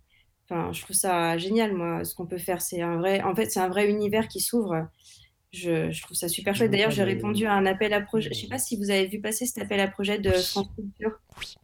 je 0.51 0.81
trouve 0.83 0.97
ça 0.97 1.37
génial, 1.39 1.73
moi, 1.75 2.05
ce 2.05 2.15
qu'on 2.15 2.27
peut 2.27 2.39
faire. 2.39 2.61
C'est 2.63 2.81
un 2.83 2.97
vrai, 2.99 3.23
en 3.23 3.35
fait, 3.35 3.51
c'est 3.51 3.61
un 3.61 3.69
vrai 3.69 3.89
univers 3.89 4.29
qui 4.29 4.41
s'ouvre. 4.41 4.87
Je, 5.53 5.91
je 5.93 6.03
trouve 6.03 6.17
ça 6.17 6.29
super 6.29 6.55
chouette. 6.57 6.71
D'ailleurs, 6.73 6.91
j'ai 6.91 7.05
répondu 7.05 7.47
à 7.47 7.53
un 7.53 7.65
appel 7.65 7.93
à 7.93 8.01
projet. 8.01 8.31
Je 8.33 8.41
sais 8.41 8.49
pas 8.49 8.59
si 8.59 8.77
vous 8.77 8.91
avez 8.91 9.07
vu 9.07 9.21
passer 9.21 9.47
cet 9.47 9.63
appel 9.63 9.79
à 9.81 9.87
projet 9.89 10.19
de 10.19 10.31
France 10.33 10.69
Culture. 10.77 11.19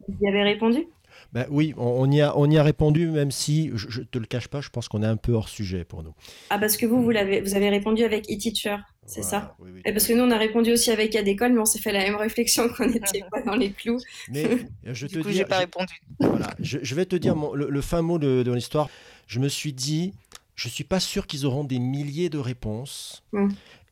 Vous 0.09 0.15
y 0.21 0.29
avez 0.29 0.43
répondu? 0.45 0.87
Ben 1.33 1.47
oui, 1.51 1.75
on, 1.77 1.85
on 1.85 2.11
y 2.11 2.21
a, 2.21 2.37
on 2.37 2.51
y 2.51 2.59
a 2.59 2.63
répondu, 2.63 3.07
même 3.09 3.31
si, 3.31 3.71
je, 3.75 3.89
je 3.89 4.03
te 4.03 4.19
le 4.19 4.27
cache 4.27 4.49
pas, 4.49 4.61
je 4.61 4.69
pense 4.69 4.89
qu'on 4.89 5.03
est 5.03 5.07
un 5.07 5.17
peu 5.17 5.33
hors 5.33 5.49
sujet 5.49 5.85
pour 5.85 6.03
nous. 6.03 6.13
Ah, 6.51 6.59
parce 6.59 6.77
que 6.77 6.87
vous, 6.87 7.03
vous, 7.03 7.11
l'avez, 7.11 7.41
vous 7.41 7.55
avez 7.55 7.69
répondu 7.69 8.03
avec 8.03 8.25
e-teacher, 8.31 8.77
c'est 9.07 9.21
Voilà, 9.23 9.39
ça 9.41 9.57
oui, 9.61 9.71
oui. 9.75 9.83
Et 9.85 9.93
parce 9.93 10.07
que 10.07 10.13
nous, 10.13 10.23
on 10.25 10.31
a 10.33 10.37
répondu 10.39 10.73
aussi 10.73 10.91
avec 10.91 11.15
Adécole, 11.15 11.53
mais 11.53 11.61
on 11.61 11.65
s'est 11.67 11.79
fait 11.79 11.93
la 11.93 12.01
même 12.01 12.17
réflexion 12.17 12.69
qu'on 12.69 12.87
n'était 12.87 13.23
pas 13.31 13.43
dans 13.43 13.55
les 13.55 13.71
clous. 13.71 13.99
Mais 14.29 14.45
je 14.85 15.07
te 15.07 15.13
Du 15.13 15.23
coup, 15.23 15.29
dis, 15.31 15.37
j'ai 15.37 15.45
pas 15.45 15.57
je- 15.57 15.61
répondu. 15.61 15.95
Voilà, 16.19 16.51
je, 16.59 16.79
je 16.83 16.95
vais 16.97 17.07
te 17.07 17.15
dire 17.17 17.37
mon- 17.37 17.55
le, 17.55 17.71
le 17.71 17.81
fin 17.81 18.03
mot 18.03 18.19
de, 18.19 18.43
de 18.43 18.53
l'histoire. 18.53 18.89
Je 19.29 19.39
me 19.39 19.49
suis 19.49 19.73
dit, 19.73 20.13
je 20.57 20.69
suis 20.69 20.85
pas 20.85 20.99
sûr 21.01 21.29
qu'ils 21.29 21.47
auront 21.47 21.63
des 21.65 21.79
milliers 21.79 22.29
de 22.29 22.39
réponses. 22.39 23.23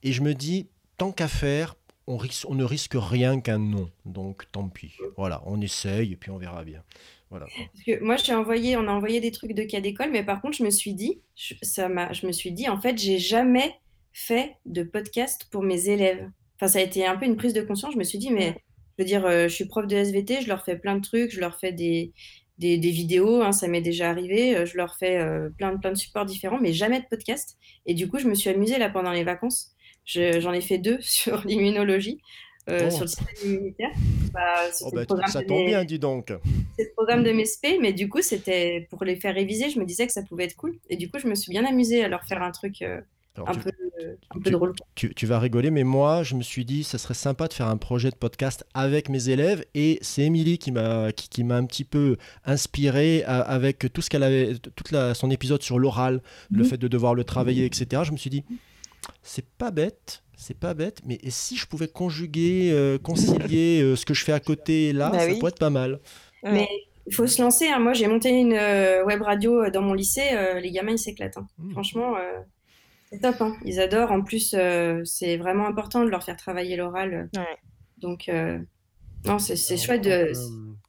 Et 0.03 0.13
je 0.13 0.23
me 0.23 0.35
dis, 0.35 0.67
tant 0.97 1.13
qu'à 1.13 1.29
faire, 1.29 1.77
on, 2.09 2.17
risque, 2.17 2.47
on 2.49 2.55
ne 2.55 2.65
risque 2.65 2.95
rien 2.97 3.41
qu'un 3.41 3.59
non. 3.59 3.91
Donc 4.07 4.45
tant 4.51 4.69
pis. 4.69 4.93
Voilà, 5.17 5.41
on 5.47 5.61
essaye 5.61 6.13
et 6.13 6.17
puis 6.17 6.31
on 6.33 6.39
verra 6.39 6.65
bien. 6.65 6.83
Parce 7.57 7.85
que 7.85 8.03
moi, 8.03 8.17
envoyé, 8.31 8.77
on 8.77 8.89
a 8.89 8.93
envoyé 8.93 9.21
des 9.21 9.31
trucs 9.31 9.53
de 9.53 9.63
cas 9.63 9.81
d'école, 9.81 10.11
mais 10.11 10.25
par 10.25 10.41
contre, 10.41 10.57
je 10.57 10.65
me 10.65 10.71
suis 10.71 10.95
dit, 10.95 11.21
ça 11.63 11.89
m'a, 11.89 12.13
je 12.13 12.27
me 12.27 12.33
suis 12.33 12.53
dit, 12.53 12.69
en 12.69 12.81
fait, 12.81 12.97
j'ai 12.99 13.19
jamais 13.19 13.75
fait 14.13 14.57
de 14.67 14.83
podcast 14.83 15.47
pour 15.51 15.63
mes 15.63 15.89
élèves. 15.89 16.29
Enfin, 16.57 16.69
ça 16.69 16.79
a 16.79 16.83
été 16.83 17.07
un 17.07 17.17
peu 17.17 17.27
une 17.27 17.37
prise 17.37 17.53
de 17.53 17.63
conscience. 17.63 17.93
Je 17.93 17.99
me 17.99 18.05
suis 18.05 18.19
dit, 18.19 18.31
mais 18.31 18.55
je 18.99 19.03
veux 19.03 19.07
dire, 19.07 19.27
euh, 19.27 19.45
je 19.49 19.55
suis 19.55 19.67
prof 19.67 19.87
de 19.87 19.97
SVT, 19.97 20.43
je 20.43 20.49
leur 20.49 20.65
fais 20.65 20.77
plein 20.77 20.97
de 20.97 21.03
trucs, 21.03 21.31
je 21.31 21.41
leur 21.41 21.59
fais 21.59 21.73
des, 21.73 22.13
des, 22.59 22.79
vidéos, 22.91 23.43
hein, 23.43 23.53
ça 23.53 23.69
m'est 23.69 23.81
déjà 23.81 24.11
arrivé, 24.11 24.57
euh, 24.57 24.67
je 24.67 24.77
leur 24.77 24.97
fais 24.97 25.19
euh, 25.21 25.51
plein, 25.57 25.73
de- 25.73 25.79
plein 25.79 25.93
de 25.93 25.97
supports 25.99 26.25
différents, 26.25 26.59
mais 26.61 26.73
jamais 26.73 27.01
de 27.01 27.07
podcast. 27.09 27.57
Et 27.87 27.95
du 27.95 28.09
coup, 28.09 28.19
je 28.19 28.27
me 28.27 28.35
suis 28.35 28.51
amusée 28.51 28.79
là 28.79 28.89
pendant 28.89 29.13
les 29.13 29.25
vacances. 29.25 29.73
Je- 30.05 30.41
j'en 30.41 30.53
ai 30.53 30.61
fait 30.61 30.79
deux 30.79 30.99
sur 31.01 31.45
l'immunologie, 31.47 32.21
euh, 32.69 32.87
Oh. 32.87 32.91
sur 32.91 33.01
le 33.03 33.07
système 33.09 33.27
immunitaire. 33.45 33.91
Bah, 34.33 34.41
Oh, 34.83 34.91
bah, 34.93 35.05
ça 35.29 35.43
tombe 35.43 35.59
mes- 35.61 35.67
bien, 35.67 35.85
dis 35.85 35.99
donc. 35.99 36.33
c'est 36.77 36.85
le 36.85 36.91
programme 36.95 37.25
de 37.25 37.33
mes 37.33 37.45
SP, 37.45 37.79
mais 37.81 37.93
du 37.93 38.09
coup, 38.09 38.21
c'était 38.23 38.87
pour 38.91 39.05
les 39.05 39.17
faire 39.17 39.35
réviser. 39.35 39.71
Je 39.71 39.79
me 39.81 39.85
disais 39.85 40.07
que 40.07 40.13
ça 40.13 40.23
pouvait 40.23 40.45
être 40.45 40.57
cool. 40.57 40.77
Et 40.91 40.97
du 40.97 41.11
coup, 41.11 41.19
je 41.19 41.27
me 41.27 41.35
suis 41.35 41.51
bien 41.51 41.65
amusée 41.65 42.05
à 42.05 42.09
leur 42.09 42.25
faire 42.25 42.43
un 42.43 42.51
truc 42.51 42.83
euh, 42.83 43.01
un, 43.47 43.53
tu, 43.53 43.61
peu, 43.61 43.71
euh, 44.03 44.15
un 44.31 44.39
peu 44.39 44.45
tu- 44.45 44.51
drôle. 44.51 44.73
tu- 44.97 45.15
tu 45.15 45.25
vas 45.27 45.39
rigoler, 45.39 45.71
mais 45.71 45.85
moi, 45.85 46.25
je 46.25 46.35
me 46.35 46.43
suis 46.43 46.65
dit, 46.65 46.83
ça 46.83 46.99
serait 46.99 47.15
sympa 47.15 47.47
de 47.49 47.53
faire 47.55 47.69
un 47.69 47.77
projet 47.77 48.11
de 48.11 48.17
podcast 48.17 48.65
avec 48.75 49.09
mes 49.09 49.29
élèves. 49.29 49.65
Et 49.75 49.99
c'est 50.03 50.23
Émilie 50.23 50.59
qui 50.59 50.73
m'a 50.73 51.13
qui, 51.13 51.29
qui 51.29 51.45
m'a 51.45 51.57
un 51.57 51.65
petit 51.65 51.85
peu 51.85 52.17
inspiré 52.45 53.23
à- 53.25 53.41
avec 53.41 53.93
tout 53.93 54.03
ce 54.03 54.11
qu'elle 54.11 54.25
avait, 54.25 54.55
toute 54.75 54.91
la, 54.91 55.15
son 55.15 55.31
épisode 55.31 55.63
sur 55.63 55.79
l'oral, 55.79 56.21
le 56.51 56.65
Mhm. 56.65 56.69
fait 56.69 56.79
de 56.79 56.89
devoir 56.89 57.15
le 57.15 57.23
travailler, 57.25 57.65
etc. 57.65 58.03
Je 58.05 58.11
me 58.13 58.17
suis 58.17 58.31
dit, 58.31 58.45
c'est 59.23 59.47
pas 59.47 59.71
bête. 59.71 60.23
C'est 60.41 60.57
pas 60.59 60.73
bête, 60.73 61.01
mais 61.05 61.19
et 61.25 61.31
si 61.31 61.57
je 61.57 61.67
pouvais 61.67 61.89
conjuguer, 61.89 62.71
euh, 62.73 62.97
concilier 62.97 63.83
euh, 63.83 63.97
ce 63.97 64.07
que 64.07 64.15
je 64.15 64.25
fais 64.25 64.33
à 64.33 64.39
côté 64.39 64.93
là, 64.93 65.11
Bah 65.11 65.19
ça 65.19 65.27
oui. 65.27 65.39
pourrait 65.39 65.51
être 65.51 65.59
pas 65.59 65.69
mal. 65.69 65.99
Mais 66.45 66.69
il 67.07 67.15
faut 67.15 67.27
se 67.27 67.43
lancer. 67.43 67.67
hein. 67.67 67.81
Moi, 67.81 67.93
j'ai 67.93 68.07
monté 68.07 68.29
une 68.31 68.53
euh, 68.53 69.05
web 69.05 69.21
radio 69.21 69.69
dans 69.71 69.83
mon 69.83 69.95
lycée. 69.95 70.29
euh, 70.33 70.61
les 70.61 70.71
gamins, 70.71 70.93
ils 70.93 70.99
s'éclatent. 70.99 71.37
hein. 71.39 71.49
Mm. 71.59 71.73
Franchement, 71.73 72.17
euh, 72.17 72.39
c'est 73.11 73.21
top. 73.21 73.35
hein. 73.41 73.57
Ils 73.65 73.81
adorent. 73.81 74.13
En 74.13 74.23
plus, 74.23 74.55
euh, 74.57 75.03
c'est 75.05 75.37
vraiment 75.39 75.67
important 75.67 76.05
de 76.05 76.09
leur 76.09 76.23
faire 76.23 76.37
travailler 76.37 76.77
l'oral. 76.77 77.29
Ouais. 77.35 77.59
Donc, 77.99 78.29
euh, 78.29 78.59
non, 79.27 79.39
c'est 79.39 79.77
chouette 79.77 80.05
de. 80.05 80.33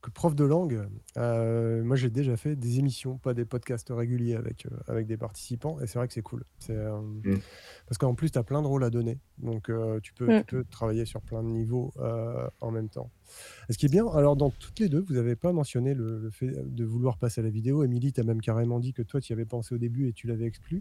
que 0.02 0.10
prof 0.10 0.34
de 0.34 0.44
langue, 0.44 0.86
euh, 1.18 1.82
moi 1.84 1.94
j'ai 1.96 2.08
déjà 2.08 2.36
fait 2.38 2.56
des 2.56 2.78
émissions, 2.78 3.18
pas 3.18 3.34
des 3.34 3.44
podcasts 3.44 3.90
réguliers 3.90 4.34
avec, 4.34 4.64
euh, 4.64 4.70
avec 4.88 5.06
des 5.06 5.18
participants, 5.18 5.78
et 5.80 5.86
c'est 5.86 5.98
vrai 5.98 6.08
que 6.08 6.14
c'est 6.14 6.22
cool. 6.22 6.44
C'est, 6.58 6.74
euh, 6.76 6.98
Mm. 7.00 7.38
Parce 7.86 7.98
qu'en 7.98 8.14
plus, 8.14 8.30
tu 8.30 8.38
as 8.38 8.42
plein 8.42 8.62
de 8.62 8.66
rôles 8.66 8.84
à 8.84 8.88
donner, 8.90 9.18
donc 9.38 9.70
tu, 10.02 10.14
peux, 10.14 10.26
Mm. 10.26 10.44
tu 10.46 10.56
peux 10.56 10.64
travailler 10.64 11.04
sur 11.04 11.20
plein 11.20 11.42
de 11.42 11.48
niveaux 11.48 11.92
en 12.60 12.70
même 12.70 12.88
temps. 12.88 13.10
Et 13.68 13.72
ce 13.72 13.78
qui 13.78 13.86
est 13.86 13.90
bien, 13.90 14.06
alors 14.08 14.36
dans 14.36 14.50
toutes 14.50 14.78
les 14.80 14.88
deux, 14.88 15.00
vous 15.00 15.14
n'avez 15.14 15.36
pas 15.36 15.52
mentionné 15.52 15.92
le, 15.92 16.18
le 16.18 16.30
fait 16.30 16.50
de 16.64 16.84
vouloir 16.84 17.18
passer 17.18 17.40
à 17.40 17.44
la 17.44 17.50
vidéo. 17.50 17.84
Émilie, 17.84 18.12
tu 18.12 18.20
as 18.20 18.24
même 18.24 18.40
carrément 18.40 18.80
dit 18.80 18.92
que 18.92 19.02
toi, 19.02 19.20
tu 19.20 19.32
y 19.32 19.34
avais 19.34 19.44
pensé 19.44 19.74
au 19.74 19.78
début 19.78 20.08
et 20.08 20.12
tu 20.12 20.26
l'avais 20.28 20.46
exclu. 20.46 20.78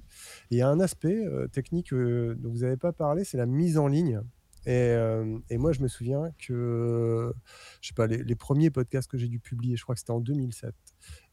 Et 0.51 0.55
il 0.55 0.57
y 0.57 0.61
a 0.61 0.69
un 0.69 0.79
aspect 0.79 1.25
technique 1.51 1.93
dont 1.93 2.49
vous 2.51 2.59
n'avez 2.59 2.77
pas 2.77 2.91
parlé, 2.93 3.23
c'est 3.23 3.37
la 3.37 3.45
mise 3.47 3.77
en 3.77 3.87
ligne. 3.87 4.21
Et, 4.65 4.71
euh, 4.71 5.37
et 5.49 5.57
moi, 5.57 5.71
je 5.71 5.81
me 5.81 5.87
souviens 5.87 6.31
que, 6.37 7.33
je 7.81 7.87
sais 7.87 7.93
pas, 7.93 8.07
les, 8.07 8.23
les 8.23 8.35
premiers 8.35 8.69
podcasts 8.69 9.09
que 9.09 9.17
j'ai 9.17 9.27
dû 9.27 9.39
publier, 9.39 9.75
je 9.77 9.83
crois 9.83 9.95
que 9.95 9.99
c'était 9.99 10.11
en 10.11 10.19
2007. 10.19 10.73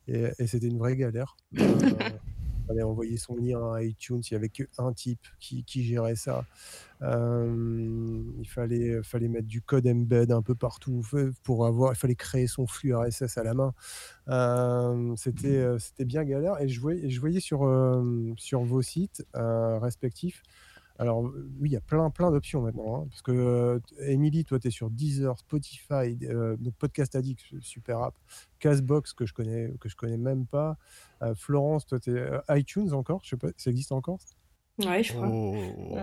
Et, 0.09 0.27
et 0.39 0.47
c'était 0.47 0.69
une 0.69 0.79
vraie 0.79 0.97
galère. 0.97 1.37
Euh, 1.59 1.67
il 1.79 2.67
fallait 2.69 2.83
envoyer 2.83 3.17
son 3.17 3.37
lien 3.37 3.73
à 3.75 3.83
iTunes, 3.83 4.23
il 4.31 4.35
n'y 4.35 4.37
avait 4.37 4.49
qu'un 4.49 4.93
type 4.93 5.27
qui, 5.41 5.65
qui 5.65 5.85
gérait 5.85 6.17
ça. 6.17 6.45
Euh, 7.03 8.23
il 8.39 8.49
fallait, 8.49 9.03
fallait 9.03 9.29
mettre 9.29 9.47
du 9.47 9.63
code 9.63 9.87
embed 9.87 10.33
un 10.33 10.43
peu 10.43 10.55
partout 10.55 11.03
pour 11.43 11.67
avoir, 11.67 11.93
il 11.93 11.97
fallait 11.97 12.15
créer 12.15 12.47
son 12.47 12.67
flux 12.67 12.95
RSS 12.95 13.39
à 13.39 13.43
la 13.43 13.55
main. 13.55 13.75
Euh, 14.29 15.15
c'était, 15.17 15.59
euh, 15.59 15.79
c'était 15.79 16.05
bien 16.05 16.25
galère. 16.25 16.61
Et 16.61 16.69
je 16.69 16.81
voyais, 16.81 17.09
je 17.09 17.21
voyais 17.21 17.41
sur, 17.41 17.65
euh, 17.65 18.33
sur 18.37 18.63
vos 18.65 18.83
sites 18.83 19.25
euh, 19.37 19.79
respectifs 19.79 20.43
alors, 20.99 21.27
euh, 21.27 21.49
oui, 21.61 21.69
il 21.71 21.73
y 21.73 21.77
a 21.77 21.81
plein, 21.81 22.09
plein 22.11 22.31
d'options 22.31 22.63
maintenant. 22.63 23.03
hein, 23.03 23.07
parce 23.11 23.23
que, 23.23 23.33
euh, 23.33 23.79
Émilie, 24.01 24.45
toi, 24.45 24.59
tu 24.59 24.69
es 24.69 24.71
sur 24.71 24.91
Deezer, 24.91 25.39
Spotify, 25.39 26.17
euh, 26.23 26.57
donc 26.59 26.75
Podcast 26.75 27.15
Addict, 27.17 27.41
super 27.61 28.01
app, 28.03 28.15
Castbox, 28.61 29.13
que 29.13 29.27
je 29.27 29.35
connais, 29.35 29.75
que 29.81 29.89
je 29.89 29.97
connais 29.97 30.17
même 30.17 30.47
pas. 30.47 30.77
Euh, 31.23 31.35
Florence, 31.35 31.87
toi, 31.87 32.01
tu 32.01 32.17
es 32.17 32.31
iTunes 32.51 32.93
encore, 32.93 33.21
je 33.25 33.31
sais 33.31 33.37
pas, 33.37 33.49
ça 33.57 33.71
existe 33.71 33.93
encore? 33.93 34.19
Ouais, 34.79 35.03
je 35.03 35.13
crois. 35.13 35.29
Oh, 35.29 35.55
Euh, 35.97 36.03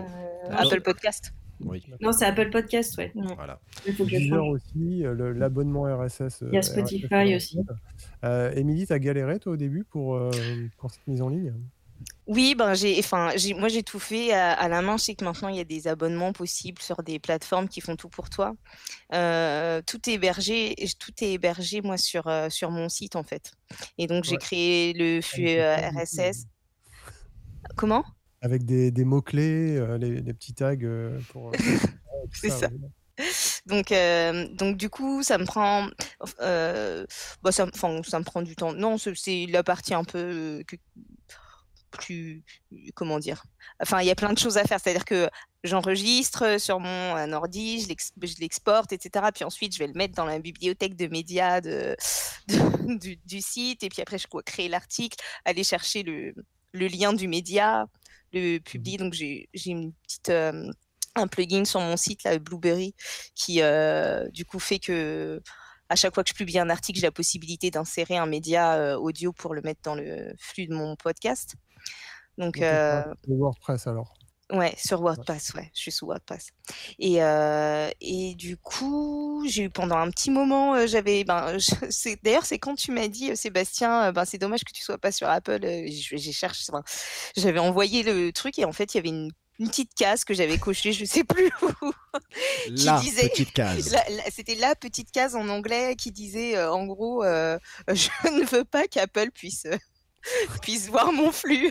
Apple 0.50 0.80
Podcast. 0.82 1.32
oui, 1.60 1.84
Non, 2.00 2.12
c'est 2.12 2.26
Apple 2.26 2.50
Podcast, 2.50 2.96
ouais. 2.98 3.12
voilà. 3.36 3.60
Deezer 3.86 4.44
aussi, 4.46 5.04
euh, 5.06 5.32
l'abonnement 5.34 5.82
RSS. 5.84 6.42
Il 6.42 6.52
y 6.52 6.56
a 6.56 6.58
euh, 6.58 6.62
Spotify 6.62 7.06
RSS 7.34 7.36
aussi. 7.36 7.58
Euh, 8.24 8.52
Émilie, 8.54 8.86
tu 8.86 8.92
as 8.92 8.98
galéré, 8.98 9.38
toi, 9.38 9.52
au 9.52 9.56
début, 9.56 9.84
pour, 9.84 10.16
euh, 10.16 10.30
pour 10.78 10.90
cette 10.90 11.06
mise 11.06 11.22
en 11.22 11.28
ligne? 11.28 11.52
Oui, 12.26 12.54
ben 12.54 12.74
j'ai, 12.74 12.98
enfin, 12.98 13.32
j'ai, 13.36 13.52
moi 13.54 13.68
j'ai 13.68 13.82
tout 13.82 13.98
fait 13.98 14.32
à, 14.32 14.52
à 14.52 14.68
la 14.68 14.80
main. 14.80 14.96
Je 14.96 15.04
sais 15.04 15.14
que 15.14 15.24
maintenant 15.24 15.48
il 15.48 15.56
y 15.56 15.60
a 15.60 15.64
des 15.64 15.86
abonnements 15.88 16.32
possibles 16.32 16.80
sur 16.80 17.02
des 17.02 17.18
plateformes 17.18 17.68
qui 17.68 17.80
font 17.82 17.96
tout 17.96 18.08
pour 18.08 18.30
toi. 18.30 18.54
Euh, 19.12 19.82
tout 19.86 20.08
est 20.08 20.14
hébergé, 20.14 20.74
tout 20.98 21.12
est 21.22 21.32
hébergé 21.32 21.82
moi 21.82 21.98
sur 21.98 22.26
euh, 22.26 22.48
sur 22.50 22.70
mon 22.70 22.88
site 22.88 23.16
en 23.16 23.24
fait. 23.24 23.52
Et 23.98 24.06
donc 24.06 24.24
j'ai 24.24 24.32
Ouais. 24.32 24.38
créé 24.38 24.92
le 24.94 25.20
flux 25.20 25.48
euh, 25.48 25.76
tout, 25.90 25.98
RSS. 25.98 26.46
Comment? 27.76 28.04
Avec 28.40 28.64
des, 28.64 28.90
des 28.90 29.04
mots-clés, 29.04 29.76
euh, 29.76 29.98
les, 29.98 30.20
les 30.20 30.34
petits 30.34 30.54
tags 30.54 30.74
euh, 30.82 31.18
pour. 31.28 31.48
euh, 31.48 31.52
C'est 32.32 32.50
ça. 32.50 32.68
ouais. 32.68 33.24
Donc, 33.66 33.92
euh, 33.92 34.48
donc 34.54 34.76
du 34.76 34.90
coup, 34.90 35.22
ça 35.22 35.38
me 35.38 35.44
prend, 35.44 35.88
euh, 36.40 37.06
bah, 37.42 37.52
ça, 37.52 37.64
me- 37.64 37.70
enfin, 37.74 38.00
ça 38.02 38.18
me 38.18 38.24
prend 38.24 38.42
du 38.42 38.56
temps. 38.56 38.72
Non, 38.74 38.98
c'est- 38.98 39.46
la 39.48 39.62
partie 39.62 39.94
un 39.94 40.04
peu 40.04 40.18
euh, 40.18 40.62
que- 40.64 40.76
plus, 41.98 42.42
comment 42.94 43.18
dire. 43.18 43.44
Enfin, 43.80 44.00
il 44.00 44.06
y 44.06 44.10
a 44.10 44.14
plein 44.14 44.32
de 44.32 44.38
choses 44.38 44.56
à 44.58 44.64
faire. 44.64 44.78
C'est-à-dire 44.82 45.04
que 45.04 45.28
j'enregistre 45.62 46.58
sur 46.60 46.80
mon 46.80 47.32
ordi, 47.32 47.80
je 47.82 47.88
l'ex- 47.88 48.12
je 48.22 48.34
l'exporte, 48.40 48.92
etc. 48.92 49.26
Puis 49.34 49.44
ensuite, 49.44 49.74
je 49.74 49.78
vais 49.78 49.86
le 49.86 49.94
mettre 49.94 50.14
dans 50.14 50.24
la 50.26 50.38
bibliothèque 50.38 50.96
de 50.96 51.06
médias 51.06 51.60
de, 51.60 51.96
de- 52.48 52.98
du, 52.98 53.16
du 53.24 53.40
site. 53.40 53.82
Et 53.82 53.88
puis 53.88 54.02
après, 54.02 54.18
je 54.18 54.26
créer 54.44 54.68
l'article, 54.68 55.16
aller 55.44 55.64
chercher 55.64 56.02
le, 56.02 56.34
le 56.72 56.86
lien 56.88 57.12
du 57.12 57.28
média, 57.28 57.86
le 58.32 58.58
publier. 58.58 58.98
Donc, 58.98 59.12
j'ai 59.14 59.48
j'ai 59.54 59.70
une 59.70 59.92
petite 59.92 60.28
euh, 60.30 60.70
un 61.16 61.26
plugin 61.28 61.64
sur 61.64 61.80
mon 61.80 61.96
site, 61.96 62.24
là, 62.24 62.38
Blueberry, 62.38 62.94
qui 63.34 63.62
euh, 63.62 64.28
du 64.30 64.44
coup 64.44 64.58
fait 64.58 64.78
que 64.80 65.40
à 65.90 65.96
chaque 65.96 66.14
fois 66.14 66.24
que 66.24 66.30
je 66.30 66.34
publie 66.34 66.58
un 66.58 66.70
article, 66.70 66.98
j'ai 66.98 67.06
la 67.06 67.12
possibilité 67.12 67.70
d'insérer 67.70 68.16
un 68.16 68.26
média 68.26 68.74
euh, 68.76 68.96
audio 68.96 69.32
pour 69.32 69.54
le 69.54 69.60
mettre 69.62 69.82
dans 69.84 69.94
le 69.94 70.34
flux 70.38 70.66
de 70.66 70.74
mon 70.74 70.96
podcast. 70.96 71.54
Donc, 72.38 72.60
euh, 72.60 73.02
WordPress 73.28 73.86
alors. 73.86 74.14
ouais, 74.52 74.74
sur 74.76 75.00
WordPress, 75.00 75.52
ouais, 75.54 75.70
je 75.74 75.80
suis 75.80 75.92
sous 75.92 76.06
WordPress. 76.06 76.48
Et, 76.98 77.22
euh, 77.22 77.88
et 78.00 78.34
du 78.34 78.56
coup, 78.56 79.44
j'ai 79.48 79.64
eu 79.64 79.70
pendant 79.70 79.96
un 79.96 80.10
petit 80.10 80.30
moment, 80.30 80.74
euh, 80.74 80.86
j'avais, 80.86 81.24
ben, 81.24 81.56
c'est, 81.90 82.18
d'ailleurs, 82.24 82.44
c'est 82.44 82.58
quand 82.58 82.74
tu 82.74 82.90
m'as 82.92 83.08
dit, 83.08 83.30
euh, 83.30 83.36
Sébastien, 83.36 84.04
euh, 84.06 84.12
ben, 84.12 84.24
c'est 84.24 84.38
dommage 84.38 84.64
que 84.64 84.72
tu 84.72 84.82
sois 84.82 84.98
pas 84.98 85.12
sur 85.12 85.28
Apple, 85.28 85.60
euh, 85.64 85.86
j'ai 85.88 86.32
cherché, 86.32 86.64
enfin, 86.68 86.82
j'avais 87.36 87.58
envoyé 87.60 88.02
le 88.02 88.32
truc 88.32 88.58
et 88.58 88.64
en 88.64 88.72
fait, 88.72 88.94
il 88.94 88.96
y 88.96 89.00
avait 89.00 89.08
une, 89.10 89.30
une 89.60 89.68
petite 89.68 89.94
case 89.94 90.24
que 90.24 90.34
j'avais 90.34 90.58
cochée, 90.58 90.92
je 90.92 91.04
sais 91.04 91.22
plus 91.22 91.50
où. 91.62 91.92
Qui 92.66 92.84
La 92.84 92.98
disait- 92.98 93.28
petite 93.28 93.52
case. 93.52 93.96
C'était 94.32 94.56
la 94.56 94.74
petite 94.74 95.12
case 95.12 95.36
en 95.36 95.48
anglais 95.48 95.94
qui 95.94 96.10
disait, 96.10 96.56
euh, 96.56 96.72
en 96.72 96.84
gros, 96.86 97.22
euh, 97.22 97.56
je 97.88 98.08
ne 98.30 98.44
veux 98.44 98.64
pas 98.64 98.88
qu'Apple 98.88 99.30
puisse, 99.30 99.66
euh, 99.66 99.76
puisse 100.62 100.88
voir 100.88 101.12
mon 101.12 101.30
flux. 101.30 101.70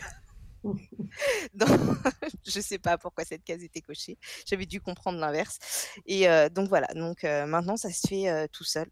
Donc, 1.54 1.70
je 2.46 2.60
sais 2.60 2.80
pas 2.80 2.98
pourquoi 2.98 3.24
cette 3.26 3.44
case 3.44 3.64
était 3.64 3.82
cochée. 3.82 4.18
J'avais 4.46 4.66
dû 4.66 4.82
comprendre 4.82 5.20
l'inverse. 5.20 5.60
Et 6.06 6.28
euh, 6.30 6.50
donc 6.50 6.70
voilà. 6.70 6.88
Donc 6.96 7.24
euh, 7.24 7.46
maintenant, 7.46 7.78
ça 7.78 7.92
se 7.92 8.08
fait 8.08 8.30
euh, 8.30 8.48
tout 8.52 8.64
seul. 8.64 8.88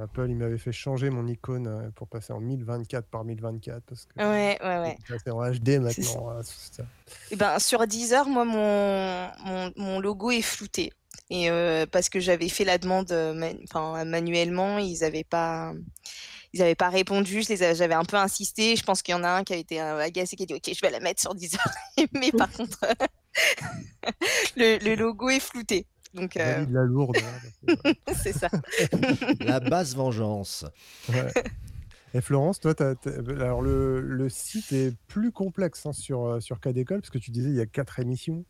Apple, 0.00 0.26
il 0.30 0.36
m'avait 0.36 0.56
fait 0.56 0.72
changer 0.72 1.10
mon 1.10 1.26
icône 1.26 1.92
pour 1.94 2.08
passer 2.08 2.32
en 2.32 2.40
1024 2.40 3.06
par 3.06 3.22
1024 3.24 3.82
parce 3.84 4.06
que 4.06 4.18
Ouais, 4.18 4.58
ouais, 4.62 4.78
ouais. 4.80 4.96
c'est 5.22 5.30
en 5.30 5.42
HD 5.50 5.78
maintenant. 5.78 6.42
ça. 6.42 6.84
Eh 7.30 7.36
ben, 7.36 7.58
sur 7.58 7.86
Deezer, 7.86 8.26
moi, 8.26 8.46
mon, 8.46 9.30
mon, 9.44 9.72
mon 9.76 10.00
logo 10.00 10.30
est 10.30 10.40
flouté. 10.40 10.90
Et 11.28 11.48
parce 11.92 12.08
que 12.08 12.18
j'avais 12.18 12.48
fait 12.48 12.64
la 12.64 12.78
demande 12.78 13.10
man- 13.12 13.58
manuellement, 14.08 14.78
ils 14.78 15.00
n'avaient 15.00 15.24
pas, 15.24 15.74
ils 16.54 16.62
avaient 16.62 16.74
pas 16.74 16.88
répondu. 16.88 17.42
Je 17.42 17.48
les 17.50 17.62
a- 17.62 17.74
J'avais 17.74 17.94
un 17.94 18.04
peu 18.04 18.16
insisté. 18.16 18.76
Je 18.76 18.82
pense 18.84 19.02
qu'il 19.02 19.12
y 19.12 19.14
en 19.18 19.24
a 19.24 19.28
un 19.28 19.44
qui 19.44 19.52
a 19.52 19.56
été 19.56 19.80
euh, 19.82 19.98
agacé, 19.98 20.36
qui 20.36 20.44
a 20.44 20.46
dit 20.46 20.54
Ok, 20.54 20.70
je 20.72 20.80
vais 20.80 20.90
la 20.90 21.00
mettre 21.00 21.20
sur 21.20 21.34
Deezer. 21.34 21.60
Mais 22.14 22.30
par 22.32 22.50
contre, 22.52 22.78
le, 24.56 24.78
le 24.84 24.94
logo 24.94 25.28
est 25.28 25.40
flouté. 25.40 25.86
Donc, 26.14 26.36
euh, 26.36 26.64
la 26.70 26.84
lourde. 26.84 27.16
hein, 27.66 27.92
c'est 28.22 28.32
ça. 28.32 28.48
La 29.40 29.58
basse 29.60 29.94
vengeance. 29.96 30.64
ouais. 31.08 31.32
Et 32.16 32.20
Florence, 32.20 32.60
toi, 32.60 32.74
alors 33.40 33.60
le, 33.60 34.00
le 34.00 34.28
site 34.28 34.70
est 34.72 34.94
plus 35.08 35.32
complexe 35.32 35.84
hein, 35.84 35.92
sur, 35.92 36.24
euh, 36.24 36.38
sur 36.38 36.60
Cas 36.60 36.72
d'école 36.72 37.00
parce 37.00 37.10
que 37.10 37.18
tu 37.18 37.32
disais 37.32 37.48
il 37.48 37.56
y 37.56 37.60
a 37.60 37.66
quatre 37.66 37.98
émissions. 37.98 38.44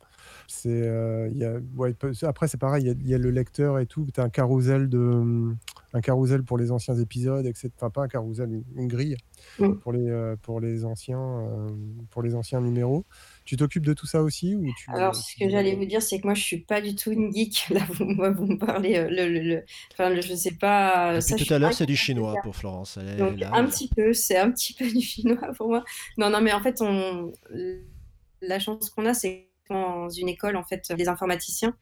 C'est, 0.47 0.69
euh, 0.69 1.27
il 1.31 1.37
y 1.39 1.45
a, 1.45 1.53
ouais, 1.75 1.93
peut- 1.93 2.13
après, 2.21 2.47
c'est 2.47 2.59
pareil, 2.59 2.83
il 2.83 2.87
y, 2.87 2.91
a, 2.91 2.93
il 2.93 3.09
y 3.09 3.15
a 3.15 3.17
le 3.17 3.31
lecteur 3.31 3.79
et 3.79 3.87
tout. 3.87 4.05
Tu 4.13 4.21
as 4.21 4.23
un 4.23 4.29
carrousel, 4.29 4.87
de, 4.87 5.51
un 5.95 6.01
carrousel 6.01 6.43
pour 6.43 6.57
les 6.59 6.71
anciens 6.71 6.95
épisodes, 6.95 7.45
etc. 7.47 7.71
Enfin, 7.77 7.89
pas 7.89 8.03
un 8.03 8.07
carrousel, 8.09 8.49
une, 8.53 8.63
une 8.83 8.87
grille 8.87 9.17
Mm. 9.59 9.73
pour, 9.79 9.93
les, 9.93 10.07
euh, 10.09 10.35
pour, 10.41 10.59
les 10.59 10.85
anciens, 10.85 11.19
euh, 11.19 11.69
pour 12.11 12.21
les 12.23 12.35
anciens 12.35 12.61
numéros. 12.61 13.05
Tu 13.45 13.57
t'occupes 13.57 13.85
de 13.85 13.93
tout 13.93 14.05
ça 14.07 14.21
aussi 14.23 14.55
ou 14.55 14.71
tu, 14.73 14.89
Alors, 14.91 15.15
ce 15.15 15.33
tu- 15.33 15.39
que 15.39 15.49
j'allais 15.49 15.75
vous 15.75 15.85
dire, 15.85 16.01
c'est 16.01 16.19
que 16.19 16.25
moi, 16.25 16.33
je 16.33 16.41
suis 16.43 16.59
pas 16.59 16.81
du 16.81 16.95
tout 16.95 17.11
une 17.11 17.31
geek. 17.33 17.67
Là, 17.71 17.81
vous, 17.93 18.05
moi, 18.05 18.31
vous 18.31 18.45
me 18.47 18.57
parlez, 18.57 18.97
euh, 18.97 19.09
le, 19.09 19.29
le, 19.29 19.39
le- 19.41 19.63
enfin, 19.93 20.09
le- 20.09 20.21
je 20.21 20.35
sais 20.35 20.55
pas. 20.55 21.21
Ça, 21.21 21.35
tout 21.35 21.53
à 21.53 21.59
l'heure, 21.59 21.73
c'est 21.73 21.85
du 21.85 21.95
chinois 21.95 22.35
pour 22.43 22.55
Florence. 22.55 22.97
Elle 23.01 23.09
est 23.09 23.17
Donc, 23.17 23.39
là, 23.39 23.51
un 23.53 23.65
petit 23.65 23.87
peu, 23.89 24.13
c'est 24.13 24.37
un 24.37 24.51
petit 24.51 24.73
peu 24.73 24.85
du 24.91 25.01
chinois 25.01 25.53
pour 25.57 25.69
moi. 25.69 25.83
Non, 26.17 26.29
non, 26.29 26.41
mais 26.41 26.53
en 26.53 26.61
fait, 26.61 26.81
on, 26.81 27.31
la 28.41 28.59
chance 28.59 28.89
qu'on 28.89 29.05
a, 29.05 29.13
c'est 29.13 29.47
dans 29.69 30.09
une 30.09 30.29
école, 30.29 30.57
en 30.57 30.63
fait, 30.63 30.91
des 30.95 31.07
informaticiens. 31.07 31.75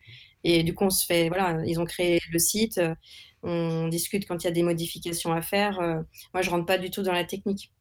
Et 0.46 0.64
du 0.64 0.74
coup, 0.74 0.86
on 0.86 0.90
se 0.90 1.06
fait, 1.06 1.28
voilà, 1.30 1.62
ils 1.66 1.80
ont 1.80 1.86
créé 1.86 2.20
le 2.32 2.40
site, 2.40 2.78
euh, 2.78 2.96
on 3.44 3.88
discute 3.90 4.28
quand 4.28 4.44
il 4.44 4.48
y 4.48 4.50
a 4.50 4.52
des 4.52 4.64
modifications 4.64 5.34
à 5.34 5.42
faire. 5.42 5.80
euh, 5.80 6.02
Moi, 6.34 6.42
je 6.44 6.50
rentre 6.50 6.66
pas 6.66 6.78
du 6.78 6.90
tout 6.92 7.04
dans 7.04 7.14
la 7.14 7.26
technique. 7.26 7.72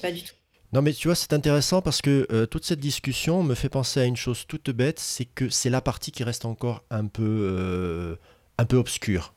Pas 0.00 0.12
du 0.12 0.22
tout. 0.22 0.34
Non, 0.72 0.82
mais 0.82 0.92
tu 0.92 1.08
vois, 1.08 1.14
c'est 1.14 1.32
intéressant 1.32 1.82
parce 1.82 2.02
que 2.02 2.26
euh, 2.32 2.46
toute 2.46 2.64
cette 2.64 2.80
discussion 2.80 3.42
me 3.42 3.54
fait 3.54 3.68
penser 3.68 4.00
à 4.00 4.04
une 4.04 4.16
chose 4.16 4.44
toute 4.46 4.70
bête, 4.70 4.98
c'est 4.98 5.24
que 5.24 5.48
c'est 5.48 5.70
la 5.70 5.80
partie 5.80 6.10
qui 6.10 6.24
reste 6.24 6.44
encore 6.44 6.82
un 6.90 7.06
peu, 7.06 7.22
euh, 7.24 8.16
un 8.58 8.64
peu 8.64 8.76
obscure. 8.76 9.33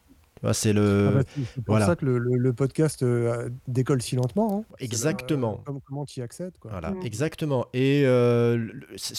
C'est 0.54 0.70
Ah 0.70 0.74
le... 0.74 1.12
bah, 1.16 1.22
c'est 1.36 1.42
c'est 1.56 1.64
pour 1.64 1.74
voilà. 1.74 1.86
ça 1.86 1.96
que 1.96 2.06
le, 2.06 2.18
le- 2.18 2.38
le 2.38 2.54
podcast 2.54 3.04
euh, 3.04 3.50
décolle 3.68 4.02
si 4.02 4.16
lentement. 4.16 4.60
hein. 4.70 4.76
Exactement. 4.80 5.62
comme- 5.66 5.80
comment 5.82 6.06
tu 6.06 6.20
y 6.20 6.24
accèdes 6.24 6.58
quoi. 6.60 6.72
Voilà, 6.72 6.92
Mm. 6.92 7.02
exactement. 7.04 7.66
Et 7.74 8.04
euh, 8.06 8.68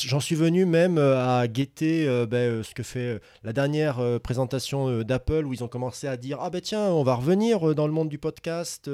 j'en 0.03 0.21
suis 0.21 0.35
venu 0.37 0.65
même 0.67 0.99
euh, 0.99 1.39
à 1.41 1.47
guetter 1.49 2.07
euh, 2.09 2.27
ben, 2.27 2.37
euh, 2.37 2.63
ce 2.63 2.75
que 2.75 2.83
fait 2.83 3.15
euh, 3.17 3.19
la 3.45 3.53
dernière 3.53 3.99
euh, 4.01 4.19
présentation 4.19 4.89
euh, 4.89 5.05
d'Apple 5.05 5.45
où 5.47 5.53
ils 5.53 5.63
ont 5.65 5.69
commencé 5.69 6.07
à 6.07 6.17
dire 6.17 6.39
Ah 6.41 6.51
ben 6.51 6.61
tiens, 6.61 6.89
on 6.91 7.03
va 7.03 7.15
revenir 7.15 7.69
euh, 7.71 7.75
dans 7.75 7.87
le 7.87 7.93
monde 7.93 8.09
du 8.09 8.19
podcast, 8.19 8.89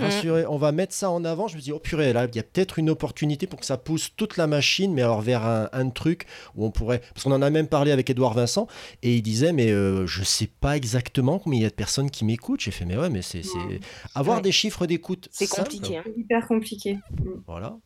euh, 0.00 0.04
rassurez, 0.04 0.46
on 0.46 0.56
va 0.58 0.72
mettre 0.72 0.94
ça 0.94 1.10
en 1.10 1.24
avant. 1.24 1.48
Je 1.48 1.56
me 1.56 1.60
dis 1.60 1.72
Oh 1.72 1.78
purée, 1.78 2.12
là, 2.12 2.26
il 2.30 2.36
y 2.36 2.38
a 2.38 2.42
peut-être 2.42 2.78
une 2.78 2.90
opportunité 2.90 3.46
pour 3.46 3.58
que 3.60 3.66
ça 3.66 3.76
pousse 3.78 4.10
toute 4.16 4.36
la 4.36 4.46
machine, 4.46 4.92
mais 4.92 5.02
alors 5.02 5.20
vers 5.22 5.44
un, 5.44 5.68
un 5.72 5.90
truc 5.90 6.26
où 6.54 6.64
on 6.64 6.70
pourrait. 6.70 7.00
Parce 7.14 7.24
qu'on 7.24 7.32
en 7.32 7.42
a 7.42 7.50
même 7.50 7.68
parlé 7.68 7.92
avec 7.92 8.08
Edouard 8.10 8.34
Vincent 8.34 8.66
et 9.02 9.14
il 9.16 9.22
disait 9.22 9.52
Mais 9.52 9.70
euh, 9.70 10.06
je 10.06 10.22
sais 10.24 10.46
pas 10.48 10.76
exactement 10.76 11.38
combien 11.38 11.60
il 11.60 11.62
y 11.62 11.66
a 11.66 11.70
de 11.70 11.74
personnes 11.74 12.10
qui 12.10 12.24
m'écoutent. 12.24 12.60
J'ai 12.60 12.70
fait 12.70 12.84
Mais 12.84 12.96
ouais, 12.96 13.10
mais 13.10 13.22
c'est. 13.22 13.42
c'est- 13.42 13.80
Avoir 14.14 14.36
Ouais. 14.38 14.42
des 14.42 14.52
chiffres 14.52 14.86
d'écoute. 14.86 15.28
C'est 15.32 15.48
compliqué. 15.48 15.98
hein. 15.98 16.02
C'est 16.04 16.18
hyper 16.18 16.46
compliqué. 16.46 16.94
Mm. 16.94 17.30
voilà. 17.46 17.76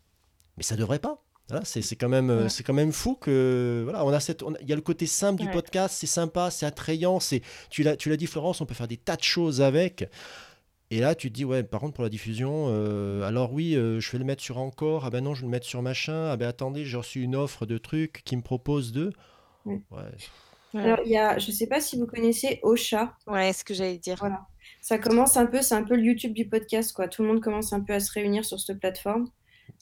Mais 0.57 0.63
ça 0.63 0.77
devrait 0.77 0.99
pas. 0.99 1.23
Voilà, 1.49 1.65
c'est 1.65 1.83
c'est 1.83 1.97
quand 1.97 2.09
même 2.09 2.31
Ouais. 2.31 2.49
c'est 2.49 2.63
quand 2.63 2.73
même 2.75 2.93
fou 2.93 3.17
que 3.17 3.81
voilà, 3.83 4.05
on 4.05 4.11
a 4.11 4.21
cette 4.21 4.45
il 4.63 4.69
y 4.69 4.73
a 4.73 4.77
le 4.77 4.83
côté 4.83 5.07
simple 5.07 5.43
du 5.43 5.51
podcast, 5.51 5.97
c'est 5.99 6.07
sympa, 6.07 6.49
c'est 6.53 6.65
attrayant, 6.65 7.19
c'est 7.19 7.43
tu 7.71 7.83
l'as 7.83 7.97
tu 7.97 8.09
l'as 8.09 8.17
dit 8.17 8.27
Florence, 8.29 8.61
on 8.61 8.67
peut 8.67 8.75
faire 8.75 8.87
des 8.87 8.97
tas 8.99 9.17
de 9.17 9.25
choses 9.25 9.61
avec. 9.61 10.09
Et 10.93 11.01
là, 11.01 11.15
tu 11.15 11.29
te 11.29 11.35
dis, 11.35 11.45
ouais, 11.45 11.63
par 11.63 11.81
contre, 11.81 11.95
pour 11.95 12.03
la 12.03 12.11
diffusion, 12.11 12.67
euh, 12.69 13.23
alors 13.23 13.53
oui, 13.53 13.77
euh, 13.77 14.01
je 14.01 14.11
vais 14.11 14.19
le 14.19 14.25
mettre 14.25 14.43
sur 14.43 14.59
encore, 14.59 15.05
ah 15.05 15.11
ben 15.11 15.23
non, 15.23 15.35
je 15.35 15.43
vais 15.43 15.47
le 15.47 15.53
mettre 15.53 15.67
sur 15.67 15.83
machin, 15.83 16.31
ah 16.31 16.37
ben 16.37 16.49
attendez, 16.49 16.85
j'ai 16.85 16.97
reçu 16.97 17.23
une 17.23 17.37
offre 17.37 17.65
de 17.65 17.79
trucs 17.79 18.23
qui 18.25 18.37
me 18.37 18.43
propose 18.43 18.91
de. 18.91 19.13
Ouais. 19.67 19.81
Alors, 20.75 20.99
il 21.05 21.13
y 21.13 21.17
a, 21.17 21.39
je 21.39 21.51
sais 21.53 21.67
pas 21.67 21.81
si 21.81 21.97
vous 21.97 22.07
connaissez 22.07 22.59
Ocha. 22.63 23.17
Ouais, 23.27 23.53
ce 23.53 23.65
que 23.65 23.75
j'allais 23.75 23.99
dire. 23.99 24.17
Voilà. 24.19 24.47
Ça 24.81 24.99
commence 24.99 25.37
un 25.37 25.47
peu, 25.47 25.63
c'est 25.63 25.75
un 25.75 25.83
peu 25.85 25.95
le 25.95 26.03
YouTube 26.03 26.33
du 26.33 26.49
podcast, 26.49 26.93
quoi. 26.93 27.07
Tout 27.07 27.23
le 27.23 27.29
monde 27.29 27.41
commence 27.41 27.73
un 27.73 27.81
peu 27.81 27.93
à 27.93 28.01
se 28.01 28.13
réunir 28.13 28.45
sur 28.45 28.59
cette 28.59 28.81
plateforme. 28.81 29.31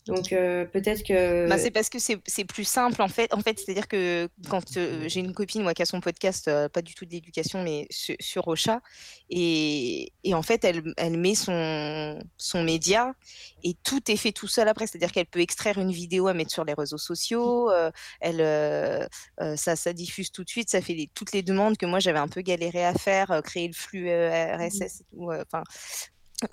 Donc, 0.08 0.32
euh, 0.32 0.64
peut-être 0.64 1.02
que. 1.02 1.48
Bah, 1.48 1.58
c'est 1.58 1.70
parce 1.70 1.90
que 1.90 1.98
c'est 1.98 2.44
plus 2.44 2.64
simple 2.64 3.02
en 3.02 3.08
fait. 3.08 3.32
En 3.34 3.40
fait, 3.40 3.58
c'est-à-dire 3.58 3.86
que 3.86 4.28
quand 4.48 4.76
euh, 4.76 5.04
j'ai 5.06 5.20
une 5.20 5.34
copine 5.34 5.62
moi 5.62 5.74
qui 5.74 5.82
a 5.82 5.86
son 5.86 6.00
podcast, 6.00 6.48
euh, 6.48 6.68
pas 6.68 6.80
du 6.80 6.94
tout 6.94 7.04
de 7.04 7.10
l'éducation, 7.10 7.62
mais 7.62 7.86
su- 7.90 8.16
sur 8.18 8.48
Ocha, 8.48 8.80
et, 9.28 10.10
en 10.32 10.42
fait 10.42 10.64
elle, 10.64 11.18
met 11.18 11.34
son, 11.34 12.18
média 12.62 13.12
et 13.62 13.74
tout 13.84 14.10
est 14.10 14.16
fait 14.16 14.32
tout 14.32 14.48
seul 14.48 14.68
après. 14.68 14.86
C'est-à-dire 14.86 15.12
qu'elle 15.12 15.26
peut 15.26 15.40
extraire 15.40 15.78
une 15.78 15.92
vidéo 15.92 16.28
à 16.28 16.34
mettre 16.34 16.52
sur 16.52 16.64
les 16.64 16.74
réseaux 16.74 16.98
sociaux, 16.98 17.70
elle, 18.20 19.08
ça, 19.56 19.92
diffuse 19.92 20.32
tout 20.32 20.44
de 20.44 20.48
suite, 20.48 20.70
ça 20.70 20.80
fait 20.80 21.08
toutes 21.14 21.32
les 21.32 21.42
demandes 21.42 21.76
que 21.76 21.86
moi 21.86 21.98
j'avais 21.98 22.18
un 22.18 22.28
peu 22.28 22.40
galéré 22.40 22.84
à 22.84 22.94
faire, 22.94 23.40
créer 23.44 23.68
le 23.68 23.74
flux 23.74 24.08
RSS 24.08 25.00
et 25.00 25.04
tout. 25.12 25.30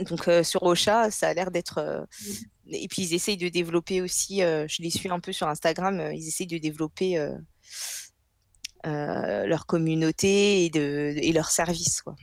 Donc 0.10 0.28
euh, 0.28 0.44
sur 0.44 0.64
Ocha, 0.64 1.12
ça 1.12 1.30
a 1.30 1.34
l'air 1.34 1.52
d'être. 1.52 1.78
euh, 1.78 2.04
et 2.68 2.88
puis 2.88 3.04
ils 3.04 3.14
essayent 3.14 3.38
de 3.38 3.50
développer 3.50 4.02
aussi, 4.02 4.42
euh, 4.42 4.66
je 4.68 4.82
les 4.82 4.90
suis 4.90 5.10
un 5.10 5.20
peu 5.20 5.32
sur 5.32 5.48
Instagram, 5.48 6.12
ils 6.14 6.28
essayent 6.28 6.48
de 6.48 6.58
développer 6.58 7.24
leur 8.84 9.66
communauté 9.66 10.66
et, 10.66 10.70
de, 10.70 11.14
et 11.18 11.32
leurs 11.32 11.52
services. 11.52 12.02
Quoi. 12.02 12.16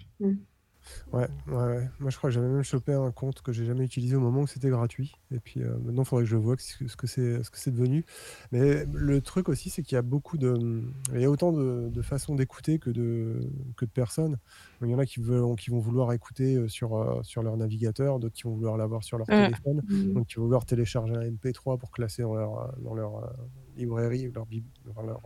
Ouais, 1.13 1.29
ouais, 1.49 1.55
ouais. 1.55 1.89
Moi, 2.01 2.09
je 2.11 2.17
crois 2.17 2.31
que 2.31 2.35
j'avais 2.35 2.49
même 2.49 2.63
chopé 2.63 2.95
un 2.95 3.11
compte 3.11 3.43
que 3.43 3.53
j'ai 3.53 3.67
jamais 3.67 3.85
utilisé 3.85 4.17
au 4.17 4.21
moment 4.21 4.41
où 4.43 4.47
c'était 4.47 4.71
gratuit. 4.71 5.13
Et 5.31 5.41
puis 5.41 5.61
euh, 5.63 5.77
maintenant, 5.85 6.03
il 6.03 6.07
faudrait 6.07 6.25
que 6.25 6.31
je 6.31 6.37
vois 6.37 6.57
ce 6.59 6.79
que 6.79 6.89
ce 6.89 6.97
que 6.97 7.07
c'est 7.07 7.43
ce 7.43 7.51
que 7.51 7.59
c'est 7.59 7.71
devenu. 7.71 8.05
Mais 8.51 8.87
le 8.93 9.21
truc 9.21 9.51
aussi, 9.51 9.69
c'est 9.69 9.83
qu'il 9.83 9.95
y 9.95 9.99
a 9.99 10.03
beaucoup 10.03 10.39
de. 10.39 10.83
Il 11.13 11.21
y 11.21 11.25
a 11.25 11.31
autant 11.31 11.53
de, 11.53 11.91
de 11.93 12.03
façons 12.03 12.35
d'écouter 12.35 12.79
que 12.79 12.89
de, 12.89 13.47
que 13.77 13.85
de 13.85 13.91
personnes. 13.91 14.39
Il 14.81 14.89
y 14.89 14.95
en 14.95 14.99
a 14.99 15.05
qui, 15.07 15.21
veulent, 15.21 15.55
qui 15.57 15.71
vont 15.71 15.79
vouloir 15.81 16.13
écouter 16.13 16.57
euh, 16.57 16.67
sur, 16.69 16.97
euh, 16.97 17.23
sur 17.23 17.43
leur 17.43 17.57
navigateur, 17.57 18.19
d'autres 18.19 18.35
qui 18.35 18.45
vont 18.45 18.55
vouloir 18.55 18.77
l'avoir 18.79 19.05
sur 19.05 19.19
leur 19.19 19.27
Mm. 19.29 19.45
téléphone, 19.45 19.83
Mm. 19.89 20.13
donc 20.15 20.27
qui 20.29 20.37
vont 20.37 20.45
vouloir 20.45 20.65
télécharger 20.65 21.15
un 21.15 21.21
MP3 21.31 21.79
pour 21.79 21.91
classer 21.91 22.23
dans 22.23 22.35
leur, 22.35 22.75
dans 22.81 22.95
leur 22.95 23.17
euh, 23.19 23.27
librairie, 23.77 24.33
leur, 24.35 24.47
leur 25.05 25.21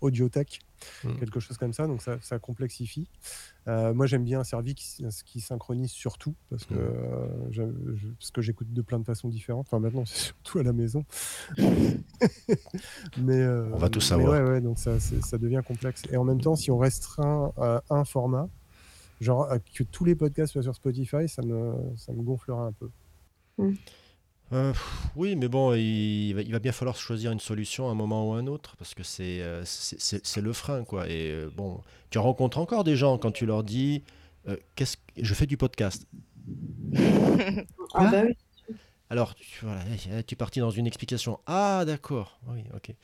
audiothèque, 0.00 0.60
Mm. 1.04 1.18
quelque 1.18 1.40
chose 1.40 1.58
comme 1.58 1.72
ça. 1.74 1.86
Donc 1.86 2.00
ça, 2.02 2.16
ça 2.22 2.38
complexifie. 2.38 3.06
Euh, 3.68 3.92
moi, 3.92 4.06
j'aime 4.06 4.24
bien 4.24 4.40
un 4.40 4.44
service 4.44 4.74
qui, 4.74 5.04
qui 5.26 5.40
synchronise 5.40 5.90
surtout 5.90 6.34
parce 6.48 6.64
que, 6.64 6.74
Mm. 6.74 6.78
euh, 6.78 7.26
je- 7.50 8.08
parce 8.18 8.30
que 8.30 8.40
j'écoute 8.40 8.72
de 8.72 8.80
plein 8.82 8.98
de 8.98 9.04
façons 9.04 9.28
différentes. 9.28 9.66
Enfin, 9.68 9.78
maintenant, 9.78 10.04
c'est 10.06 10.18
surtout 10.32 10.58
à 10.58 10.62
la 10.62 10.72
maison. 10.72 11.04
mais, 13.18 13.36
euh, 13.40 13.70
On 13.72 13.78
va 13.78 13.88
tout 13.88 14.00
savoir. 14.00 14.32
ouais, 14.32 14.50
ouais, 14.50 14.60
donc 14.60 14.78
ça, 14.78 14.92
devient 15.38 15.62
complexe. 15.66 16.02
Et 16.10 16.16
en 16.16 16.24
même 16.24 16.40
temps, 16.40 16.56
si 16.56 16.70
on 16.70 16.78
restreint 16.78 17.52
à 17.58 17.82
un 17.90 18.04
format, 18.04 18.48
genre 19.20 19.48
que 19.74 19.82
tous 19.84 20.04
les 20.04 20.14
podcasts 20.14 20.52
soient 20.52 20.62
sur 20.62 20.74
Spotify, 20.74 21.28
ça 21.28 21.42
me, 21.42 21.74
ça 21.96 22.12
me 22.12 22.22
gonflera 22.22 22.64
un 22.66 22.72
peu. 22.72 22.88
Euh, 24.52 24.72
oui, 25.14 25.36
mais 25.36 25.48
bon, 25.48 25.74
il, 25.74 26.32
va, 26.32 26.42
il 26.42 26.50
va 26.50 26.58
bien 26.58 26.72
falloir 26.72 26.96
choisir 26.96 27.30
une 27.30 27.38
solution 27.40 27.88
à 27.88 27.92
un 27.92 27.94
moment 27.94 28.28
ou 28.28 28.34
à 28.34 28.38
un 28.38 28.46
autre 28.48 28.76
parce 28.76 28.94
que 28.94 29.04
c'est 29.04 29.40
euh, 29.40 29.64
le 30.42 30.52
frein, 30.52 30.84
quoi. 30.84 31.08
Et 31.08 31.30
euh, 31.30 31.50
bon, 31.56 31.80
tu 32.10 32.18
rencontres 32.18 32.58
encore 32.58 32.82
des 32.82 32.96
gens 32.96 33.16
quand 33.16 33.30
tu 33.30 33.46
leur 33.46 33.62
dis 33.62 34.02
euh, 34.48 34.56
qu'est-ce 34.74 34.96
que 34.96 35.02
je 35.18 35.34
fais 35.34 35.46
du 35.46 35.56
podcast. 35.56 36.06
Ah, 37.94 38.08
bah 38.10 38.22
oui. 38.26 38.34
Alors, 39.08 39.34
tu, 39.34 39.64
voilà, 39.64 39.82
eh, 39.92 40.22
tu 40.22 40.34
es 40.34 40.36
parti 40.36 40.60
dans 40.60 40.70
une 40.70 40.86
explication. 40.86 41.40
Ah, 41.46 41.82
d'accord. 41.84 42.38
Oui, 42.46 42.62
ok. 42.74 42.94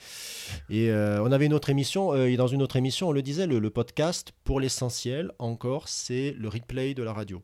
Et 0.70 0.90
euh, 0.90 1.20
on 1.22 1.32
avait 1.32 1.46
une 1.46 1.54
autre 1.54 1.68
émission, 1.68 2.12
euh, 2.12 2.26
et 2.28 2.36
dans 2.36 2.46
une 2.46 2.62
autre 2.62 2.76
émission, 2.76 3.08
on 3.08 3.12
le 3.12 3.22
disait, 3.22 3.46
le, 3.48 3.58
le 3.58 3.70
podcast, 3.70 4.32
pour 4.44 4.60
l'essentiel, 4.60 5.32
encore, 5.40 5.88
c'est 5.88 6.32
le 6.38 6.48
replay 6.48 6.94
de 6.94 7.02
la 7.02 7.12
radio. 7.12 7.42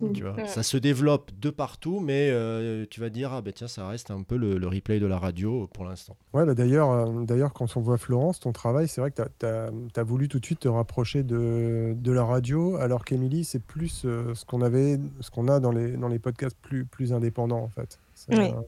Mm. 0.00 0.12
Tu 0.12 0.22
vois, 0.22 0.32
Mm. 0.32 0.46
ça 0.46 0.62
se 0.62 0.76
développe 0.76 1.30
de 1.38 1.50
partout, 1.50 2.00
mais 2.00 2.28
euh, 2.30 2.84
tu 2.90 3.00
vas 3.00 3.08
dire, 3.10 3.32
ah 3.32 3.40
ben 3.42 3.52
tiens, 3.52 3.68
ça 3.68 3.86
reste 3.86 4.10
un 4.10 4.22
peu 4.22 4.36
le, 4.36 4.58
le 4.58 4.66
replay 4.68 4.98
de 4.98 5.06
la 5.06 5.18
radio 5.18 5.68
pour 5.72 5.84
l'instant. 5.84 6.16
Ouais, 6.32 6.44
bah 6.44 6.54
d'ailleurs, 6.54 6.90
euh, 6.90 7.24
d'ailleurs, 7.24 7.52
quand 7.52 7.76
on 7.76 7.80
voit 7.80 7.98
Florence, 7.98 8.40
ton 8.40 8.52
travail, 8.52 8.88
c'est 8.88 9.00
vrai 9.00 9.10
que 9.12 9.22
tu 9.38 9.46
as, 9.46 10.02
voulu 10.02 10.28
tout 10.28 10.40
de 10.40 10.44
suite 10.44 10.60
te 10.60 10.68
rapprocher 10.68 11.22
de, 11.22 11.94
de 11.96 12.12
la 12.12 12.24
radio, 12.24 12.76
alors 12.76 13.04
qu'Émilie, 13.04 13.44
c'est 13.44 13.62
plus 13.62 14.02
euh, 14.04 14.34
ce 14.34 14.44
qu'on 14.44 14.60
avait, 14.62 14.98
ce 15.20 15.30
qu'on 15.30 15.46
a 15.48 15.60
dans 15.60 15.70
les, 15.72 15.92
dans 15.96 16.08
les 16.08 16.18
podcasts 16.18 16.56
plus, 16.62 16.84
plus 16.84 17.12
indépendants, 17.12 17.62
en 17.62 17.68
fait. 17.68 17.98
C'est, 18.14 18.36
Oui. 18.36 18.46
euh, 18.50 18.60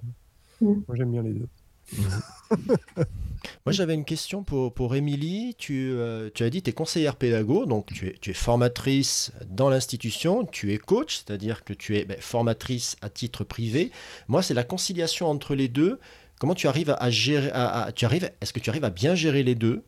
Mm. 0.61 0.66
Moi, 0.87 0.97
j'aime 0.97 1.11
bien 1.11 1.22
les 1.22 1.33
deux. 1.33 1.49
Moi, 3.66 3.72
j'avais 3.72 3.95
une 3.95 4.05
question 4.05 4.43
pour, 4.43 4.72
pour 4.72 4.95
Émilie. 4.95 5.55
Tu, 5.59 5.91
euh, 5.93 6.30
tu 6.35 6.45
as 6.45 6.51
dit 6.51 6.61
que 6.61 6.64
tu 6.64 6.70
es 6.70 6.74
conseillère 6.74 7.16
pédago, 7.16 7.66
donc 7.66 7.87
tu 7.93 8.09
es, 8.09 8.14
tu 8.20 8.30
es 8.30 8.35
formatrice 8.35 9.32
dans 9.47 9.68
l'institution, 9.68 10.47
tu 10.47 10.72
es 10.72 10.78
coach, 10.78 11.16
c'est-à-dire 11.16 11.64
que 11.64 11.72
tu 11.74 11.97
es 11.97 12.05
ben, 12.05 12.16
formatrice 12.20 12.97
à 13.03 13.11
titre 13.11 13.45
privé. 13.45 13.91
Moi, 14.28 14.43
c'est 14.43 14.55
la 14.55 14.64
conciliation 14.64 15.28
entre 15.28 15.55
les 15.55 15.68
deux. 15.68 15.99
Comment 16.41 16.55
tu 16.55 16.68
arrives 16.68 16.95
à, 16.99 17.11
gérer 17.11 17.51
à, 17.53 17.85
à- 17.85 17.93
tu 17.93 18.05
arrives, 18.07 18.30
Est-ce 18.41 18.53
que 18.53 18.61
tu 18.61 18.70
arrives 18.70 18.85
à 18.85 18.91
bien 18.91 19.14
gérer 19.14 19.43
les 19.43 19.55
deux? 19.55 19.82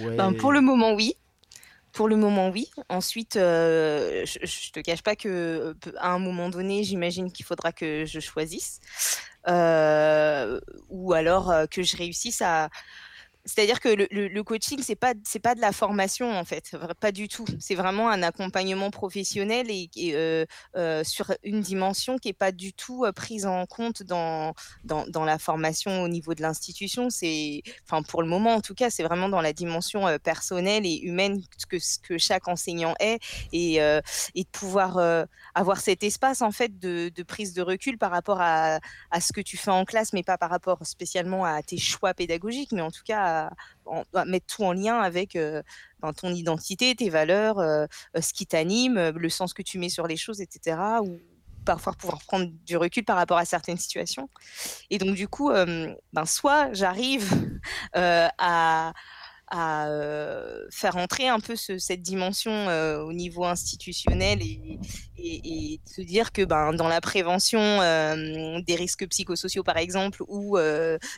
Ouais. 0.00 0.16
Ben, 0.16 0.32
pour 0.32 0.52
le 0.52 0.60
moment, 0.60 0.94
oui. 0.94 1.14
Pour 1.96 2.08
le 2.08 2.16
moment, 2.16 2.50
oui. 2.50 2.70
Ensuite, 2.90 3.36
euh, 3.36 4.26
je, 4.26 4.38
je 4.44 4.70
te 4.70 4.80
cache 4.80 5.02
pas 5.02 5.16
que 5.16 5.28
euh, 5.30 5.74
à 5.96 6.10
un 6.12 6.18
moment 6.18 6.50
donné, 6.50 6.84
j'imagine 6.84 7.32
qu'il 7.32 7.46
faudra 7.46 7.72
que 7.72 8.04
je 8.04 8.20
choisisse, 8.20 8.80
Euh, 9.48 10.60
ou 10.90 11.12
alors 11.14 11.52
que 11.70 11.82
je 11.82 11.96
réussisse 11.96 12.42
à. 12.42 12.68
C'est-à-dire 13.46 13.78
que 13.78 13.88
le, 13.88 14.42
coaching, 14.42 14.80
c'est 14.82 14.96
pas 14.96 15.14
pas 15.42 15.54
de 15.54 15.60
la 15.60 15.70
formation 15.70 16.32
en 16.32 16.44
fait, 16.44 16.76
pas 17.00 17.12
du 17.12 17.28
tout. 17.28 17.44
C'est 17.60 17.76
vraiment 17.76 18.10
un 18.10 18.22
accompagnement 18.24 18.90
professionnel 18.90 19.68
et, 19.70 19.88
euh, 20.14 20.44
euh, 20.76 21.04
sur 21.04 21.32
une 21.44 21.60
dimension 21.60 22.18
qui 22.18 22.28
est 22.28 22.32
pas 22.32 22.50
du 22.50 22.72
tout 22.72 23.04
euh, 23.04 23.12
prise 23.12 23.46
en 23.46 23.64
compte 23.66 24.02
dans 24.02 24.54
dans, 24.82 25.06
dans 25.06 25.24
la 25.24 25.38
formation 25.38 26.02
au 26.02 26.08
niveau 26.08 26.34
de 26.34 26.42
l'institution. 26.42 27.06
Enfin 27.84 28.02
pour 28.02 28.22
le 28.22 28.28
moment 28.28 28.54
en 28.54 28.60
tout 28.60 28.74
cas, 28.74 28.90
c'est 28.90 29.04
vraiment 29.04 29.28
dans 29.28 29.40
la 29.40 29.52
dimension 29.52 30.18
personnelle 30.18 30.84
et 30.84 30.98
humaine 31.02 31.40
que, 31.68 31.76
que 32.02 32.18
chaque 32.18 32.48
enseignant 32.48 32.94
est 32.98 33.20
et, 33.52 33.74
et 33.76 34.42
de 34.44 34.48
pouvoir 34.50 34.98
avoir 35.54 35.80
cet 35.80 36.02
espace 36.02 36.42
en 36.42 36.50
fait 36.50 36.78
de, 36.80 37.22
prise 37.22 37.52
de 37.52 37.62
recul 37.62 37.98
par 37.98 38.10
rapport 38.10 38.40
à, 38.40 38.80
à 39.12 39.20
ce 39.20 39.32
que 39.32 39.40
tu 39.40 39.56
fais 39.56 39.70
en 39.70 39.84
classe, 39.84 40.12
mais 40.12 40.24
pas 40.24 40.38
par 40.38 40.50
rapport 40.50 40.78
spécialement 40.84 41.44
à 41.44 41.62
tes 41.62 41.78
choix 41.78 42.12
pédagogiques, 42.14 42.72
mais 42.72 42.82
en 42.82 42.90
tout 42.90 43.04
cas 43.04 43.35
à 44.14 44.24
mettre 44.24 44.46
tout 44.46 44.64
en 44.64 44.72
lien 44.72 44.98
avec 44.98 45.38
ton 46.16 46.34
identité, 46.34 46.94
tes 46.94 47.10
valeurs, 47.10 47.56
ce 47.58 48.32
qui 48.32 48.46
t'anime, 48.46 49.10
le 49.10 49.28
sens 49.28 49.52
que 49.52 49.62
tu 49.62 49.78
mets 49.78 49.88
sur 49.88 50.06
les 50.06 50.16
choses, 50.16 50.40
etc. 50.40 50.76
Ou 51.02 51.18
parfois 51.64 51.92
pouvoir 51.94 52.20
prendre 52.26 52.48
du 52.64 52.76
recul 52.76 53.04
par 53.04 53.16
rapport 53.16 53.38
à 53.38 53.44
certaines 53.44 53.76
situations. 53.76 54.28
Et 54.90 54.98
donc 54.98 55.14
du 55.14 55.28
coup, 55.28 55.50
ben, 55.50 56.24
soit 56.24 56.72
j'arrive 56.72 57.60
à, 57.92 58.92
à 59.48 59.88
faire 60.70 60.96
entrer 60.96 61.28
un 61.28 61.38
peu 61.40 61.54
ce- 61.56 61.78
cette 61.78 62.02
dimension 62.02 62.66
au 63.04 63.12
niveau 63.12 63.44
institutionnel 63.44 64.40
et, 64.42 64.78
et, 65.18 65.80
se 65.86 66.00
dire 66.02 66.32
que 66.32 66.42
ben, 66.44 66.72
dans 66.72 66.88
la 66.88 67.00
prévention 67.00 67.58
des 68.60 68.74
risques 68.74 69.06
psychosociaux, 69.08 69.62
par 69.62 69.76
exemple, 69.76 70.22
ou 70.28 70.56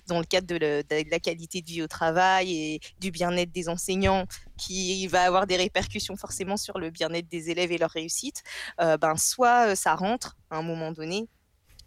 dans 0.06 0.18
le 0.18 0.24
cadre 0.24 0.46
de, 0.46 0.84
la 1.10 1.18
qualité 1.18 1.62
de 1.62 1.66
vie 1.66 1.82
au 1.82 1.86
travail 1.86 2.52
et 2.52 2.80
du 3.00 3.10
bien-être 3.10 3.50
des 3.52 3.68
enseignants, 3.68 4.26
qui 4.56 5.06
va 5.06 5.22
avoir 5.22 5.46
des 5.46 5.56
répercussions 5.56 6.16
forcément 6.16 6.56
sur 6.56 6.78
le 6.78 6.90
bien-être 6.90 7.28
des 7.28 7.50
élèves 7.50 7.72
et 7.72 7.78
leur 7.78 7.90
réussite, 7.90 8.42
ben, 8.78 9.16
soit 9.16 9.74
ça 9.74 9.94
rentre 9.94 10.36
à 10.50 10.58
un 10.58 10.62
moment 10.62 10.92
donné, 10.92 11.28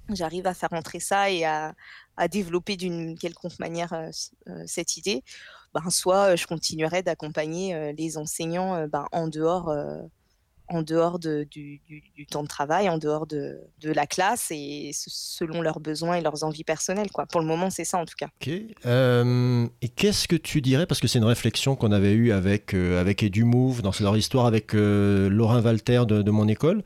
j'arrive 0.09 0.47
à 0.47 0.53
faire 0.53 0.73
entrer 0.73 0.99
ça 0.99 1.29
et 1.29 1.45
à, 1.45 1.73
à 2.17 2.27
développer 2.27 2.77
d'une 2.77 3.17
quelconque 3.17 3.59
manière 3.59 3.93
cette 4.65 4.97
idée, 4.97 5.23
ben, 5.73 5.89
soit 5.89 6.35
je 6.35 6.45
continuerai 6.47 7.03
d'accompagner 7.03 7.93
les 7.97 8.17
enseignants 8.17 8.87
ben, 8.87 9.05
en 9.11 9.27
dehors, 9.27 9.73
en 10.67 10.83
dehors 10.83 11.19
de- 11.19 11.45
du, 11.51 11.81
du- 11.87 12.25
temps 12.27 12.43
de 12.43 12.47
travail, 12.47 12.87
en 12.89 12.97
dehors 12.97 13.27
de, 13.27 13.59
de 13.81 13.91
la 13.91 14.05
classe 14.07 14.47
et 14.51 14.91
selon 14.93 15.61
leurs 15.61 15.81
besoins 15.81 16.15
et 16.15 16.21
leurs 16.21 16.43
envies 16.45 16.63
personnelles. 16.63 17.11
Quoi. 17.11 17.25
Pour 17.25 17.41
le 17.41 17.47
moment, 17.47 17.69
c'est 17.69 17.83
ça 17.83 17.97
en 17.97 18.05
tout 18.05 18.15
cas. 18.17 18.29
Et 19.81 19.89
qu'est-ce 19.89 20.27
que 20.27 20.35
tu 20.37 20.61
dirais, 20.61 20.85
parce 20.85 21.01
que 21.01 21.07
c'est 21.07 21.19
une 21.19 21.25
réflexion 21.25 21.75
qu'on 21.75 21.91
avait 21.91 22.13
eue 22.13 22.31
avec, 22.31 22.73
euh, 22.73 23.01
avec 23.01 23.21
EduMove 23.23 23.81
dans 23.81 23.91
leur 23.99 24.15
histoire 24.15 24.45
avec 24.45 24.73
euh, 24.73 25.29
Laurent 25.29 25.61
Walter 25.61 26.03
de, 26.07 26.21
de 26.21 26.31
mon 26.31 26.47
école. 26.47 26.83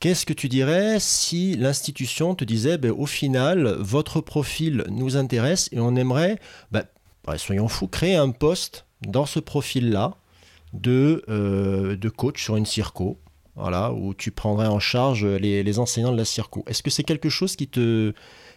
Qu'est-ce 0.00 0.26
que 0.26 0.32
tu 0.34 0.48
dirais 0.48 0.98
si 1.00 1.56
l'institution 1.56 2.34
te 2.34 2.44
disait, 2.44 2.78
ben, 2.78 2.90
au 2.92 3.06
final, 3.06 3.66
votre 3.80 4.20
profil 4.20 4.84
nous 4.90 5.16
intéresse 5.16 5.68
et 5.72 5.80
on 5.80 5.96
aimerait, 5.96 6.38
ben, 6.70 6.84
soyons 7.36 7.68
fous, 7.68 7.88
créer 7.88 8.16
un 8.16 8.30
poste 8.30 8.86
dans 9.06 9.26
ce 9.26 9.40
profil-là 9.40 10.16
de, 10.72 11.24
euh, 11.28 11.96
de 11.96 12.08
coach 12.08 12.42
sur 12.42 12.56
une 12.56 12.66
circo, 12.66 13.18
voilà, 13.54 13.92
où 13.92 14.14
tu 14.14 14.30
prendrais 14.30 14.66
en 14.66 14.80
charge 14.80 15.24
les, 15.24 15.78
enseignants 15.78 16.12
de 16.12 16.16
la 16.16 16.24
circo. 16.24 16.64
Est-ce 16.66 16.82
que 16.82 16.90
c'est 16.90 17.04
quelque 17.04 17.28
chose 17.28 17.56
qui, 17.56 17.68
te, 17.68 18.12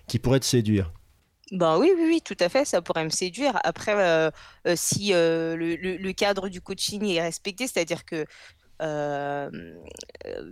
qui 0.07 0.19
pourrait 0.19 0.39
te 0.39 0.45
séduire? 0.45 0.91
Ben 1.51 1.77
oui, 1.77 1.91
oui, 1.95 2.21
tout 2.21 2.35
à 2.41 2.49
fait, 2.49 2.65
ça 2.65 2.81
pourrait 2.81 3.05
me 3.05 3.09
séduire. 3.09 3.57
Après, 3.63 3.93
euh, 3.95 4.29
euh, 4.67 4.73
si 4.75 5.11
le 5.13 6.11
cadre 6.11 6.49
du 6.49 6.59
coaching 6.59 7.05
est 7.05 7.21
respecté, 7.21 7.67
c'est-à-dire 7.67 8.03
que 8.03 8.25
euh, 8.81 9.49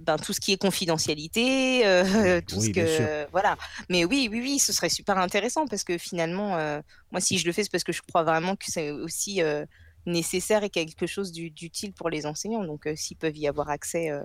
ben, 0.01 0.17
tout 0.17 0.33
ce 0.33 0.39
qui 0.39 0.53
est 0.53 0.57
confidentialité, 0.57 1.85
euh, 1.85 2.41
tout 2.47 2.59
Oui, 2.59 2.67
ce 2.67 2.69
bien 2.73 2.85
sûr. 2.85 3.09
que 3.25 3.27
voilà. 3.31 3.57
Mais 3.89 4.05
oui, 4.05 4.27
oui, 4.31 4.39
oui, 4.41 4.59
ce 4.59 4.73
serait 4.73 4.89
super 4.89 5.17
intéressant 5.17 5.65
parce 5.67 5.83
que 5.83 5.97
finalement, 5.97 6.57
euh, 6.57 6.79
moi, 7.11 7.21
si 7.21 7.37
je 7.37 7.45
le 7.45 7.53
fais, 7.53 7.63
c'est 7.63 7.71
parce 7.71 7.83
que 7.83 7.93
je 7.93 8.01
crois 8.07 8.23
vraiment 8.23 8.55
que 8.55 8.65
c'est 8.67 8.91
aussi 8.91 9.41
euh, 9.41 9.65
nécessaire 10.05 10.63
et 10.63 10.69
quelque 10.69 11.07
chose 11.07 11.31
d'u- 11.31 11.51
d'utile 11.51 11.93
pour 11.93 12.09
les 12.09 12.25
enseignants. 12.25 12.63
Donc, 12.65 12.87
euh, 12.87 12.95
s'ils 12.95 13.17
peuvent 13.17 13.37
y 13.37 13.47
avoir 13.47 13.69
accès 13.69 14.11
euh, 14.11 14.23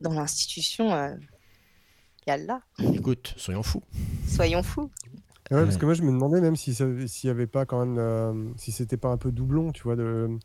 dans 0.00 0.12
l'institution, 0.14 0.94
euh, 0.94 1.14
yallah, 2.26 2.60
Écoute, 2.94 3.34
soyons 3.36 3.62
fous. 3.62 3.82
soyons 4.26 4.62
fous. 4.62 4.90
Ouais, 5.50 5.62
parce 5.62 5.76
que 5.76 5.84
moi, 5.84 5.94
je 5.94 6.02
me 6.02 6.10
demandais 6.10 6.40
même 6.40 6.56
si 6.56 6.74
s'il 6.74 7.28
y 7.28 7.30
avait 7.30 7.46
pas 7.46 7.66
quand 7.66 7.84
même, 7.84 7.98
euh, 7.98 8.32
si 8.56 8.72
c'était 8.72 8.96
pas 8.96 9.08
un 9.10 9.18
peu 9.18 9.30
doublon, 9.30 9.72
tu 9.72 9.82
vois, 9.82 9.94
de, 9.94 10.38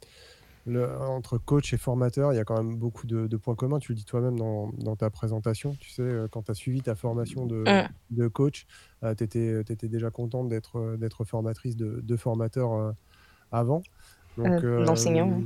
le- 0.65 0.89
entre 0.99 1.37
coach 1.37 1.73
et 1.73 1.77
formateur, 1.77 2.33
il 2.33 2.35
y 2.35 2.39
a 2.39 2.43
quand 2.45 2.61
même 2.61 2.75
beaucoup 2.77 3.07
de, 3.07 3.27
de 3.27 3.37
points 3.37 3.55
communs. 3.55 3.79
Tu 3.79 3.91
le 3.91 3.95
dis 3.97 4.05
toi-même 4.05 4.37
dans, 4.37 4.69
dans 4.77 4.95
ta 4.95 5.09
présentation. 5.09 5.75
Tu 5.75 5.89
sais, 5.89 6.01
euh, 6.01 6.27
quand 6.27 6.43
tu 6.43 6.51
as 6.51 6.55
suivi 6.55 6.81
ta 6.81 6.95
formation 6.95 7.45
de, 7.45 7.63
de 8.11 8.27
coach, 8.27 8.65
tu 9.01 9.23
étais, 9.23 9.87
déjà 9.87 10.11
contente 10.11 10.47
d'être 10.49 10.77
euh, 10.77 10.97
d'être 10.97 11.23
formatrice 11.23 11.75
de, 11.75 12.01
de 12.01 12.15
formateur 12.15 12.73
euh, 12.73 12.91
avant. 13.51 13.81
Donc, 14.37 14.63
Euh, 14.63 14.85
d'enseignant, 14.85 15.29
ouais. 15.29 15.43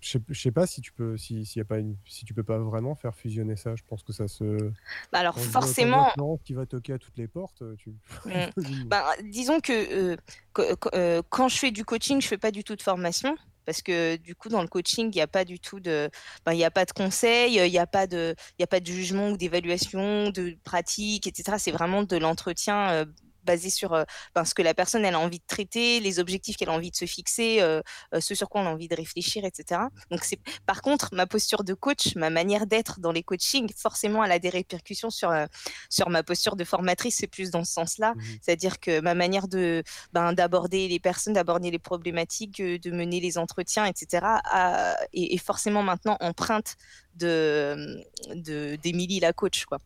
Je 0.00 0.18
je 0.28 0.40
sais 0.40 0.52
pas 0.52 0.66
si 0.66 0.82
tu 0.82 0.92
peux, 0.92 1.16
si, 1.16 1.46
s'il 1.46 1.58
y 1.58 1.62
a 1.62 1.64
pas 1.64 1.78
une, 1.78 1.96
si 2.04 2.24
tu 2.26 2.34
peux 2.34 2.42
pas 2.44 2.58
vraiment 2.58 2.94
faire 2.94 3.14
fusionner 3.16 3.56
ça. 3.56 3.74
Je 3.76 3.82
pense 3.88 4.02
que 4.02 4.12
ça 4.12 4.28
se. 4.28 4.70
Bah 5.10 5.20
alors, 5.20 5.38
forcément, 5.38 6.12
qui 6.44 6.52
va 6.52 6.66
toquer 6.66 6.92
à 6.92 6.98
toutes 6.98 7.16
les 7.16 7.28
portes. 7.28 7.62
Tu. 7.78 7.94
Mm. 8.26 8.88
Ben, 8.88 9.02
disons 9.24 9.60
que 9.60 9.72
euh, 10.12 10.16
que- 10.52 10.74
euh, 10.94 11.22
quand 11.30 11.48
je 11.48 11.58
fais 11.58 11.70
du 11.70 11.84
coaching, 11.84 12.20
je 12.20 12.28
fais 12.28 12.38
pas 12.38 12.50
du 12.50 12.62
tout 12.64 12.76
de 12.76 12.82
formation. 12.82 13.34
Parce 13.66 13.82
que 13.82 14.16
du 14.16 14.34
coup, 14.34 14.48
dans 14.48 14.62
le 14.62 14.68
coaching, 14.68 15.10
il 15.12 15.16
n'y 15.16 15.20
a 15.20 15.26
pas 15.26 15.44
du 15.44 15.58
tout 15.60 15.80
de, 15.80 16.08
ben, 16.44 16.52
il 16.52 16.58
y 16.58 16.64
a 16.64 16.70
pas 16.70 16.84
de 16.84 16.92
conseils, 16.92 17.56
il 17.56 17.70
n'y 17.70 17.78
a 17.78 17.86
pas 17.86 18.06
de, 18.06 18.34
il 18.58 18.62
a 18.62 18.66
pas 18.66 18.80
de 18.80 18.86
jugement 18.86 19.30
ou 19.30 19.36
d'évaluation, 19.36 20.30
de 20.30 20.56
pratique, 20.64 21.26
etc. 21.26 21.58
C'est 21.58 21.72
vraiment 21.72 22.02
de 22.02 22.16
l'entretien 22.16 22.90
euh, 22.90 23.04
basé 23.46 23.70
sur 23.70 23.94
euh, 23.94 24.04
ben, 24.34 24.44
ce 24.44 24.52
que 24.54 24.60
la 24.62 24.74
personne 24.74 25.04
elle 25.06 25.14
a 25.14 25.18
envie 25.20 25.38
de 25.38 25.44
traiter, 25.46 26.00
les 26.00 26.18
objectifs 26.18 26.56
qu'elle 26.56 26.68
a 26.68 26.72
envie 26.72 26.90
de 26.90 26.96
se 26.96 27.06
fixer, 27.06 27.62
euh, 27.62 27.80
euh, 28.14 28.20
ce 28.20 28.34
sur 28.34 28.48
quoi 28.50 28.60
on 28.60 28.66
a 28.66 28.70
envie 28.70 28.88
de 28.88 28.94
réfléchir, 28.96 29.44
etc. 29.44 29.80
Donc 30.10 30.24
c'est, 30.24 30.38
par 30.66 30.82
contre, 30.82 31.08
ma 31.14 31.26
posture 31.26 31.64
de 31.64 31.72
coach, 31.72 32.14
ma 32.16 32.28
manière 32.28 32.66
d'être 32.66 33.00
dans 33.00 33.12
les 33.12 33.22
coachings, 33.22 33.70
forcément, 33.76 34.22
elle 34.24 34.32
a 34.32 34.38
des 34.38 34.50
répercussions 34.50 35.10
sur 35.10 35.30
euh, 35.30 35.46
sur 35.88 36.10
ma 36.10 36.22
posture 36.22 36.56
de 36.56 36.64
formatrice. 36.64 37.16
C'est 37.20 37.26
plus 37.28 37.50
dans 37.50 37.64
ce 37.64 37.72
sens-là. 37.72 38.12
Mhm. 38.16 38.22
C'est-à-dire 38.42 38.80
que 38.80 39.00
ma 39.00 39.14
manière 39.14 39.48
de 39.48 39.82
ben, 40.12 40.32
d'aborder 40.32 40.88
les 40.88 40.98
personnes, 40.98 41.34
d'aborder 41.34 41.70
les 41.70 41.78
problématiques, 41.78 42.60
de 42.60 42.90
mener 42.90 43.20
les 43.20 43.38
entretiens, 43.38 43.86
etc., 43.86 44.26
a- 44.44 44.96
est, 45.14 45.34
est 45.34 45.38
forcément 45.38 45.82
maintenant 45.82 46.16
empreinte 46.20 46.76
de 47.14 48.02
de- 48.34 48.76
d'Émilie 48.82 49.20
la 49.20 49.32
coach, 49.32 49.64
quoi. 49.64 49.78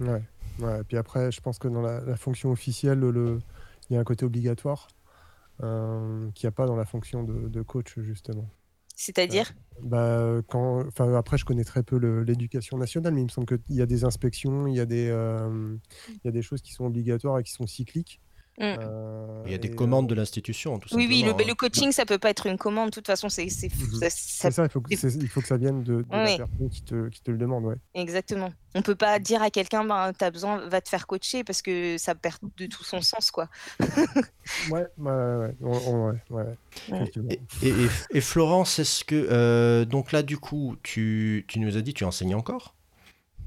Ouais, 0.00 0.22
ouais. 0.58 0.80
Et 0.80 0.84
puis 0.84 0.96
après, 0.96 1.30
je 1.32 1.40
pense 1.40 1.58
que 1.58 1.68
dans 1.68 1.82
la, 1.82 2.00
la 2.00 2.16
fonction 2.16 2.50
officielle, 2.50 3.00
le, 3.00 3.38
il 3.90 3.94
y 3.94 3.96
a 3.96 4.00
un 4.00 4.04
côté 4.04 4.24
obligatoire 4.24 4.88
euh, 5.62 6.30
qu'il 6.32 6.46
n'y 6.46 6.48
a 6.48 6.52
pas 6.52 6.66
dans 6.66 6.76
la 6.76 6.84
fonction 6.86 7.24
de, 7.24 7.48
de 7.48 7.62
coach, 7.62 7.98
justement. 8.00 8.50
C'est-à-dire, 8.94 9.52
Bah, 9.82 10.42
quand, 10.48 10.88
après, 11.16 11.38
je 11.38 11.44
connais 11.44 11.64
très 11.64 11.82
peu 11.84 11.96
l'éducation 12.22 12.78
nationale, 12.78 13.14
mais 13.14 13.20
il 13.20 13.24
me 13.24 13.28
semble 13.30 13.46
qu'il 13.46 13.76
y 13.76 13.82
a 13.82 13.86
des 13.86 14.04
inspections, 14.04 14.66
il 14.66 14.74
y 14.74 14.80
a 14.80 14.86
des, 14.86 15.08
euh, 15.08 15.76
il 16.08 16.20
y 16.24 16.28
a 16.28 16.32
des 16.32 16.42
choses 16.42 16.62
qui 16.62 16.72
sont 16.72 16.84
obligatoires 16.86 17.38
et 17.38 17.44
qui 17.44 17.52
sont 17.52 17.66
cycliques. 17.66 18.20
Mm. 18.58 18.64
Euh, 18.80 19.42
Il 19.46 19.52
y 19.52 19.54
a 19.54 19.58
des 19.58 19.70
commandes 19.70 20.08
de 20.08 20.14
l'institution, 20.14 20.78
tout 20.78 20.88
oui, 20.94 21.06
oui, 21.08 21.22
le, 21.22 21.30
hein. 21.30 21.36
le 21.46 21.54
coaching, 21.54 21.90
ça 21.92 22.04
peut 22.04 22.18
pas 22.18 22.28
être 22.30 22.46
une 22.46 22.58
commande. 22.58 22.90
De 22.90 22.94
toute 22.94 23.06
façon, 23.06 23.28
c'est 23.28 23.48
c'est- 23.48 23.70
ça- 23.70 24.10
C'est 24.10 24.10
ça- 24.10 24.50
ça, 24.50 24.64
il 24.64 24.68
faut, 24.68 24.80
que, 24.80 24.94
c'est- 24.96 25.14
il 25.14 25.28
faut 25.28 25.40
que 25.40 25.46
ça 25.46 25.56
vienne 25.56 25.82
de, 25.84 26.02
de 26.02 26.06
la 26.10 26.24
personne 26.38 26.68
qui 26.68 26.82
te, 26.82 27.08
qui 27.08 27.22
te 27.22 27.30
le 27.30 27.38
demande, 27.38 27.64
ouais. 27.64 27.76
exactement. 27.94 28.50
On 28.74 28.82
peut 28.82 28.94
pas 28.96 29.18
dire 29.18 29.40
à 29.42 29.50
quelqu'un, 29.50 29.84
ben, 29.84 30.12
t'as 30.12 30.30
besoin, 30.30 30.68
va 30.68 30.80
te 30.80 30.88
faire 30.90 31.06
coacher 31.06 31.44
parce 31.44 31.62
que 31.62 31.96
ça 31.98 32.14
perd 32.14 32.36
de 32.58 32.66
tout 32.66 32.84
son 32.84 33.00
sens, 33.00 33.30
quoi. 33.30 33.48
Ouais, 34.70 34.86
ouais, 34.98 35.54
ouais, 35.60 36.14
ouais, 36.30 36.44
et- 37.62 37.74
et 38.10 38.20
Florence, 38.20 38.78
est-ce 38.78 39.04
que. 39.04 39.14
euh, 39.30 39.84
donc 39.84 40.12
là, 40.12 40.22
du 40.22 40.36
coup, 40.36 40.76
tu, 40.82 41.44
tu 41.48 41.60
nous 41.60 41.76
as 41.76 41.80
dit 41.80 41.94
tu 41.94 42.04
enseignes 42.04 42.34
encore? 42.34 42.74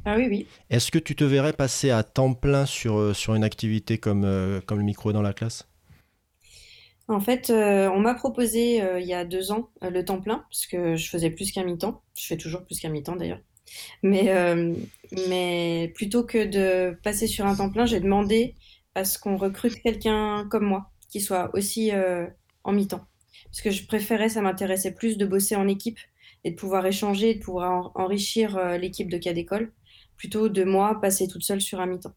Ah 0.06 0.16
oui, 0.18 0.28
oui. 0.30 0.52
Est-ce 0.72 0.90
que 0.90 0.98
tu 0.98 1.16
te 1.16 1.24
verrais 1.24 1.54
passer 1.54 1.92
à 1.92 2.02
temps 2.02 2.34
plein 2.34 2.66
sur, 2.66 2.98
euh, 2.98 3.14
sur 3.14 3.36
une 3.36 3.44
activité 3.44 4.00
comme, 4.00 4.24
euh, 4.26 4.60
comme 4.60 4.80
le 4.80 4.84
micro 4.84 5.14
dans 5.14 5.22
la 5.22 5.34
classe? 5.34 5.68
En 7.08 7.20
fait, 7.20 7.50
euh, 7.50 7.90
on 7.92 8.00
m'a 8.00 8.14
proposé 8.14 8.82
euh, 8.82 9.00
il 9.00 9.08
y 9.08 9.14
a 9.14 9.26
deux 9.26 9.52
ans 9.52 9.70
le 9.82 10.04
temps 10.06 10.22
plein, 10.22 10.46
parce 10.50 10.66
que 10.66 10.96
je 10.96 11.10
faisais 11.10 11.30
plus 11.30 11.52
qu'un 11.52 11.64
mi-temps. 11.64 12.04
Je 12.18 12.26
fais 12.26 12.38
toujours 12.38 12.64
plus 12.66 12.80
qu'un 12.80 12.90
mi-temps 12.90 13.16
d'ailleurs. 13.18 13.42
Mais, 14.04 14.30
mais 15.28 15.92
plutôt 15.96 16.26
que 16.26 16.46
de 16.46 16.98
passer 17.04 17.28
sur 17.28 17.46
un 17.46 17.56
temps 17.56 17.70
plein, 17.72 17.86
j'ai 17.86 18.00
demandé 18.00 18.56
à 18.96 19.06
ce 19.06 19.20
qu'on 19.20 19.38
recrute 19.38 19.82
quelqu'un 19.84 20.48
comme 20.50 20.66
moi, 20.66 20.92
qui 21.10 21.22
soit 21.22 21.52
aussi 21.56 21.92
en 22.64 22.74
mi-temps. 22.74 23.06
Parce 23.46 23.62
que 23.62 23.72
je 23.72 23.86
préférais, 23.88 24.30
ça 24.30 24.42
m'intéressait 24.42 24.94
plus 24.94 25.18
de 25.18 25.26
bosser 25.26 25.56
en 25.56 25.68
équipe 25.68 26.00
et 26.44 26.52
de 26.52 26.56
pouvoir 26.56 26.86
échanger, 26.86 27.36
de 27.36 27.40
pouvoir 27.44 27.94
en- 27.96 28.04
enrichir 28.04 28.60
l'équipe 28.78 29.10
de 29.10 29.18
cas 29.18 29.34
d'école, 29.34 29.74
plutôt 30.22 30.50
de 30.50 30.64
moi 30.64 31.02
passer 31.02 31.28
toute 31.28 31.42
seule 31.42 31.62
sur 31.62 31.80
un 31.80 31.88
mi-temps. 31.88 32.14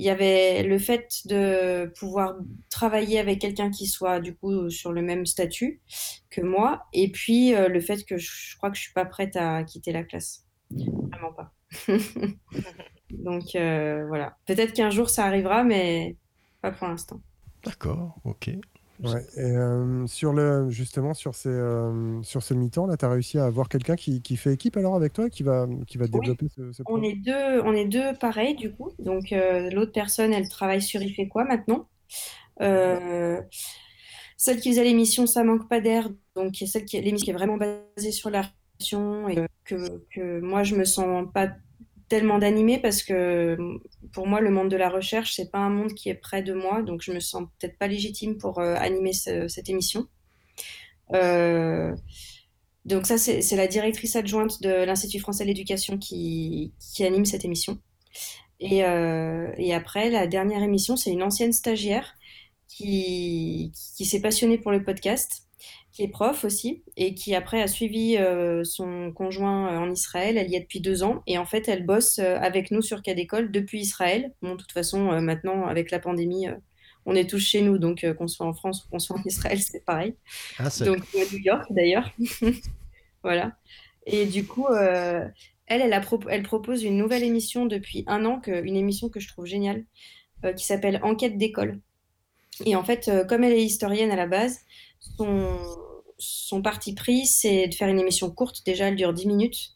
Il 0.00 0.06
y 0.06 0.10
avait 0.10 0.64
le 0.64 0.78
fait 0.78 1.20
de 1.26 1.86
pouvoir 1.96 2.34
travailler 2.70 3.20
avec 3.20 3.38
quelqu'un 3.38 3.70
qui 3.70 3.86
soit 3.86 4.18
du 4.18 4.34
coup 4.34 4.68
sur 4.68 4.92
le 4.92 5.00
même 5.00 5.26
statut 5.26 5.80
que 6.28 6.40
moi, 6.40 6.86
et 6.92 7.12
puis 7.12 7.54
euh, 7.54 7.68
le 7.68 7.80
fait 7.80 8.04
que 8.04 8.18
je, 8.18 8.56
crois 8.56 8.72
que 8.72 8.76
je 8.76 8.82
suis 8.82 8.92
pas 8.92 9.04
prête 9.04 9.36
à 9.36 9.62
quitter 9.62 9.92
la 9.92 10.02
classe. 10.02 10.44
Vraiment 10.72 11.32
pas. 11.32 11.52
Donc 13.10 13.54
euh, 13.54 14.04
voilà. 14.08 14.36
Peut-être 14.44 14.72
qu'un 14.72 14.90
jour 14.90 15.08
ça 15.08 15.24
arrivera, 15.24 15.62
mais 15.62 16.16
pas 16.62 16.72
pour 16.72 16.88
l'instant. 16.88 17.20
D'accord, 17.62 18.16
ok. 18.24 18.50
Ouais, 19.02 19.26
et 19.34 19.40
euh, 19.56 20.06
sur 20.06 20.34
le, 20.34 20.68
justement, 20.68 21.14
sur, 21.14 21.34
ces, 21.34 21.48
euh, 21.48 22.22
sur 22.22 22.42
ce 22.42 22.52
mi-temps, 22.52 22.86
là, 22.86 22.98
tu 22.98 23.04
as 23.06 23.10
réussi 23.10 23.38
à 23.38 23.46
avoir 23.46 23.68
quelqu'un 23.70 23.96
qui, 23.96 24.20
qui 24.20 24.36
fait 24.36 24.52
équipe 24.52 24.76
alors 24.76 24.94
avec 24.94 25.14
toi, 25.14 25.30
qui 25.30 25.42
va, 25.42 25.66
qui 25.86 25.96
va 25.96 26.06
Oui. 26.12 26.20
développer 26.20 26.48
ce, 26.48 26.70
ce 26.72 26.82
On 26.86 27.02
projet? 27.02 27.04
est 27.04 27.14
deux, 27.16 27.60
on 27.64 27.72
est 27.74 27.86
deux 27.86 28.14
pareils 28.18 28.56
du 28.56 28.74
coup. 28.74 28.90
Donc 28.98 29.32
euh, 29.32 29.70
l'autre 29.70 29.92
personne, 29.92 30.32
elle 30.32 30.48
travaille 30.48 30.82
sur 30.82 31.02
Il 31.02 31.14
fait 31.14 31.28
quoi 31.28 31.44
maintenant? 31.44 31.88
Celle 34.36 34.60
qui 34.60 34.70
faisait 34.70 34.84
l'émission 34.84 35.26
Ça 35.26 35.44
manque 35.44 35.68
pas 35.68 35.80
d'air, 35.80 36.08
donc 36.34 36.56
celle 36.66 36.84
qui 36.84 37.00
l'émission 37.00 37.24
qui 37.24 37.30
est 37.30 37.34
vraiment 37.34 37.56
basée 37.56 38.12
sur 38.12 38.30
la 38.30 38.42
relation 38.80 39.28
et 39.28 39.46
que, 39.64 40.02
que 40.10 40.40
moi 40.40 40.62
je 40.64 40.74
me 40.76 40.84
sens 40.84 41.26
pas 41.32 41.48
tellement 42.10 42.38
d'animer 42.38 42.78
parce 42.78 43.02
que 43.02 43.56
pour 44.12 44.26
moi 44.26 44.40
le 44.42 44.50
monde 44.50 44.70
de 44.70 44.76
la 44.76 44.90
recherche 44.90 45.32
c'est 45.36 45.50
pas 45.50 45.60
un 45.60 45.70
monde 45.70 45.94
qui 45.94 46.10
est 46.10 46.14
près 46.28 46.42
de 46.42 46.52
moi, 46.52 46.82
donc 46.82 47.00
je 47.02 47.12
me 47.12 47.20
sens 47.20 47.44
peut-être 47.58 47.78
pas 47.78 47.88
légitime 47.88 48.36
pour 48.36 48.58
euh, 48.58 48.74
animer 48.74 49.14
ce- 49.14 49.48
cette 49.48 49.70
émission. 49.70 50.06
Euh, 51.14 51.94
donc 52.84 53.06
ça, 53.06 53.18
c'est 53.18 53.42
c'est 53.42 53.56
la 53.56 53.66
directrice 53.66 54.16
adjointe 54.16 54.62
de 54.62 54.84
l'Institut 54.84 55.20
français 55.20 55.44
de 55.44 55.48
l'éducation 55.48 55.98
qui, 55.98 56.72
qui 56.94 57.04
anime 57.04 57.24
cette 57.26 57.44
émission. 57.44 57.78
Et, 58.60 58.84
euh, 58.84 59.50
et 59.56 59.74
après, 59.74 60.10
la 60.10 60.26
dernière 60.26 60.62
émission, 60.62 60.96
c'est 60.96 61.10
une 61.12 61.22
ancienne 61.22 61.52
stagiaire 61.52 62.14
qui, 62.68 63.72
qui 63.96 64.04
s'est 64.04 64.20
passionnée 64.20 64.58
pour 64.58 64.70
le 64.72 64.82
podcast, 64.84 65.46
qui 65.92 66.02
est 66.02 66.08
prof 66.08 66.44
aussi, 66.44 66.82
et 66.96 67.14
qui 67.14 67.34
après 67.34 67.60
a 67.62 67.66
suivi 67.68 68.16
euh, 68.16 68.64
son 68.64 69.12
conjoint 69.12 69.72
euh, 69.72 69.78
en 69.78 69.90
Israël. 69.90 70.36
Elle 70.38 70.50
y 70.50 70.56
est 70.56 70.60
depuis 70.60 70.80
deux 70.80 71.02
ans, 71.02 71.22
et 71.26 71.38
en 71.38 71.44
fait, 71.46 71.68
elle 71.68 71.84
bosse 71.84 72.18
euh, 72.18 72.38
avec 72.38 72.70
nous 72.70 72.82
sur 72.82 73.02
Cas 73.02 73.14
d'école 73.14 73.50
depuis 73.50 73.80
Israël. 73.80 74.32
Bon, 74.42 74.52
de 74.52 74.56
toute 74.60 74.72
façon, 74.72 75.10
euh, 75.12 75.20
maintenant, 75.20 75.66
avec 75.66 75.90
la 75.90 75.98
pandémie, 75.98 76.48
euh, 76.48 76.54
on 77.06 77.14
est 77.14 77.28
tous 77.28 77.38
chez 77.40 77.62
nous, 77.62 77.78
donc 77.78 78.06
qu'on 78.18 78.28
soit 78.28 78.46
en 78.46 78.52
France 78.52 78.84
ou 78.84 78.90
qu'on 78.90 78.98
soit 78.98 79.16
en 79.18 79.22
Israël, 79.24 79.58
c'est 79.62 79.84
pareil. 79.84 80.14
Ah, 80.58 80.68
Donc 80.84 80.98
à 81.14 81.32
New 81.32 81.38
York 81.40 81.66
d'ailleurs. 81.70 82.10
Voilà. 83.22 83.52
Et 84.06 84.24
du 84.26 84.46
coup, 84.46 84.66
elle, 84.70 85.32
elle, 85.66 85.92
a 85.92 86.00
pro- 86.00 86.20
elle 86.28 86.42
propose 86.42 86.82
une 86.84 86.96
nouvelle 86.96 87.22
émission 87.22 87.66
depuis 87.66 88.04
un 88.06 88.24
an, 88.24 88.40
que, 88.40 88.64
une 88.64 88.76
émission 88.76 89.08
que 89.10 89.20
je 89.20 89.28
trouve 89.28 89.46
géniale, 89.46 89.84
qui 90.56 90.64
s'appelle 90.64 91.00
Enquête 91.02 91.36
d'école. 91.36 91.80
Et 92.64 92.76
en 92.76 92.84
fait, 92.84 93.10
comme 93.28 93.44
elle 93.44 93.52
est 93.52 93.62
historienne 93.64 94.10
à 94.10 94.16
la 94.16 94.26
base, 94.26 94.60
son, 96.18 96.62
parti 96.62 96.94
pris, 96.94 97.26
c'est 97.26 97.68
de 97.68 97.74
faire 97.74 97.88
une 97.88 97.98
émission 97.98 98.30
courte. 98.30 98.64
Déjà, 98.64 98.88
elle 98.88 98.96
dure 98.96 99.12
10 99.12 99.26
minutes. 99.26 99.72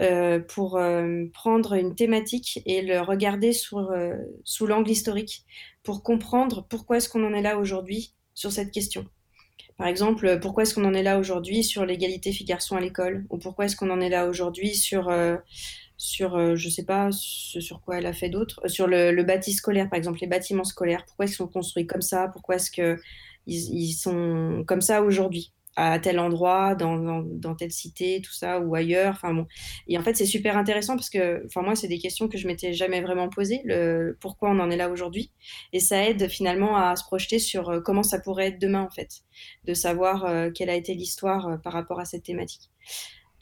euh, 0.00 0.38
pour 0.38 0.76
euh, 0.78 1.26
prendre 1.34 1.74
une 1.74 1.94
thématique 1.94 2.62
et 2.64 2.80
le 2.80 3.00
regarder 3.00 3.52
sur, 3.52 3.90
euh, 3.90 4.14
sous 4.44 4.66
l'angle 4.66 4.90
historique, 4.90 5.44
pour 5.82 6.02
comprendre 6.02 6.66
pourquoi 6.70 6.96
est-ce 6.98 7.08
qu'on 7.08 7.24
en 7.26 7.34
est 7.34 7.42
là 7.42 7.58
aujourd'hui 7.58 8.14
sur 8.34 8.50
cette 8.52 8.70
question. 8.70 9.04
Par 9.76 9.88
exemple, 9.88 10.38
pourquoi 10.40 10.62
est-ce 10.62 10.74
qu'on 10.74 10.84
en 10.84 10.94
est 10.94 11.02
là 11.02 11.18
aujourd'hui 11.18 11.64
sur 11.64 11.84
l'égalité 11.84 12.32
filles-garçons 12.32 12.76
à 12.76 12.80
l'école? 12.80 13.26
Ou 13.30 13.38
pourquoi 13.38 13.66
est-ce 13.66 13.76
qu'on 13.76 13.90
en 13.90 14.00
est 14.00 14.08
là 14.08 14.26
aujourd'hui 14.28 14.74
sur, 14.74 15.10
sur 15.96 16.56
je 16.56 16.68
sais 16.68 16.84
pas, 16.84 17.10
ce 17.12 17.60
sur 17.60 17.80
quoi 17.80 17.98
elle 17.98 18.06
a 18.06 18.12
fait 18.12 18.28
d'autres, 18.28 18.60
sur 18.68 18.86
le, 18.86 19.10
le 19.10 19.24
bâti 19.24 19.52
scolaire, 19.52 19.88
par 19.88 19.96
exemple, 19.96 20.18
les 20.20 20.26
bâtiments 20.26 20.64
scolaires? 20.64 21.04
Pourquoi 21.06 21.24
est-ce 21.24 21.32
qu'ils 21.32 21.46
sont 21.46 21.48
construits 21.48 21.86
comme 21.86 22.02
ça? 22.02 22.28
Pourquoi 22.28 22.56
est-ce 22.56 22.70
qu'ils 22.70 22.98
ils 23.54 23.94
sont 23.94 24.64
comme 24.66 24.80
ça 24.80 25.02
aujourd'hui 25.02 25.52
à 25.76 25.98
tel 25.98 26.18
endroit, 26.18 26.74
dans, 26.74 27.22
dans, 27.22 27.54
telle 27.54 27.70
cité, 27.70 28.20
tout 28.22 28.32
ça, 28.32 28.60
ou 28.60 28.74
ailleurs. 28.74 29.14
Enfin 29.14 29.32
bon. 29.32 29.46
Et 29.88 29.96
en 29.98 30.02
fait, 30.02 30.14
c'est 30.14 30.26
super 30.26 30.56
intéressant 30.56 30.96
parce 30.96 31.10
que, 31.10 31.44
enfin 31.46 31.62
moi, 31.62 31.74
c'est 31.76 31.88
des 31.88 31.98
questions 31.98 32.28
que 32.28 32.38
je 32.38 32.46
m'étais 32.46 32.72
jamais 32.72 33.00
vraiment 33.00 33.28
posées. 33.28 33.62
Le 33.64 34.16
pourquoi 34.20 34.50
on 34.50 34.58
en 34.58 34.70
est 34.70 34.76
là 34.76 34.90
aujourd'hui, 34.90 35.30
et 35.72 35.80
ça 35.80 36.04
aide 36.06 36.28
finalement 36.28 36.76
à 36.76 36.96
se 36.96 37.04
projeter 37.04 37.38
sur 37.38 37.70
euh, 37.70 37.80
comment 37.80 38.02
ça 38.02 38.18
pourrait 38.18 38.48
être 38.48 38.60
demain 38.60 38.82
en 38.82 38.90
fait, 38.90 39.08
de 39.64 39.74
savoir 39.74 40.24
euh, 40.24 40.50
quelle 40.50 40.70
a 40.70 40.74
été 40.74 40.94
l'histoire 40.94 41.48
euh, 41.48 41.56
par 41.56 41.72
rapport 41.72 42.00
à 42.00 42.04
cette 42.04 42.24
thématique. 42.24 42.70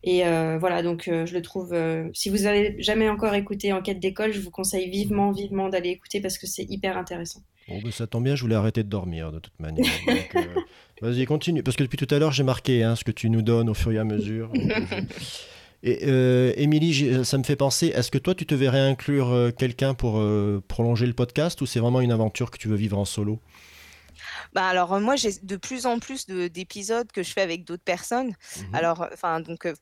Et 0.05 0.23
voilà, 0.61 0.85
donc 0.85 1.07
je 1.07 1.35
le 1.35 1.43
trouve. 1.43 1.75
si 2.15 2.31
vous 2.31 2.47
avez 2.47 2.81
jamais 2.81 3.09
encore 3.09 3.35
écouté 3.35 3.73
Enquête 3.73 3.99
d'école, 3.99 4.31
je 4.33 4.41
vous 4.41 4.53
conseille 4.53 4.89
vivement, 4.89 5.33
vivement 5.33 5.69
d'aller 5.69 5.91
écouter 5.91 6.21
parce 6.21 6.39
que 6.39 6.47
c'est 6.47 6.63
hyper 6.69 6.97
intéressant. 6.97 7.41
Bon, 7.69 7.81
ben, 7.83 7.93
ça 7.93 8.07
tombe 8.07 8.25
bien, 8.25 8.35
je 8.35 8.43
voulais 8.43 8.55
arrêter 8.55 8.83
de 8.83 8.89
dormir 8.89 9.31
de 9.33 9.39
toute 9.39 9.59
manière. 9.61 9.85
Donc, 10.07 10.35
euh, 10.37 10.55
Vas-y, 11.03 11.27
continue. 11.27 11.63
Parce 11.63 11.77
que 11.77 11.83
depuis 11.85 11.99
tout 11.99 12.13
à 12.13 12.19
l'heure, 12.19 12.33
j'ai 12.33 12.43
marqué 12.43 12.83
hein, 12.83 12.97
ce 12.97 13.05
que 13.05 13.13
tu 13.13 13.31
nous 13.31 13.43
donnes 13.43 13.69
au 13.69 13.75
fur 13.75 13.93
et 13.93 13.99
à 13.99 14.05
mesure. 14.05 14.51
Et 15.85 16.01
euh, 16.09 16.53
Émilie, 16.57 17.25
ça 17.25 17.39
me 17.39 17.45
fait 17.45 17.55
penser, 17.55 17.87
est-ce 17.95 18.11
que 18.11 18.19
toi, 18.19 18.35
tu 18.35 18.47
te 18.47 18.55
verrais 18.55 18.81
inclure 18.81 19.31
euh, 19.31 19.51
quelqu'un 19.53 19.95
pour 19.95 20.19
euh, 20.19 20.61
prolonger 20.67 21.07
le 21.07 21.13
podcast 21.13 21.61
ou 21.61 21.67
c'est 21.67 21.79
vraiment 21.79 22.01
une 22.01 22.11
aventure 22.11 22.51
que 22.51 22.59
tu 22.59 22.67
veux 22.67 22.75
vivre 22.75 22.99
en 22.99 23.05
solo? 23.05 23.39
Bah 24.53 24.67
alors 24.67 24.95
euh, 24.95 25.01
moi 25.01 25.15
j'ai 25.15 25.31
de 25.45 25.57
plus 25.57 25.87
en 25.87 26.01
plus 26.01 26.27
de- 26.27 26.49
d'épisodes 26.49 27.07
que 27.13 27.23
je 27.23 27.31
fais 27.31 27.43
avec 27.43 27.65
d'autres 27.65 27.85
personnes. 27.85 28.33
Mhm. 28.57 28.75
Alors 28.75 29.07
enfin 29.13 29.39
donc 29.41 29.67
euh, 29.67 29.75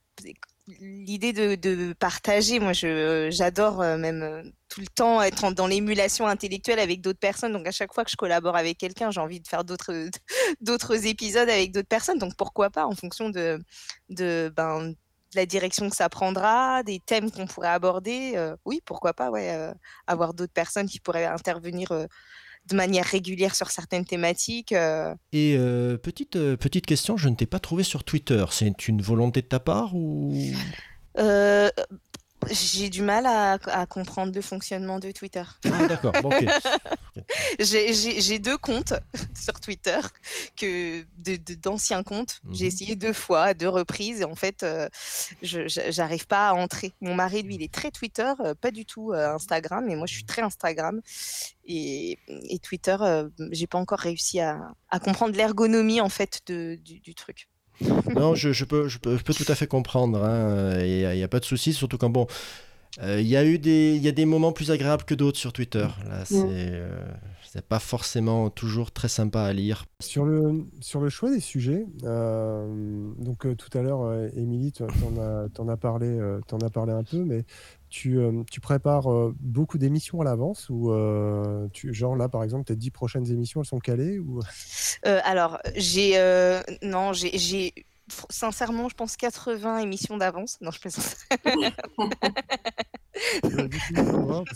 l'idée 0.69 1.33
de, 1.33 1.93
partager, 1.95 2.61
moi 2.61 2.73
je 2.73 3.29
j'adore 3.31 3.81
euh, 3.83 3.97
même 3.97 4.23
euh, 4.23 4.43
tout 4.69 4.81
le 4.81 4.87
temps 4.89 5.23
être 5.23 5.53
dans 5.53 5.67
l'émulation 5.67 6.27
intellectuelle 6.27 6.79
avec 6.79 7.01
d'autres 7.01 7.19
personnes. 7.19 7.53
Donc 7.53 7.67
à 7.67 7.71
chaque 7.71 7.95
fois 7.95 8.05
que 8.05 8.11
je 8.11 8.17
collabore 8.17 8.57
avec 8.57 8.79
quelqu'un, 8.79 9.11
j'ai 9.11 9.21
envie 9.21 9.41
de 9.41 9.49
faire 9.49 9.65
d'autres 9.65 9.93
d'autres 10.61 11.07
épisodes 11.07 11.49
avec 11.49 11.73
d'autres 11.73 11.89
personnes. 11.89 12.19
Donc 12.19 12.37
pourquoi 12.37 12.71
pas 12.71 12.87
en 12.87 12.95
fonction 12.95 13.31
de 13.31 13.63
ben 14.09 14.95
la 15.35 15.47
direction 15.47 15.91
que 15.91 15.97
ça 15.97 16.09
prendra, 16.09 16.83
des 16.83 16.99
thèmes 17.01 17.31
qu'on 17.31 17.47
pourrait 17.47 17.69
aborder. 17.69 18.33
euh, 18.37 18.57
oui, 18.65 18.81
pourquoi 18.85 19.13
pas, 19.13 19.31
ouais, 19.31 19.73
avoir 20.07 20.35
d'autres 20.35 20.53
personnes 20.53 20.89
qui 20.89 20.99
pourraient 21.01 21.27
intervenir 21.27 21.93
de 22.69 22.77
manière 22.77 23.05
régulière 23.05 23.55
sur 23.55 23.71
certaines 23.71 24.05
thématiques. 24.05 24.73
euh. 24.73 25.15
Et 25.33 25.57
euh, 25.59 25.97
petite, 25.97 26.37
euh, 26.37 26.57
petite 26.57 26.87
question, 26.87 27.17
je 27.17 27.29
ne 27.29 27.35
t'ai 27.35 27.47
pas 27.47 27.59
trouvé 27.59 27.83
sur 27.83 28.05
Twitter. 28.05 28.45
C'est 28.51 28.89
une 28.89 29.03
volonté 29.03 29.43
de 29.43 29.47
ta 29.47 29.61
part 29.61 29.95
ou? 29.95 30.35
Euh, 31.19 31.71
j'ai 32.51 32.89
du 32.91 33.03
mal 33.03 33.27
à, 33.27 33.59
à 33.67 33.87
comprendre 33.87 34.33
le 34.35 34.41
fonctionnement 34.41 34.99
de 34.99 35.11
Twitter. 35.13 35.43
Ah, 35.73 35.87
d'accord, 35.87 36.13
bon. 36.23 36.31
J'ai- 37.59 38.39
deux 38.39 38.59
comptes 38.59 38.93
sur 39.35 39.59
Twitter, 39.61 39.99
que 40.57 41.03
de- 41.19 41.37
de- 41.37 41.55
d'anciens 41.55 42.03
comptes. 42.03 42.41
J'ai 42.53 42.65
Mhm. 42.67 42.69
essayé 42.73 42.97
deux 42.97 43.13
fois, 43.13 43.43
à 43.45 43.55
deux 43.55 43.69
reprises, 43.69 44.21
et 44.21 44.25
en 44.25 44.35
fait, 44.35 44.63
euh, 44.63 44.89
j'arrive 45.43 46.27
pas 46.27 46.51
à 46.51 46.53
entrer. 46.55 46.93
Mon 47.01 47.15
mari, 47.15 47.43
lui, 47.43 47.55
il 47.57 47.63
est 47.63 47.73
très 47.73 47.91
Twitter, 47.91 48.31
euh, 48.45 48.55
pas 48.55 48.71
du 48.71 48.85
tout 48.85 49.13
euh, 49.13 49.35
Instagram, 49.35 49.85
mais 49.87 49.97
moi, 49.97 50.07
je 50.07 50.15
suis 50.15 50.25
très 50.25 50.43
Instagram. 50.43 51.01
Et, 51.65 52.19
et 52.29 52.59
Twitter, 52.59 52.97
euh, 53.01 53.29
j'ai 53.51 53.67
pas 53.67 53.79
encore 53.79 53.99
réussi 54.01 54.41
à, 54.41 54.59
à 54.91 55.01
comprendre 55.01 55.35
l'ergonomie, 55.37 56.01
en 56.01 56.09
fait, 56.09 56.41
de, 56.47 56.79
du, 56.83 57.01
du 57.01 57.15
truc. 57.15 57.49
Non, 58.15 58.35
je, 58.35 58.53
je 58.53 58.65
peux, 58.65 58.89
je, 58.89 58.99
peux, 58.99 59.17
je 59.17 59.23
peux 59.23 59.35
tout 59.35 59.51
à 59.51 59.55
fait 59.55 59.67
comprendre. 59.67 60.23
hein. 60.25 60.79
Il 60.81 61.09
n'y 61.17 61.23
a, 61.23 61.29
pas 61.29 61.41
de 61.41 61.45
souci, 61.45 61.73
surtout 61.73 61.99
quand 61.99 62.11
bon. 62.11 62.27
euh, 63.03 63.21
Il 63.21 63.27
y 63.27 63.37
a 63.37 63.45
eu 63.45 63.59
des, 63.59 63.95
il 63.97 64.03
y 64.03 64.09
a 64.09 64.13
des 64.13 64.25
moments 64.25 64.53
plus 64.53 64.71
agréables 64.71 65.05
que 65.05 65.15
d'autres 65.15 65.39
sur 65.39 65.53
Twitter. 65.53 65.87
Là, 66.09 66.25
c'est, 66.25 66.45
euh, 66.47 66.89
c'est 67.53 67.65
pas 67.67 67.79
forcément 67.79 68.51
toujours 68.51 68.91
très 68.93 69.09
sympa 69.09 69.43
à 69.43 69.53
lire. 69.53 69.85
Sur 70.01 70.25
le, 70.25 70.65
sur 70.81 71.01
le 71.01 71.09
choix 71.09 71.31
des 71.31 71.41
sujets, 71.41 71.87
euh, 72.05 72.67
donc 73.19 73.47
euh, 73.47 73.55
tout 73.55 73.77
à 73.77 73.83
l'heure, 73.83 74.03
euh, 74.03 74.29
Émilie, 74.37 74.73
tu 74.73 74.83
en 74.83 75.69
as, 75.69 75.77
parlé, 75.77 76.07
euh, 76.07 76.41
t'en 76.47 76.59
as 76.59 76.71
parlé 76.71 76.93
un 76.93 77.05
peu, 77.05 77.19
mais 77.25 77.45
tu, 77.89 78.19
euh, 78.19 78.43
tu 78.51 78.61
prépares 78.61 79.11
euh, 79.13 79.35
beaucoup 79.41 79.79
d'émissions 79.79 80.21
à 80.21 80.25
l'avance 80.25 80.69
ou 80.71 80.93
euh, 80.93 81.69
tu, 81.73 81.93
genre 81.95 82.17
là, 82.17 82.29
par 82.29 82.43
exemple, 82.43 82.65
tes 82.65 82.77
dix 82.77 82.91
prochaines 82.91 83.31
émissions, 83.31 83.61
elles 83.61 83.67
sont 83.67 83.79
calées 83.79 84.19
ou... 84.19 84.41
Euh, 85.07 85.21
alors, 85.25 85.59
j'ai. 85.75 86.19
euh, 86.19 86.63
non, 86.83 87.13
j'ai. 87.13 87.73
Sincèrement, 88.31 88.89
je 88.89 88.95
pense 88.95 89.17
80 89.17 89.79
émissions 89.79 90.17
d'avance. 90.17 90.59
Non, 90.61 90.71
je 90.71 90.81
plaisante. 90.81 91.17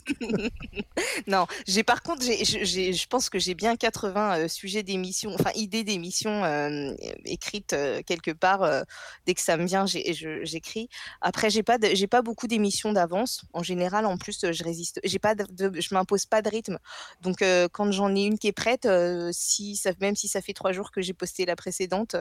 Non, 1.27 1.47
j'ai 1.67 1.83
par 1.83 2.03
contre, 2.03 2.23
je 2.25 3.07
pense 3.07 3.31
que 3.31 3.39
j'ai 3.39 3.55
bien 3.55 3.77
80 3.77 4.39
euh, 4.41 4.49
sujets 4.49 4.83
d'émissions, 4.83 5.33
enfin 5.35 5.51
idées 5.55 5.85
d'émissions 5.85 6.45
euh, 6.45 6.93
écrites 7.25 7.73
euh, 7.73 8.03
quelque 8.05 8.31
part. 8.31 8.63
euh, 8.63 8.83
dès 9.27 9.35
que 9.35 9.41
ça 9.41 9.57
me 9.57 9.67
vient, 9.67 9.87
j'écris. 9.87 10.89
Après, 11.21 11.51
j'ai 11.51 11.63
pas, 11.63 11.79
j'ai 11.93 12.07
pas 12.07 12.23
beaucoup 12.23 12.47
d'émissions 12.47 12.93
d'avance. 12.93 13.43
En 13.53 13.63
général, 13.63 14.07
en 14.07 14.17
plus, 14.19 14.45
je 14.51 14.65
résiste. 14.65 15.01
J'ai 15.05 15.19
pas, 15.19 15.35
de, 15.35 15.45
de- 15.69 15.81
je 15.81 15.95
m'impose 15.95 16.27
pas 16.27 16.43
de 16.43 16.49
rythme. 16.49 16.79
Donc, 17.21 17.43
quand 17.73 17.91
j'en 17.93 18.15
ai 18.15 18.23
une 18.25 18.39
qui 18.39 18.49
est 18.49 18.53
prête, 18.53 18.89
si 19.33 19.77
ça, 19.77 19.91
même 20.01 20.17
si 20.17 20.29
ça 20.29 20.43
fait 20.43 20.53
trois 20.53 20.73
jours 20.73 20.91
que 20.91 21.01
j'ai 21.03 21.13
posté 21.15 21.47
la 21.47 21.57
précédente, 21.57 22.17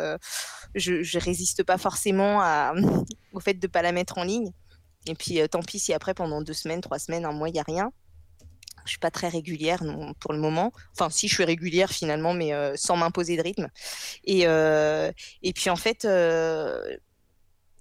je, 0.75 1.03
je 1.03 1.19
résiste 1.19 1.63
pas 1.63 1.77
forcément 1.77 2.41
à, 2.41 2.73
au 3.33 3.39
fait 3.39 3.53
de 3.55 3.67
pas 3.67 3.81
la 3.81 3.91
mettre 3.91 4.17
en 4.17 4.23
ligne. 4.23 4.51
Et 5.07 5.15
puis, 5.15 5.41
euh, 5.41 5.47
tant 5.47 5.61
pis 5.61 5.79
si 5.79 5.93
après, 5.93 6.13
pendant 6.13 6.41
deux 6.41 6.53
semaines, 6.53 6.81
trois 6.81 6.99
semaines, 6.99 7.25
un 7.25 7.31
mois, 7.31 7.49
il 7.49 7.53
n'y 7.53 7.59
a 7.59 7.63
rien. 7.63 7.91
Je 8.85 8.91
suis 8.91 8.99
pas 8.99 9.11
très 9.11 9.29
régulière 9.29 9.83
non, 9.83 10.13
pour 10.15 10.33
le 10.33 10.39
moment. 10.39 10.71
Enfin, 10.93 11.09
si 11.09 11.27
je 11.27 11.33
suis 11.33 11.43
régulière 11.43 11.89
finalement, 11.89 12.33
mais 12.33 12.53
euh, 12.53 12.73
sans 12.75 12.97
m'imposer 12.97 13.37
de 13.37 13.41
rythme. 13.41 13.67
Et, 14.23 14.47
euh, 14.47 15.11
et 15.43 15.53
puis 15.53 15.69
en 15.69 15.75
fait, 15.75 16.03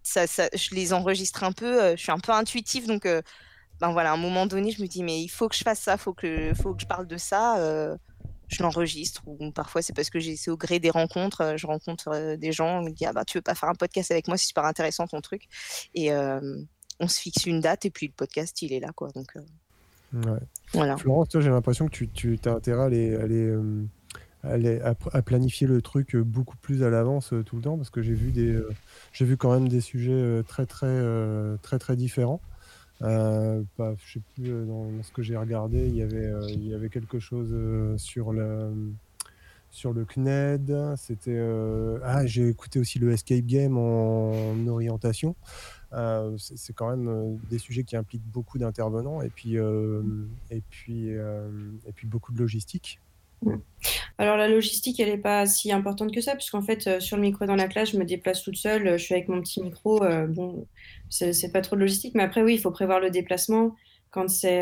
ça, 0.02 0.26
je 0.26 0.74
les 0.74 0.92
enregistre 0.92 1.44
un 1.44 1.52
peu. 1.52 1.96
je 1.96 2.02
suis 2.02 2.12
un 2.12 2.18
peu 2.18 2.32
intuitive, 2.32 2.86
donc 2.86 3.06
ben 3.80 3.92
voilà, 3.92 4.10
à 4.10 4.14
un 4.14 4.18
moment 4.18 4.46
donné, 4.46 4.72
je 4.72 4.82
me 4.82 4.88
dis 4.88 5.02
mais 5.02 5.22
il 5.22 5.28
faut 5.28 5.48
que 5.48 5.54
je 5.54 5.62
fasse 5.62 5.80
ça, 5.80 5.96
faut 5.96 6.12
que, 6.12 6.52
faut 6.54 6.74
que 6.74 6.82
je 6.82 6.86
parle 6.86 7.06
de 7.06 7.16
ça. 7.16 7.56
je 8.48 8.62
l'enregistre 8.62 9.22
ou 9.26 9.50
parfois 9.52 9.82
c'est 9.82 9.94
parce 9.94 10.10
que 10.10 10.20
c'est 10.20 10.50
au 10.50 10.56
gré 10.56 10.78
des 10.78 10.90
rencontres. 10.90 11.54
Je 11.56 11.66
rencontre 11.66 12.36
des 12.36 12.52
gens, 12.52 12.80
on 12.80 12.82
me 12.82 12.90
dit 12.90 13.06
ah 13.06 13.12
bah 13.12 13.24
tu 13.24 13.38
veux 13.38 13.42
pas 13.42 13.54
faire 13.54 13.68
un 13.68 13.74
podcast 13.74 14.10
avec 14.10 14.28
moi, 14.28 14.36
c'est 14.36 14.48
super 14.48 14.64
intéressant 14.64 15.06
ton 15.06 15.20
truc. 15.20 15.44
Et 15.94 16.10
on 17.00 17.08
se 17.08 17.20
fixe 17.20 17.46
une 17.46 17.60
date 17.60 17.84
et 17.86 17.90
puis 17.90 18.06
le 18.06 18.12
podcast 18.16 18.60
il 18.62 18.72
est 18.72 18.80
là 18.80 18.90
quoi. 18.94 19.10
Donc 19.14 19.28
euh, 19.36 19.40
Ouais. 20.14 20.40
voilà. 20.72 20.96
Florence, 20.96 21.28
toi, 21.28 21.42
j'ai 21.42 21.50
l'impression 21.50 21.86
que 21.86 21.92
tu, 21.92 22.08
tu 22.08 22.38
as 22.46 22.52
intérêt 22.52 22.80
à, 22.80 22.84
aller, 22.84 23.14
à, 23.14 23.20
aller, 23.24 23.44
euh, 23.46 23.84
à 24.42 24.48
aller- 24.52 24.80
planifier 25.24 25.66
le 25.66 25.82
truc 25.82 26.14
euh, 26.14 26.24
beaucoup 26.24 26.56
plus 26.56 26.82
à 26.82 26.88
l'avance 26.88 27.34
tout 27.44 27.56
le 27.56 27.62
temps 27.62 27.76
parce 27.76 27.90
que 27.90 28.00
j'ai 28.00 28.14
vu 28.14 28.32
des, 28.32 28.58
j'ai 29.12 29.26
vu 29.26 29.36
quand 29.36 29.52
même 29.52 29.68
des 29.68 29.82
sujets 29.82 30.42
très 30.48 30.64
très 30.64 30.98
très 31.62 31.78
très 31.78 31.94
différents. 31.96 32.40
Euh, 33.02 33.62
pas- 33.76 33.94
je 34.04 34.14
sais 34.14 34.20
plus 34.34 34.48
euh, 34.50 34.64
dans, 34.64 34.90
dans 34.90 35.02
ce 35.02 35.12
que 35.12 35.22
j'ai 35.22 35.36
regardé, 35.36 35.86
il 35.86 35.94
y 35.94 36.02
avait 36.02 36.26
euh, 36.26 36.40
il 36.48 36.66
y 36.66 36.74
avait 36.74 36.88
quelque 36.88 37.18
chose 37.20 37.54
sur 38.00 38.32
le 38.32 38.72
sur 39.70 39.92
le 39.92 40.06
CNED. 40.06 40.74
C'était 40.96 41.38
ah 42.02 42.24
j'ai 42.26 42.48
écouté 42.48 42.78
aussi 42.80 42.98
le 42.98 43.12
Escape 43.12 43.44
Game 43.44 43.76
en 43.76 44.66
orientation. 44.66 45.36
Euh, 45.94 46.36
c'est 46.36 46.74
quand 46.74 46.90
même 46.90 47.08
euh, 47.08 47.36
des 47.48 47.58
sujets 47.58 47.82
qui 47.82 47.96
impliquent 47.96 48.26
beaucoup 48.26 48.58
d'intervenants 48.58 49.22
et 49.22 49.30
puis, 49.30 49.56
euh, 49.56 50.02
et, 50.50 50.60
puis, 50.68 51.16
euh, 51.16 51.48
et 51.86 51.92
puis 51.92 52.06
beaucoup 52.06 52.32
de 52.32 52.38
logistique. 52.38 53.00
Alors 54.18 54.36
la 54.36 54.48
logistique, 54.48 54.98
elle 55.00 55.10
n'est 55.10 55.16
pas 55.16 55.46
si 55.46 55.72
importante 55.72 56.12
que 56.12 56.20
ça, 56.20 56.32
parce 56.32 56.50
qu'en 56.50 56.60
fait, 56.60 57.00
sur 57.00 57.16
le 57.16 57.22
micro 57.22 57.46
dans 57.46 57.54
la 57.54 57.68
classe, 57.68 57.92
je 57.92 57.98
me 57.98 58.04
déplace 58.04 58.42
toute 58.42 58.56
seule, 58.56 58.98
je 58.98 59.02
suis 59.02 59.14
avec 59.14 59.28
mon 59.28 59.40
petit 59.40 59.62
micro, 59.62 60.00
bon, 60.28 60.66
c'est 61.08 61.52
pas 61.52 61.60
trop 61.60 61.76
de 61.76 61.80
logistique, 61.82 62.16
mais 62.16 62.24
après 62.24 62.42
oui, 62.42 62.54
il 62.54 62.58
faut 62.58 62.72
prévoir 62.72 62.98
le 62.98 63.10
déplacement. 63.10 63.76
Quand 64.10 64.28
c'est, 64.28 64.60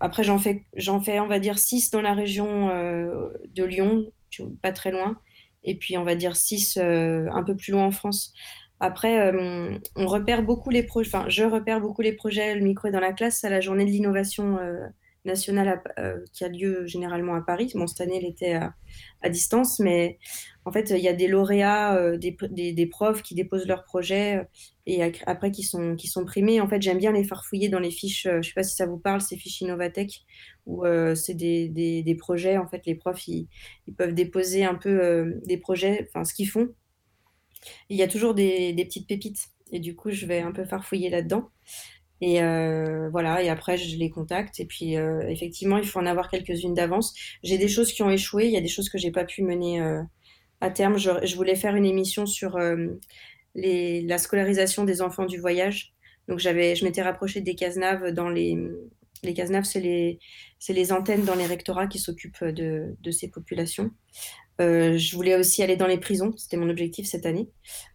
après 0.00 0.24
j'en 0.24 0.38
fais, 0.38 0.64
fais, 1.04 1.20
on 1.20 1.26
va 1.26 1.38
dire 1.38 1.58
6 1.58 1.90
dans 1.90 2.00
la 2.00 2.14
région 2.14 2.68
de 2.68 3.62
Lyon, 3.62 4.10
pas 4.62 4.72
très 4.72 4.90
loin, 4.90 5.18
et 5.64 5.74
puis 5.74 5.98
on 5.98 6.04
va 6.04 6.14
dire 6.14 6.34
6 6.34 6.78
un 6.78 7.42
peu 7.42 7.54
plus 7.54 7.72
loin 7.72 7.84
en 7.84 7.90
France. 7.90 8.32
Après, 8.80 9.32
euh, 9.32 9.76
on 9.96 10.06
repère 10.06 10.42
beaucoup 10.42 10.70
les 10.70 10.84
projets, 10.84 11.08
enfin, 11.08 11.28
je 11.28 11.42
repère 11.42 11.80
beaucoup 11.80 12.02
les 12.02 12.12
projets, 12.12 12.54
le 12.54 12.60
micro 12.60 12.88
est 12.88 12.92
dans 12.92 13.00
la 13.00 13.12
classe, 13.12 13.42
à 13.42 13.50
la 13.50 13.60
journée 13.60 13.84
de 13.84 13.90
l'innovation 13.90 14.58
euh, 14.58 14.86
nationale 15.24 15.82
euh, 15.98 16.18
qui 16.32 16.44
a 16.44 16.48
lieu 16.48 16.86
généralement 16.86 17.34
à 17.34 17.40
Paris. 17.40 17.72
Bon, 17.74 17.88
cette 17.88 18.00
année, 18.02 18.18
elle 18.18 18.30
était 18.30 18.54
à, 18.54 19.28
distance, 19.28 19.80
mais 19.80 20.18
en 20.64 20.70
fait, 20.70 20.90
il 20.90 21.02
y 21.02 21.08
a 21.08 21.12
des 21.12 21.26
lauréats, 21.26 22.16
des, 22.18 22.36
des, 22.50 22.72
des 22.72 22.86
profs 22.86 23.22
qui 23.22 23.34
déposent 23.34 23.66
leurs 23.66 23.82
projets 23.82 24.46
et 24.86 25.02
après 25.26 25.50
qui 25.50 25.64
sont, 25.64 25.96
qui 25.96 26.06
sont 26.06 26.24
primés. 26.24 26.60
En 26.60 26.68
fait, 26.68 26.80
j'aime 26.80 26.98
bien 26.98 27.12
les 27.12 27.24
farfouiller 27.24 27.68
dans 27.68 27.80
les 27.80 27.90
fiches, 27.90 28.28
je 28.30 28.36
ne 28.36 28.42
sais 28.42 28.52
pas 28.54 28.62
si 28.62 28.76
ça 28.76 28.86
vous 28.86 28.98
parle, 28.98 29.20
ces 29.20 29.36
fiches 29.36 29.60
Innovatech, 29.60 30.20
où 30.66 30.84
c'est 31.16 31.34
des, 31.34 31.68
des, 31.68 32.14
projets. 32.14 32.58
En 32.58 32.68
fait, 32.68 32.82
les 32.86 32.94
profs, 32.94 33.26
ils, 33.26 33.48
ils 33.88 33.94
peuvent 33.94 34.14
déposer 34.14 34.64
un 34.64 34.76
peu 34.76 35.34
des 35.44 35.56
projets, 35.56 36.08
enfin, 36.08 36.24
ce 36.24 36.32
qu'ils 36.32 36.48
font. 36.48 36.68
Il 37.88 37.96
y 37.96 38.02
a 38.02 38.08
toujours 38.08 38.34
des, 38.34 38.74
petites 38.76 39.06
pépites. 39.06 39.48
Et 39.70 39.80
du 39.80 39.94
coup, 39.94 40.10
je 40.10 40.26
vais 40.26 40.40
un 40.40 40.52
peu 40.52 40.64
farfouiller 40.64 41.10
là-dedans. 41.10 41.50
Et 42.20 42.42
euh, 42.42 43.08
voilà, 43.10 43.42
et 43.42 43.48
après, 43.48 43.76
je 43.76 43.96
les 43.96 44.10
contacte. 44.10 44.60
Et 44.60 44.66
puis, 44.66 44.96
euh, 44.96 45.20
effectivement, 45.28 45.78
il 45.78 45.86
faut 45.86 46.00
en 46.00 46.06
avoir 46.06 46.30
quelques-unes 46.30 46.74
d'avance. 46.74 47.14
J'ai 47.42 47.58
des 47.58 47.68
choses 47.68 47.92
qui 47.92 48.02
ont 48.02 48.10
échoué. 48.10 48.46
Il 48.46 48.52
y 48.52 48.56
a 48.56 48.60
des 48.60 48.68
choses 48.68 48.88
que 48.88 48.98
j'ai 48.98 49.12
pas 49.12 49.24
pu 49.24 49.42
mener 49.42 49.80
euh, 49.80 50.02
à 50.60 50.70
terme. 50.70 50.98
Je, 50.98 51.36
voulais 51.36 51.54
faire 51.54 51.76
une 51.76 51.86
émission 51.86 52.26
sur 52.26 52.58
la 53.54 54.18
scolarisation 54.18 54.84
des 54.84 55.02
enfants 55.02 55.26
du 55.26 55.38
voyage. 55.38 55.94
Donc, 56.26 56.38
j'avais, 56.38 56.74
je 56.74 56.84
m'étais 56.84 57.02
rapprochée 57.02 57.40
des 57.40 57.54
Casenaves 57.54 58.12
dans 58.12 58.28
les... 58.28 58.56
Les 59.24 59.34
Casenaves, 59.34 59.64
c'est 59.64 59.80
les, 59.80 60.20
les 60.68 60.92
antennes 60.92 61.24
dans 61.24 61.34
les 61.34 61.46
rectorats 61.46 61.88
qui 61.88 61.98
s'occupent 61.98 62.44
de 62.44 63.10
ces 63.10 63.28
populations. 63.28 63.90
Euh, 64.60 64.98
je 64.98 65.14
voulais 65.14 65.36
aussi 65.36 65.62
aller 65.62 65.76
dans 65.76 65.86
les 65.86 65.98
prisons, 65.98 66.32
c'était 66.36 66.56
mon 66.56 66.68
objectif 66.68 67.06
cette 67.06 67.26
année. 67.26 67.48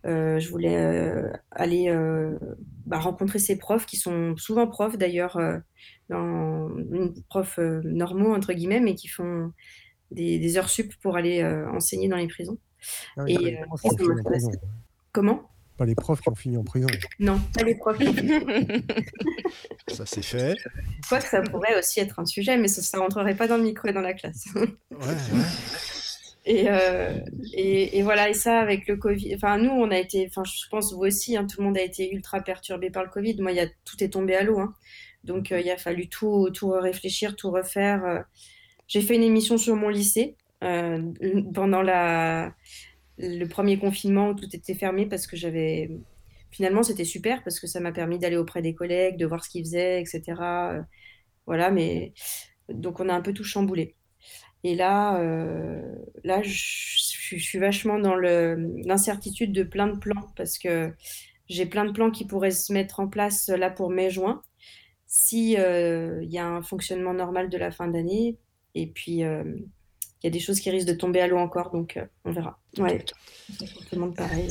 Euh, 0.05 0.39
je 0.39 0.49
voulais 0.49 0.77
euh, 0.77 1.29
aller 1.51 1.89
euh, 1.89 2.37
bah, 2.85 2.99
rencontrer 2.99 3.39
ces 3.39 3.57
profs 3.57 3.85
qui 3.85 3.97
sont 3.97 4.35
souvent 4.37 4.65
profs 4.67 4.97
d'ailleurs, 4.97 5.35
euh, 5.37 5.57
dans- 6.09 6.69
profs 7.29 7.59
euh, 7.59 7.81
normaux 7.83 8.33
entre 8.33 8.53
guillemets, 8.53 8.79
mais 8.79 8.95
qui 8.95 9.09
font 9.09 9.51
des, 10.11 10.39
des 10.39 10.57
heures 10.57 10.69
sup 10.69 10.93
pour 11.01 11.17
aller 11.17 11.41
euh, 11.41 11.69
enseigner 11.71 12.07
dans 12.07 12.17
les 12.17 12.27
prisons. 12.27 12.57
Ah 13.17 13.23
Et, 13.27 13.37
les 13.37 13.55
euh, 13.55 13.65
ça 13.75 13.89
en 13.89 14.07
m'intéresse. 14.07 14.23
prison. 14.25 14.51
Comment? 15.11 15.49
Pas 15.75 15.85
les 15.85 15.95
profs 15.95 16.21
qui 16.21 16.29
ont 16.29 16.35
fini 16.35 16.55
en 16.55 16.63
prison. 16.63 16.87
Non, 17.19 17.41
pas 17.57 17.63
les 17.63 17.75
profs. 17.75 17.97
Ça 19.87 20.05
c'est 20.05 20.21
fait. 20.23 20.55
Quoi 21.09 21.19
que 21.19 21.27
ça 21.27 21.41
pourrait 21.41 21.77
aussi 21.77 21.99
être 21.99 22.19
un 22.19 22.25
sujet, 22.25 22.57
mais 22.57 22.67
ça 22.67 22.97
ne 22.97 23.01
rentrerait 23.03 23.35
pas 23.35 23.47
dans 23.47 23.57
le 23.57 23.63
micro 23.63 23.87
et 23.87 23.93
dans 23.93 24.01
la 24.01 24.13
classe. 24.13 24.45
Ouais, 24.55 24.61
ouais. 24.91 25.07
Et, 26.45 26.65
euh, 26.69 27.19
et, 27.53 28.01
voilà, 28.03 28.29
et 28.29 28.33
ça 28.33 28.59
avec 28.59 28.87
le 28.87 28.97
Covid, 28.97 29.33
enfin 29.35 29.57
nous 29.57 29.71
on 29.71 29.89
a 29.91 29.97
été, 29.97 30.25
enfin 30.27 30.43
je 30.43 30.67
pense 30.69 30.91
vous 30.93 30.99
aussi, 31.03 31.37
hein, 31.37 31.45
tout 31.47 31.61
le 31.61 31.67
monde 31.67 31.77
a 31.77 31.81
été 31.81 32.13
ultra 32.13 32.41
perturbé 32.41 32.89
par 32.89 33.03
le 33.03 33.09
Covid. 33.09 33.37
Moi, 33.41 33.53
y 33.53 33.59
a, 33.61 33.67
tout 33.85 34.03
est 34.03 34.09
tombé 34.09 34.35
à 34.35 34.43
l'eau, 34.43 34.59
hein. 34.59 34.73
donc 35.23 35.51
euh, 35.53 35.61
il 35.61 35.69
a 35.71 35.77
fallu 35.77 36.09
tout, 36.09 36.49
tout 36.53 36.69
réfléchir, 36.71 37.35
tout 37.37 37.49
refaire. 37.51 38.03
euh. 38.05 38.19
J'ai 38.87 39.01
fait 39.01 39.15
une 39.15 39.23
émission 39.23 39.57
sur 39.57 39.75
mon 39.77 39.89
lycée 39.89 40.35
pendant 41.53 41.81
le 43.17 43.45
premier 43.47 43.77
confinement 43.79 44.29
où 44.29 44.33
tout 44.35 44.53
était 44.55 44.75
fermé 44.75 45.05
parce 45.05 45.27
que 45.27 45.35
j'avais, 45.37 45.89
finalement 46.51 46.83
c'était 46.83 47.05
super 47.05 47.43
parce 47.43 47.59
que 47.59 47.67
ça 47.67 47.79
m'a 47.79 47.91
permis 47.91 48.19
d'aller 48.19 48.37
auprès 48.37 48.61
des 48.61 48.73
collègues, 48.75 49.17
de 49.17 49.25
voir 49.25 49.43
ce 49.45 49.49
qu'ils 49.49 49.63
faisaient, 49.65 50.01
etc. 50.01 50.83
Voilà, 51.45 51.71
mais 51.71 52.13
donc 52.69 52.99
on 52.99 53.09
a 53.09 53.13
un 53.13 53.21
peu 53.21 53.33
tout 53.33 53.43
chamboulé. 53.43 53.95
Et 54.63 54.75
là, 54.75 55.19
euh, 55.19 55.81
là, 56.23 56.41
je, 56.41 56.49
je- 56.51 57.37
je 57.37 57.43
suis 57.43 57.59
vachement 57.59 57.99
dans 57.99 58.15
l'incertitude 58.15 59.51
de 59.51 59.63
plein 59.63 59.87
de 59.87 59.97
plans 59.97 60.31
parce 60.35 60.57
que 60.57 60.93
j'ai 61.49 61.65
plein 61.65 61.85
de 61.85 61.91
plans 61.91 62.11
qui 62.11 62.25
pourraient 62.25 62.51
se 62.51 62.71
mettre 62.71 62.99
en 62.99 63.07
place 63.07 63.49
là 63.49 63.69
pour 63.69 63.89
mai-juin 63.89 64.41
si 65.07 65.57
euh, 65.57 66.19
il 66.23 66.31
y 66.31 66.37
a 66.39 66.47
un 66.47 66.61
fonctionnement 66.61 67.13
normal 67.13 67.49
de 67.49 67.57
la 67.57 67.71
fin 67.71 67.87
d'année. 67.87 68.37
Et 68.75 68.87
puis, 68.87 69.23
euh, 69.23 69.43
il 70.21 70.25
y 70.25 70.27
a 70.27 70.31
des 70.31 70.39
choses 70.39 70.59
qui 70.59 70.69
risquent 70.71 70.87
de 70.87 70.93
tomber 70.93 71.19
à 71.21 71.27
l'eau 71.27 71.37
encore, 71.37 71.69
donc 71.71 71.97
euh, 71.97 72.05
on 72.25 72.31
verra. 72.31 72.59
Ouais, 72.79 73.03
tout 73.03 73.65
le 73.93 73.99
monde 73.99 74.15
pareil. 74.15 74.47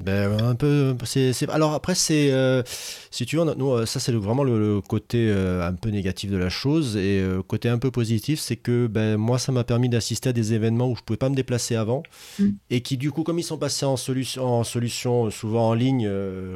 Ben, 0.00 0.38
un 0.44 0.54
peu. 0.54 0.96
c'est 1.04 1.48
Alors 1.50 1.72
après, 1.74 1.94
c'est. 1.94 2.30
euh, 2.32 2.62
si 3.10 3.26
tu 3.26 3.36
veux, 3.36 3.44
nous, 3.54 3.72
euh, 3.72 3.86
ça, 3.86 3.98
c'est 4.00 4.12
vraiment 4.12 4.44
le, 4.44 4.58
le 4.76 4.80
côté 4.80 5.28
euh, 5.30 5.66
un 5.66 5.72
peu 5.74 5.88
négatif 5.90 6.30
de 6.30 6.36
la 6.36 6.48
chose. 6.48 6.96
Et 6.96 7.20
euh, 7.20 7.42
côté 7.42 7.68
un 7.68 7.78
peu 7.78 7.90
positif, 7.90 8.38
c'est 8.38 8.56
que 8.56 8.86
ben, 8.86 9.16
moi, 9.16 9.38
ça 9.38 9.50
m'a 9.50 9.64
permis 9.64 9.88
d'assister 9.88 10.28
à 10.28 10.32
des 10.32 10.52
événements 10.54 10.88
où 10.88 10.96
je 10.96 11.02
pouvais 11.02 11.16
pas 11.16 11.28
me 11.28 11.34
déplacer 11.34 11.74
avant. 11.74 12.02
Mm. 12.38 12.48
Et 12.70 12.80
qui, 12.80 12.96
du 12.96 13.10
coup, 13.10 13.24
comme 13.24 13.38
ils 13.38 13.44
sont 13.44 13.58
passés 13.58 13.86
en 13.86 13.96
solution, 13.96 14.44
en 14.46 14.64
solution 14.64 15.30
souvent 15.30 15.68
en 15.68 15.74
ligne, 15.74 16.08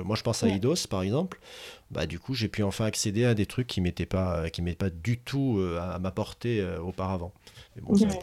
moi, 0.04 0.14
je 0.16 0.22
pense 0.22 0.42
à 0.42 0.46
Ouais. 0.46 0.56
IDOS, 0.56 0.86
par 0.88 1.02
exemple. 1.02 1.40
Bah, 1.90 2.06
du 2.06 2.18
coup, 2.18 2.34
j'ai 2.34 2.48
pu 2.48 2.62
enfin 2.62 2.84
accéder 2.86 3.24
à 3.24 3.34
des 3.34 3.46
trucs 3.46 3.66
qui 3.66 3.80
m'étaient 3.80 4.06
pas, 4.06 4.48
qui 4.50 4.62
m'étaient 4.62 4.76
pas 4.76 4.90
du 4.90 5.18
tout 5.18 5.60
à 5.80 5.98
ma 5.98 6.10
portée 6.10 6.64
auparavant. 6.82 7.32
Mais 7.76 7.82
bon, 7.82 7.94
c'est 7.96 8.04
un 8.06 8.08
Ouais. 8.08 8.18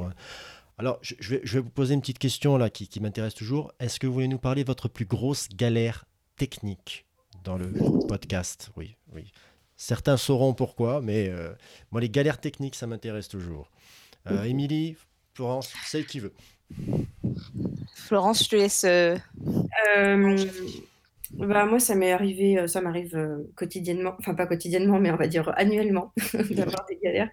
Alors, 0.80 0.98
je, 1.02 1.14
je 1.20 1.36
vais, 1.36 1.42
je 1.44 1.54
vais 1.56 1.60
vous 1.60 1.70
poser 1.70 1.94
une 1.94 2.00
petite 2.02 2.20
question 2.20 2.58
là 2.58 2.70
qui, 2.70 2.88
qui 2.88 3.00
m'intéresse 3.02 3.34
toujours. 3.34 3.74
Est-ce 3.80 4.00
que 4.00 4.08
vous 4.08 4.14
voulez 4.14 4.28
nous 4.30 4.40
parler 4.40 4.64
de 4.64 4.68
votre 4.68 4.88
plus 4.88 5.06
grosse 5.06 5.50
galère 5.50 6.06
technique 6.38 7.06
dans 7.44 7.58
le 7.58 7.68
podcast? 8.08 8.72
Oui, 8.78 8.96
oui. 9.14 9.32
Certains 9.76 10.18
sauront 10.18 10.54
pourquoi, 10.54 11.02
mais 11.02 11.30
euh, 11.30 11.52
moi, 11.92 12.00
les 12.02 12.10
galères 12.10 12.40
techniques, 12.40 12.76
ça 12.76 12.88
m'intéresse 12.88 13.28
toujours. 13.28 13.70
Euh, 14.28 14.44
Émilie, 14.44 14.96
Florence, 15.34 15.74
celle 15.86 16.06
qui 16.06 16.20
veut? 16.20 16.34
Florence, 17.96 18.44
je 18.44 18.50
te 18.50 18.56
laisse. 18.56 18.84
euh, 18.86 19.18
Euh, 19.98 20.46
Bah, 21.34 21.66
moi, 21.66 21.80
ça 21.80 21.94
m'est 21.96 22.12
arrivé, 22.12 22.68
ça 22.68 22.82
m'arrive 22.82 23.16
quotidiennement, 23.56 24.16
enfin 24.18 24.34
pas 24.34 24.48
quotidiennement, 24.48 25.00
mais 25.00 25.12
on 25.12 25.16
va 25.16 25.28
dire 25.28 25.52
annuellement, 25.58 26.12
d'avoir 26.52 26.86
des 26.88 26.98
galères. 27.04 27.30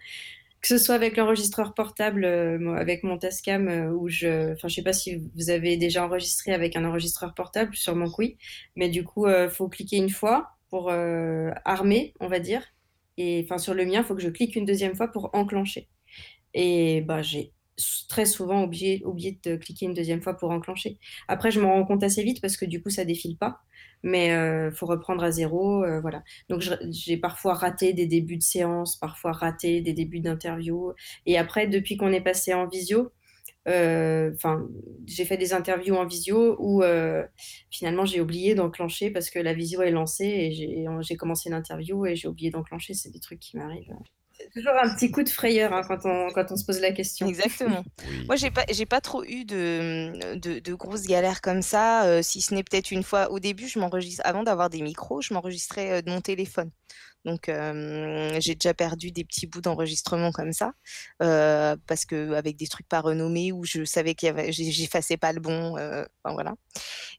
Que 0.66 0.76
ce 0.76 0.84
soit 0.84 0.96
avec 0.96 1.16
l'enregistreur 1.16 1.74
portable, 1.74 2.24
euh, 2.24 2.74
avec 2.74 3.04
mon 3.04 3.18
Tascam, 3.18 3.68
euh, 3.68 3.92
où 3.92 4.08
je, 4.08 4.52
enfin, 4.54 4.66
je 4.66 4.74
sais 4.74 4.82
pas 4.82 4.92
si 4.92 5.14
vous 5.36 5.48
avez 5.48 5.76
déjà 5.76 6.04
enregistré 6.04 6.52
avec 6.52 6.74
un 6.74 6.84
enregistreur 6.84 7.34
portable, 7.34 7.76
sûrement 7.76 8.06
que 8.10 8.16
oui, 8.18 8.36
mais 8.74 8.88
du 8.88 9.04
coup, 9.04 9.26
euh, 9.26 9.48
faut 9.48 9.68
cliquer 9.68 9.98
une 9.98 10.10
fois 10.10 10.56
pour 10.68 10.90
armer, 10.90 12.14
on 12.18 12.26
va 12.26 12.40
dire, 12.40 12.64
et 13.16 13.42
enfin 13.44 13.58
sur 13.58 13.74
le 13.74 13.84
mien, 13.84 14.00
il 14.00 14.04
faut 14.04 14.16
que 14.16 14.20
je 14.22 14.28
clique 14.28 14.56
une 14.56 14.64
deuxième 14.64 14.96
fois 14.96 15.06
pour 15.06 15.30
enclencher. 15.34 15.88
Et 16.52 17.00
bah, 17.02 17.22
j'ai 17.22 17.52
très 18.08 18.26
souvent 18.26 18.64
oublié, 18.64 19.02
oublié 19.04 19.38
de 19.44 19.54
cliquer 19.54 19.86
une 19.86 19.94
deuxième 19.94 20.20
fois 20.20 20.34
pour 20.34 20.50
enclencher. 20.50 20.98
Après, 21.28 21.52
je 21.52 21.60
m'en 21.60 21.74
rends 21.74 21.84
compte 21.84 22.02
assez 22.02 22.24
vite 22.24 22.40
parce 22.40 22.56
que 22.56 22.64
du 22.64 22.82
coup, 22.82 22.90
ça 22.90 23.04
défile 23.04 23.36
pas. 23.36 23.60
Mais 24.06 24.32
euh, 24.32 24.70
faut 24.70 24.86
reprendre 24.86 25.24
à 25.24 25.32
zéro, 25.32 25.82
euh, 25.82 26.00
voilà. 26.00 26.22
Donc 26.48 26.62
j'ai 26.90 27.16
parfois 27.16 27.54
raté 27.54 27.92
des 27.92 28.06
débuts 28.06 28.36
de 28.36 28.42
séance, 28.42 28.96
parfois 28.96 29.32
raté 29.32 29.80
des 29.80 29.92
débuts 29.94 30.20
d'interview. 30.20 30.92
Et 31.26 31.36
après, 31.38 31.66
depuis 31.66 31.96
qu'on 31.96 32.12
est 32.12 32.20
passé 32.20 32.54
en 32.54 32.68
visio, 32.68 33.12
euh, 33.68 34.30
enfin, 34.36 34.68
j'ai 35.06 35.24
fait 35.24 35.36
des 35.36 35.52
interviews 35.52 35.96
en 35.96 36.06
visio 36.06 36.54
où 36.60 36.84
euh, 36.84 37.26
finalement 37.70 38.04
j'ai 38.04 38.20
oublié 38.20 38.54
d'enclencher 38.54 39.10
parce 39.10 39.28
que 39.28 39.40
la 39.40 39.54
visio 39.54 39.82
est 39.82 39.90
lancée 39.90 40.24
et 40.24 40.52
j'ai 40.52 41.16
commencé 41.16 41.50
l'interview 41.50 42.06
et 42.06 42.14
j'ai 42.14 42.28
oublié 42.28 42.50
d'enclencher. 42.50 42.94
C'est 42.94 43.10
des 43.10 43.20
trucs 43.20 43.40
qui 43.40 43.56
m'arrivent. 43.56 43.92
C'est 44.56 44.62
toujours 44.62 44.80
un 44.82 44.94
petit 44.94 45.10
coup 45.10 45.22
de 45.22 45.28
frayeur 45.28 45.74
hein, 45.74 45.82
quand 45.86 46.06
on, 46.06 46.30
quand 46.32 46.50
on 46.50 46.56
se 46.56 46.64
pose 46.64 46.80
la 46.80 46.92
question. 46.92 47.26
Exactement. 47.26 47.84
Oui. 48.08 48.24
Moi, 48.26 48.36
j'ai 48.36 48.50
pas, 48.50 48.64
j'ai 48.70 48.86
pas 48.86 49.00
trop 49.02 49.22
eu 49.24 49.44
de, 49.44 50.36
de, 50.38 50.60
de 50.60 50.74
grosses 50.74 51.02
galères 51.06 51.42
comme 51.42 51.60
ça, 51.60 52.04
euh, 52.06 52.22
si 52.22 52.40
ce 52.40 52.54
n'est 52.54 52.62
peut-être 52.62 52.90
une 52.90 53.02
fois. 53.02 53.30
Au 53.30 53.38
début, 53.38 53.68
je 53.68 53.78
m'enregistre, 53.78 54.22
avant 54.24 54.42
d'avoir 54.44 54.70
des 54.70 54.80
micros, 54.80 55.20
je 55.20 55.34
m'enregistrais 55.34 55.90
euh, 55.90 56.02
de 56.02 56.10
mon 56.10 56.20
téléphone. 56.22 56.70
Donc, 57.26 57.48
euh, 57.48 58.36
j'ai 58.40 58.54
déjà 58.54 58.72
perdu 58.72 59.10
des 59.10 59.24
petits 59.24 59.46
bouts 59.46 59.60
d'enregistrement 59.60 60.30
comme 60.32 60.52
ça, 60.52 60.72
euh, 61.22 61.76
parce 61.86 62.04
que 62.06 62.32
avec 62.34 62.56
des 62.56 62.68
trucs 62.68 62.88
pas 62.88 63.00
renommés 63.00 63.50
où 63.52 63.64
je 63.64 63.84
savais 63.84 64.14
qu'il 64.14 64.28
y 64.28 64.30
avait, 64.30 64.52
j'ai- 64.52 64.70
j'effaçais 64.70 65.16
pas 65.16 65.32
le 65.32 65.40
bon. 65.40 65.76
euh, 65.76 66.04
enfin, 66.24 66.34
voilà. 66.34 66.54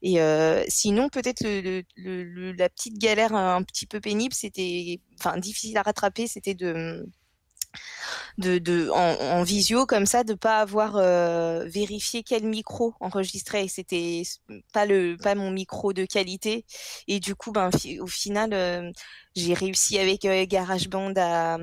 Et 0.01 0.21
euh, 0.21 0.63
sinon, 0.69 1.09
peut-être 1.09 1.43
le- 1.43 1.83
le- 1.97 2.51
la 2.53 2.69
petite 2.69 2.97
galère 2.97 3.35
un 3.35 3.61
petit 3.63 3.85
peu 3.85 3.99
pénible, 3.99 4.33
c'était, 4.33 5.01
enfin, 5.19 5.37
difficile 5.37 5.77
à 5.77 5.81
rattraper, 5.83 6.25
c'était 6.27 6.55
de 6.55 7.05
de, 8.37 8.89
en, 8.91 9.43
visio 9.43 9.85
comme 9.85 10.05
ça 10.05 10.23
de 10.23 10.33
pas 10.33 10.59
avoir 10.59 10.95
euh, 10.97 11.65
vérifié 11.65 12.23
quel 12.23 12.43
micro 12.43 12.93
enregistrait. 12.99 13.65
Et 13.65 13.67
c'était 13.67 14.23
pas 14.73 14.85
le 14.85 15.17
pas 15.17 15.35
mon 15.35 15.51
micro 15.51 15.93
de 15.93 16.05
qualité. 16.05 16.65
Et 17.07 17.19
du 17.19 17.35
coup 17.35 17.51
ben 17.51 17.69
au 17.99 18.07
final 18.07 18.53
euh, 18.53 18.91
j'ai 19.35 19.53
réussi 19.53 19.97
avec 19.97 20.25
euh, 20.25 20.45
GarageBand 20.45 21.13
à, 21.17 21.57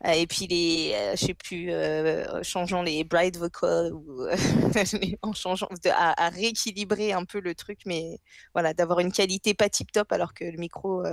à 0.00 0.16
épiler 0.16 0.92
euh, 0.94 1.16
je 1.16 1.26
sais 1.26 1.34
plus 1.34 1.70
euh, 1.70 2.42
changeant 2.42 2.82
les 2.82 3.04
bright 3.04 3.36
vocal 3.36 3.92
ou 3.92 4.26
en 5.22 5.32
changeant 5.32 5.68
à, 5.86 6.24
à 6.26 6.28
rééquilibrer 6.30 7.12
un 7.12 7.24
peu 7.24 7.40
le 7.40 7.54
truc. 7.54 7.80
Mais 7.86 8.18
voilà 8.54 8.74
d'avoir 8.74 8.98
une 9.00 9.12
qualité 9.12 9.54
pas 9.54 9.68
tip 9.68 9.92
top 9.92 10.10
alors 10.10 10.34
que 10.34 10.44
le 10.44 10.58
micro 10.58 11.04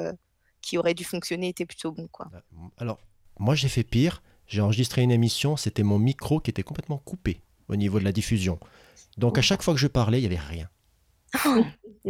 qui 0.62 0.78
aurait 0.78 0.94
dû 0.96 1.04
fonctionner 1.04 1.50
était 1.50 1.66
plutôt 1.66 1.92
bon 1.92 2.08
quoi. 2.08 2.28
Alors, 2.78 2.98
moi, 3.44 3.56
j'ai 3.56 3.68
fait 3.70 3.84
pire. 3.84 4.24
J'ai 4.48 4.62
enregistré 4.62 5.02
une 5.02 5.12
émission, 5.12 5.58
c'était 5.58 5.84
mon 5.84 6.00
micro 6.00 6.40
qui 6.40 6.50
était 6.50 6.64
complètement 6.64 6.98
coupé 6.98 7.42
au 7.70 7.76
niveau 7.76 8.00
de 8.00 8.04
la 8.04 8.12
diffusion. 8.12 8.60
Donc, 9.18 9.38
à 9.38 9.42
chaque 9.42 9.62
fois 9.62 9.74
que 9.74 9.80
je 9.80 9.88
parlais, 9.88 10.20
il 10.20 10.22
n'y 10.22 10.36
avait 10.36 10.46
rien. 10.46 10.70
ah 11.34 11.46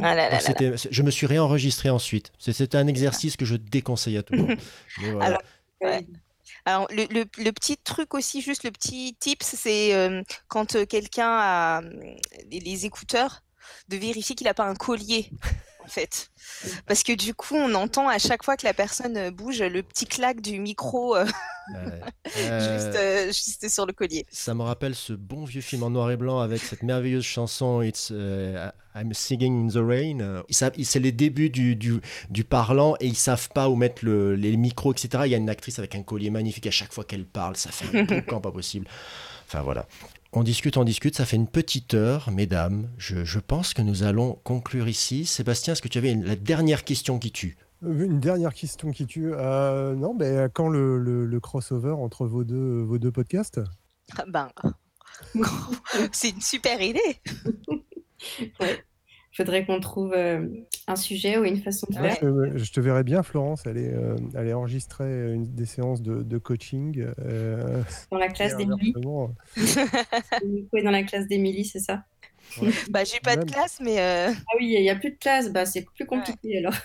là 0.01 0.15
là 0.15 0.23
Donc, 0.23 0.31
là 0.31 0.39
c'était- 0.39 0.73
je 0.91 1.01
me 1.03 1.11
suis 1.11 1.25
réenregistré 1.27 1.89
ensuite. 1.89 2.31
C'était 2.39 2.75
un 2.77 2.88
exercice 2.88 3.38
que 3.38 3.45
je 3.45 3.55
déconseille 3.55 4.17
à 4.17 4.23
tout 4.23 4.34
le 4.34 4.39
monde. 4.43 4.57
Mais 5.01 5.11
voilà. 5.11 5.25
Alors, 5.25 5.41
Ouais. 5.81 6.05
Alors, 6.65 6.88
le, 6.91 7.05
le- 7.13 7.25
le 7.43 7.51
petit 7.51 7.77
truc 7.77 8.13
aussi, 8.13 8.41
juste 8.41 8.63
le 8.63 8.71
petit 8.71 9.15
tips, 9.19 9.45
c'est 9.45 9.93
euh, 9.95 10.21
quand 10.47 10.75
euh, 10.75 10.86
quelqu'un 10.86 11.27
a 11.29 11.81
euh, 11.84 11.89
les, 12.49 12.59
les 12.59 12.86
écouteurs, 12.86 13.43
de 13.89 13.97
vérifier 13.97 14.36
qu'il 14.36 14.45
n'a 14.47 14.53
pas 14.53 14.65
un 14.65 14.75
collier, 14.75 15.29
en 15.84 15.88
fait. 15.89 16.29
Parce 16.88 17.03
que 17.03 17.13
du 17.13 17.34
coup, 17.34 17.55
on 17.55 17.73
entend 17.73 18.07
à 18.07 18.17
chaque 18.19 18.43
fois 18.43 18.57
que 18.57 18.65
la 18.65 18.73
personne 18.73 19.17
euh, 19.17 19.31
bouge 19.31 19.61
le 19.61 19.84
petit 19.84 20.05
clac 20.05 20.41
du 20.41 20.59
micro 20.59 21.15
euh, 21.15 21.25
Euh, 22.38 23.31
juste, 23.31 23.61
juste 23.61 23.69
sur 23.73 23.86
le 23.86 23.93
collier. 23.93 24.25
Ça 24.29 24.53
me 24.53 24.63
rappelle 24.63 24.95
ce 24.95 25.13
bon 25.13 25.45
vieux 25.45 25.61
film 25.61 25.84
en 25.84 25.89
noir 25.91 26.11
et 26.11 26.17
blanc 26.17 26.39
avec 26.39 26.61
cette 26.61 26.84
merveilleuse 26.84 27.23
chanson 27.23 27.81
It's 27.81 28.09
I'm 28.11 29.13
Singing 29.13 29.65
in 29.65 29.71
the 29.71 29.77
Rain. 29.86 30.43
C'est 30.49 30.99
les 30.99 31.13
débuts 31.13 31.49
du, 31.49 31.77
du, 31.77 32.01
du 32.29 32.43
parlant 32.43 32.95
et 32.99 33.07
ils 33.07 33.15
savent 33.15 33.47
pas 33.49 33.69
où 33.69 33.77
mettre 33.77 34.03
le- 34.03 34.36
les 34.36 34.57
micros, 34.57 34.91
etc. 34.93 35.23
Il 35.25 35.31
y 35.31 35.36
a 35.36 35.38
une 35.38 35.49
actrice 35.49 35.79
avec 35.79 35.95
un 35.95 36.03
collier 36.03 36.29
magnifique 36.31 36.67
à 36.67 36.71
chaque 36.71 36.91
fois 36.93 37.05
qu'elle 37.05 37.25
parle, 37.25 37.55
ça 37.55 37.71
fait 37.71 37.97
un 37.97 38.03
boucan 38.03 38.41
pas 38.41 38.51
possible. 38.51 38.86
Enfin 39.47 39.61
voilà. 39.61 39.88
On 40.36 40.41
discute, 40.43 40.77
on 40.77 40.84
discute, 40.84 41.15
ça 41.15 41.25
fait 41.25 41.36
une 41.36 41.47
petite 41.47 41.93
heure, 41.93 42.31
mesdames. 42.31 42.89
Je, 42.97 43.23
je 43.23 43.39
pense 43.39 43.73
que 43.73 43.81
nous 43.84 44.01
allons 44.03 44.39
conclure 44.43 44.88
ici. 44.88 45.25
Sébastien, 45.25 45.73
est-ce 45.73 45.81
que 45.81 45.88
tu 45.88 45.99
avais 45.99 46.11
une- 46.11 46.25
la 46.25 46.36
dernière 46.36 46.84
question 46.84 47.19
qui 47.19 47.31
tue? 47.31 47.55
Euh, 47.84 48.03
Une 48.05 48.19
dernière 48.19 48.53
question 48.53 48.91
qui 48.91 49.05
tue. 49.05 49.31
Euh, 49.34 49.93
non, 49.95 50.15
ben, 50.15 50.49
quand 50.49 50.69
le, 50.69 50.97
le- 50.97 51.25
le 51.27 51.39
crossover 51.39 51.91
entre 51.91 52.25
vos 52.25 52.43
deux, 52.43 52.81
vos 52.81 52.97
deux 52.97 53.11
podcasts? 53.11 53.61
Ah 54.17 54.23
Ben, 54.27 54.49
c'est 56.11 56.29
une 56.29 56.41
super 56.41 56.81
idée. 56.81 57.21
Ouais. 58.61 58.81
Faudrait 59.36 59.65
qu'on 59.65 59.79
trouve 59.79 60.13
euh, 60.15 60.47
un 60.88 60.95
sujet 60.95 61.38
ou 61.39 61.43
une 61.43 61.57
façon 61.57 61.88
de 61.89 61.97
Moi, 61.97 62.09
faire. 62.09 62.19
je, 62.53 62.57
je 62.63 62.71
te 62.71 62.79
verrais 62.79 63.03
bien, 63.03 63.23
Florence, 63.23 63.65
aller, 63.65 63.89
euh, 63.91 64.15
aller 64.36 64.53
enregistrer 64.53 65.34
une, 65.34 65.45
des 65.55 65.65
séances 65.65 66.01
de, 66.03 66.21
de 66.21 66.38
coaching. 66.38 67.03
euh, 67.19 67.81
Dans 68.11 68.19
la 68.19 68.27
classe 68.29 68.55
d'Émilie. 68.57 68.93
dans 70.84 70.91
la 70.91 71.03
classe 71.03 71.27
d'Émilie, 71.27 71.65
c'est 71.65 71.79
ça 71.79 72.03
Bah, 72.91 73.03
j'ai 73.03 73.19
pas 73.21 73.36
de 73.36 73.45
classe, 73.49 73.79
mais 73.81 73.99
euh, 73.99 74.29
Ah 74.31 74.55
oui, 74.59 74.73
il 74.77 74.81
n'y 74.81 74.89
a 74.89 74.95
plus 74.95 75.11
de 75.11 75.17
classe, 75.17 75.51
bah, 75.51 75.65
c'est 75.65 75.86
plus 75.95 76.05
compliqué 76.05 76.59
alors. 76.59 76.75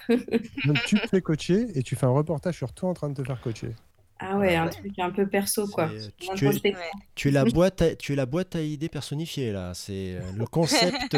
Donc, 0.64 0.78
tu 0.86 0.94
te 0.98 1.06
fais 1.06 1.20
coacher 1.20 1.66
et 1.74 1.82
tu 1.82 1.96
fais 1.96 2.06
un 2.06 2.10
reportage 2.10 2.56
sur 2.56 2.72
toi 2.72 2.88
en 2.88 2.94
train 2.94 3.10
de 3.10 3.14
te 3.20 3.26
faire 3.26 3.40
coacher. 3.40 3.72
Ah 4.20 4.36
ouais, 4.36 4.56
un 4.56 4.66
truc 4.68 4.98
un 4.98 5.10
peu 5.10 5.28
perso 5.28 5.68
quoi. 5.68 5.88
Tu- 6.18 6.28
tu 6.34 6.48
es-. 6.48 6.74
Tu 7.14 7.30
la 7.30 7.44
boîte 7.44 7.82
à, 7.82 7.94
tu 7.94 8.12
es 8.14 8.16
la 8.16 8.26
boîte 8.26 8.56
à 8.56 8.62
idées 8.62 8.88
personnifiée 8.88 9.52
là. 9.52 9.72
C'est 9.74 10.14
euh, 10.16 10.20
le 10.36 10.44
concept. 10.46 11.14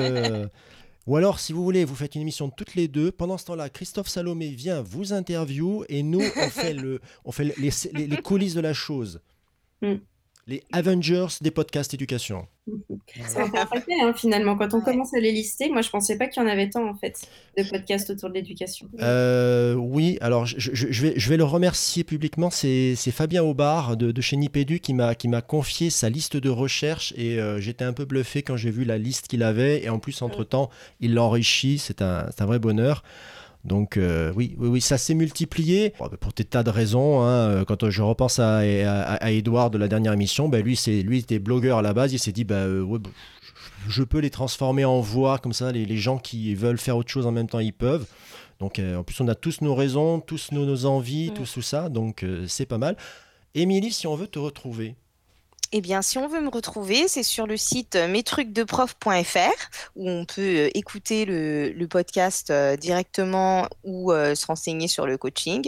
Ou 1.07 1.17
alors, 1.17 1.41
si 1.41 1.53
vous 1.53 1.65
voulez, 1.65 1.85
vous 1.85 1.95
faites 1.95 2.15
une 2.15 2.23
émission 2.23 2.51
toutes 2.51 2.75
les 2.75 2.89
deux. 2.89 3.11
Pendant 3.11 3.39
ce 3.39 3.47
temps-là, 3.47 3.71
Christophe 3.71 4.09
Salomé 4.09 4.49
vient 4.51 4.83
vous 4.83 5.13
interview 5.13 5.85
et 5.89 6.03
nous, 6.03 6.21
on 6.21 6.51
fait, 6.51 6.75
le, 6.75 7.01
on 7.25 7.33
fait 7.33 7.55
les, 7.57 8.17
coulisses 8.23 8.55
de 8.55 8.61
la 8.61 8.75
chose. 8.75 9.21
Mm. 9.83 9.95
Les 10.47 10.63
Avengers 10.73 11.27
des 11.43 11.51
podcasts 11.51 11.95
éducation. 11.95 12.47
Ça 13.27 13.45
fait 13.51 13.59
un 13.59 13.67
paquet, 13.67 13.93
hein, 14.03 14.13
finalement. 14.17 14.57
Quand 14.57 14.73
on 14.75 14.79
Ouais. 14.79 14.85
commence 14.85 15.13
à 15.15 15.19
les 15.21 15.33
lister, 15.33 15.69
moi 15.71 15.83
je 15.83 15.91
pensais 15.91 16.17
pas 16.17 16.29
qu'il 16.29 16.43
y 16.43 16.47
en 16.47 16.49
avait 16.49 16.69
tant 16.71 16.89
en 16.89 16.95
fait 16.95 17.21
de 17.59 17.63
podcasts 17.69 18.11
autour 18.11 18.29
de 18.31 18.35
l'éducation. 18.35 18.89
Euh, 19.01 19.75
oui, 19.75 20.19
alors 20.21 20.47
je, 20.47 20.57
je- 20.59 20.91
je 20.91 21.03
vais, 21.03 21.13
je 21.17 21.29
vais 21.29 21.37
le 21.37 21.45
remercier 21.45 22.05
publiquement. 22.05 22.51
C'est 22.51 22.95
c'est 22.97 23.11
Fabien 23.11 23.43
Aubard 23.43 23.97
de, 23.97 24.13
de 24.13 24.21
chez 24.21 24.37
Nipédu 24.37 24.81
qui 24.81 24.95
m'a 24.95 25.15
qui 25.15 25.29
m'a 25.29 25.43
confié 25.43 25.91
sa 25.91 26.09
liste 26.09 26.37
de 26.37 26.49
recherche 26.51 27.13
et 27.17 27.39
euh, 27.41 27.61
j'étais 27.61 27.85
un 27.85 27.93
peu 27.93 28.05
bluffé 28.05 28.43
quand 28.43 28.57
j'ai 28.57 28.71
vu 28.71 28.85
la 28.85 28.99
liste 28.99 29.29
qu'il 29.29 29.43
avait. 29.43 29.83
Et 29.85 29.89
en 29.89 29.99
plus, 29.99 30.23
entre-temps, 30.23 30.71
il 31.01 31.15
l'enrichit. 31.15 31.79
C'est 31.79 32.03
un, 32.03 32.27
c'est 32.31 32.43
un 32.43 32.47
vrai 32.47 32.59
bonheur. 32.59 33.03
Donc 33.65 33.97
euh, 33.97 34.33
oui, 34.37 34.55
oui, 34.59 34.69
oui, 34.69 34.81
ça 34.81 34.97
s'est 34.97 35.15
multiplié 35.15 35.93
Bon, 35.99 36.09
pour 36.21 36.33
des 36.33 36.45
tas 36.45 36.63
de 36.63 36.71
raisons. 36.71 37.21
hein. 37.23 37.29
Euh, 37.29 37.65
Quand 37.65 37.91
je 37.91 38.03
repense 38.03 38.39
à, 38.39 38.59
à, 38.59 39.15
à 39.15 39.31
Edouard 39.31 39.71
de 39.71 39.77
la 39.79 39.87
dernière 39.89 40.13
émission, 40.15 40.49
ben 40.49 40.63
lui, 40.65 40.77
c'est 40.77 41.03
lui 41.03 41.19
était 41.19 41.39
blogueur 41.39 41.79
à 41.79 41.83
la 41.83 41.93
base. 41.93 42.13
Il 42.13 42.19
s'est 42.19 42.33
dit, 42.33 42.45
bah, 42.45 42.55
euh, 42.55 42.83
ouais, 42.83 42.99
bah, 42.99 43.11
je 43.89 44.03
peux 44.03 44.19
les 44.19 44.31
transformer 44.31 44.85
en 44.87 45.01
voix 45.01 45.39
comme 45.39 45.53
ça. 45.53 45.73
Les, 45.73 45.85
les 45.85 45.97
gens 45.99 46.17
qui 46.19 46.55
veulent 46.55 46.79
faire 46.79 46.97
autre 46.97 47.11
chose 47.11 47.27
en 47.27 47.33
même 47.33 47.49
temps, 47.49 47.61
ils 47.61 47.73
peuvent. 47.75 48.07
Donc 48.61 48.79
euh, 48.79 48.97
en 48.97 49.03
plus, 49.05 49.21
on 49.21 49.29
a 49.29 49.35
tous 49.35 49.61
nos 49.61 49.75
raisons, 49.75 50.21
tous 50.21 50.53
nos, 50.53 50.65
nos 50.65 50.87
envies, 50.87 51.31
Mm. 51.31 51.35
tout, 51.35 51.45
tout 51.53 51.63
ça. 51.63 51.89
Donc 51.91 52.23
euh, 52.23 52.45
c'est 52.49 52.67
pas 52.67 52.79
mal. 52.79 52.97
Émilie, 53.55 53.93
si 53.93 54.07
on 54.07 54.17
veut 54.17 54.27
te 54.29 54.39
retrouver. 54.39 54.95
Eh 55.73 55.81
bien, 55.81 56.03
si 56.03 56.19
on 56.19 56.27
veut 56.27 56.41
me 56.41 56.49
retrouver, 56.51 57.07
c'est 57.07 57.23
sur 57.23 57.47
le 57.47 57.57
site 57.57 57.95
euh, 57.95 58.09
mestrucsdeprof.fr 58.09 59.71
où 59.95 60.11
on 60.11 60.25
peut 60.25 60.41
euh, 60.67 60.69
écouter 60.75 61.25
le, 61.25 61.71
le 61.71 61.87
podcast 61.89 62.51
euh, 62.51 62.77
directement 62.77 63.69
ou 63.85 64.11
euh, 64.13 64.35
se 64.35 64.47
renseigner 64.47 64.89
sur 64.89 65.07
le 65.07 65.17
coaching. 65.17 65.65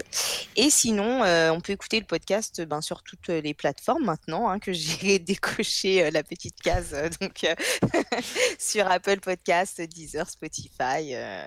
Et 0.57 0.71
sinon, 0.71 1.23
euh, 1.23 1.51
on 1.53 1.61
peut 1.61 1.73
écouter 1.73 2.01
le 2.01 2.07
podcast 2.07 2.63
ben, 2.63 2.81
sur 2.81 3.03
toutes 3.05 3.29
les 3.29 3.55
plateformes 3.55 4.05
maintenant 4.05 4.49
hein, 4.49 4.59
que 4.59 4.73
j'ai 4.73 5.21
décoché 5.21 6.05
euh, 6.05 6.11
la 6.11 6.25
petite 6.25 6.61
case 6.61 6.91
euh, 6.95 7.09
donc 7.21 7.45
euh, 7.45 7.55
sur 8.59 8.91
Apple 8.91 9.21
Podcast, 9.21 9.81
Deezer, 9.81 10.29
Spotify, 10.29 11.15
euh, 11.15 11.47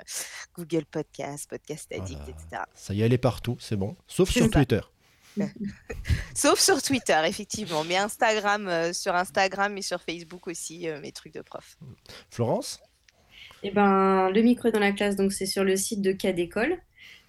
Google 0.58 0.86
Podcast, 0.86 1.50
Podcast 1.50 1.92
Addict, 1.92 2.20
Voilà. 2.22 2.32
etc. 2.32 2.62
Ça 2.74 2.94
y 2.94 3.02
est, 3.02 3.06
elle 3.06 3.14
est 3.14 3.18
partout, 3.18 3.58
c'est 3.60 3.76
bon. 3.76 3.98
Sauf 4.08 4.30
sur 4.30 4.44
ça. 4.46 4.50
Twitter. 4.50 4.80
Sauf 6.36 6.60
sur 6.60 6.82
Twitter, 6.82 7.20
effectivement, 7.26 7.84
mais 7.84 7.98
Instagram, 7.98 8.68
euh, 8.68 8.94
sur 8.94 9.16
Instagram 9.16 9.78
et 9.78 9.82
sur 9.82 10.02
Facebook 10.02 10.48
aussi, 10.48 10.88
euh, 10.88 11.00
mes 11.02 11.12
trucs 11.12 11.34
de 11.34 11.42
prof. 11.42 11.78
Florence 12.30 12.80
Eh 13.64 13.72
ben, 13.72 14.30
le 14.30 14.42
micro 14.42 14.68
est 14.68 14.72
dans 14.72 14.80
la 14.80 14.92
classe, 14.92 15.16
donc 15.16 15.34
c'est 15.34 15.46
sur 15.46 15.64
le 15.64 15.76
site 15.76 16.02
de 16.02 16.12
Cadécole. 16.12 16.78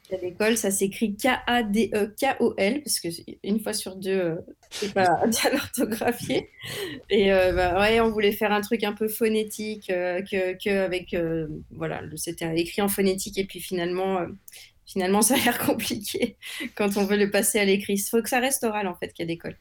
Cadécole, 0.08 0.56
ça 0.56 0.70
s'écrit 0.70 1.16
K-A-D-E-K-O-L, 1.16 2.82
parce 2.82 3.00
que 3.00 3.08
une 3.42 3.60
fois 3.60 3.72
sur 3.72 3.96
deux, 3.96 4.10
euh, 4.10 4.36
c'est 4.70 4.94
pas 4.94 5.08
bien 5.26 5.54
orthographié. 5.54 6.50
Et 7.10 7.32
euh, 7.32 7.52
bah, 7.52 7.80
ouais, 7.80 8.00
on 8.00 8.10
voulait 8.10 8.32
faire 8.32 8.52
un 8.52 8.60
truc 8.60 8.84
un 8.84 8.92
peu 8.92 9.08
phonétique, 9.08 9.90
euh, 9.90 10.22
que, 10.22 10.52
que 10.62 10.84
avec, 10.84 11.12
euh, 11.14 11.48
voilà, 11.70 12.02
c'était 12.14 12.48
écrit 12.56 12.82
en 12.82 12.88
phonétique, 12.88 13.38
et 13.38 13.44
puis 13.44 13.60
finalement, 13.60 14.18
euh, 14.18 14.26
finalement, 14.86 15.22
ça 15.22 15.34
a 15.34 15.38
l'air 15.38 15.58
compliqué 15.66 16.36
quand 16.74 16.96
on 16.96 17.04
veut 17.04 17.16
le 17.16 17.30
passer 17.30 17.58
à 17.58 17.64
l'écrit. 17.64 17.94
Il 17.94 17.98
faut 17.98 18.22
que 18.22 18.28
ça 18.28 18.40
reste 18.40 18.64
oral, 18.64 18.86
en 18.86 18.94
fait, 18.94 19.12
Cadécole. 19.12 19.56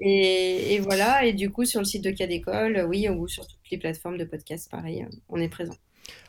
Et, 0.00 0.74
et 0.74 0.80
voilà, 0.80 1.24
et 1.24 1.32
du 1.32 1.50
coup, 1.50 1.64
sur 1.64 1.80
le 1.80 1.86
site 1.86 2.02
de 2.02 2.10
Cadécole, 2.10 2.76
euh, 2.76 2.86
oui, 2.86 3.08
ou 3.08 3.28
sur 3.28 3.46
toutes 3.46 3.70
les 3.70 3.78
plateformes 3.78 4.18
de 4.18 4.24
podcast, 4.24 4.68
pareil, 4.70 5.02
euh, 5.02 5.16
on 5.28 5.40
est 5.40 5.48
présent. 5.48 5.76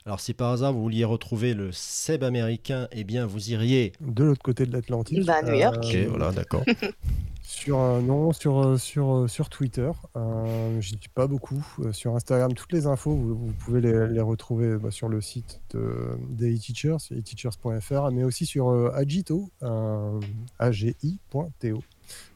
Alors 0.06 0.20
si 0.20 0.34
par 0.34 0.52
hasard 0.52 0.72
vous 0.72 0.82
vouliez 0.82 1.04
retrouver 1.04 1.54
le 1.54 1.72
Seb 1.72 2.24
américain, 2.24 2.88
eh 2.92 3.04
bien 3.04 3.26
vous 3.26 3.50
iriez. 3.52 3.92
De 4.00 4.24
l'autre 4.24 4.42
côté 4.42 4.66
de 4.66 4.72
l'Atlantique. 4.72 5.26
Bah, 5.26 5.42
New 5.42 5.56
York. 5.56 5.84
Ok, 5.84 5.96
voilà, 6.10 6.32
d'accord. 6.32 6.64
Sur 7.56 7.80
euh, 7.80 8.02
non, 8.02 8.34
sur 8.34 8.60
euh, 8.60 8.78
sur 8.78 9.16
euh, 9.16 9.28
sur 9.30 9.48
Twitter, 9.50 9.90
euh, 10.18 10.82
j'y 10.82 10.98
suis 11.00 11.08
pas 11.08 11.26
beaucoup. 11.26 11.66
Sur 11.94 12.14
Instagram, 12.14 12.54
toutes 12.54 12.74
les 12.74 12.86
infos, 12.86 13.16
vous, 13.16 13.34
vous 13.34 13.54
pouvez 13.54 13.80
les, 13.80 14.10
les 14.10 14.20
retrouver 14.20 14.76
bah, 14.78 14.92
sur 14.92 15.08
le 15.08 15.22
site 15.22 15.62
de, 15.70 16.18
des 16.28 16.54
e-teachers, 16.54 16.98
e-teachers.fr, 17.14 18.12
mais 18.12 18.26
aussi 18.26 18.46
sur 18.46 18.70
euh, 18.70 18.92
Agito, 18.94 19.50
euh, 19.64 20.20
agi.to. 20.60 21.84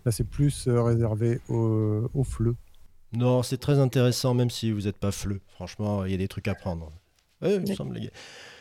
Là, 0.06 0.12
c'est 0.14 0.24
plus 0.24 0.70
euh, 0.70 0.82
réservé 0.82 1.42
aux, 1.50 2.10
aux 2.14 2.24
fleux. 2.24 2.56
Non, 3.12 3.44
c'est 3.44 3.58
très 3.58 3.78
intéressant, 3.78 4.34
même 4.34 4.50
si 4.50 4.72
vous 4.72 4.84
n'êtes 4.84 4.98
pas 4.98 5.12
fleu. 5.12 5.42
Franchement, 5.50 6.06
il 6.06 6.12
y 6.12 6.16
a 6.16 6.18
des 6.18 6.30
trucs 6.30 6.48
à 6.48 6.56
prendre. 6.56 6.94
Ouais, 7.42 7.56
il 7.56 7.62
me 7.62 7.76
semble, 7.76 7.96
les 7.96 8.06
gars. 8.06 8.12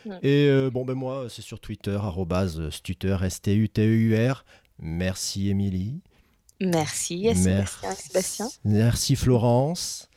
Ouais. 0.05 0.19
Et 0.23 0.49
euh, 0.49 0.69
bon, 0.69 0.83
ben 0.83 0.93
moi, 0.93 1.27
c'est 1.29 1.41
sur 1.41 1.61
Twitter, 1.61 1.95
arrobase 1.95 2.69
stuter, 2.69 3.15
S-T-U-T-E-U-R. 3.23 4.43
Merci 4.81 5.49
Émilie. 5.49 6.01
Merci 6.61 7.29
à 7.29 7.35
Sébastien 7.35 7.91
Sébastien. 7.91 8.47
Merci 8.65 9.15
Florence. 9.15 10.09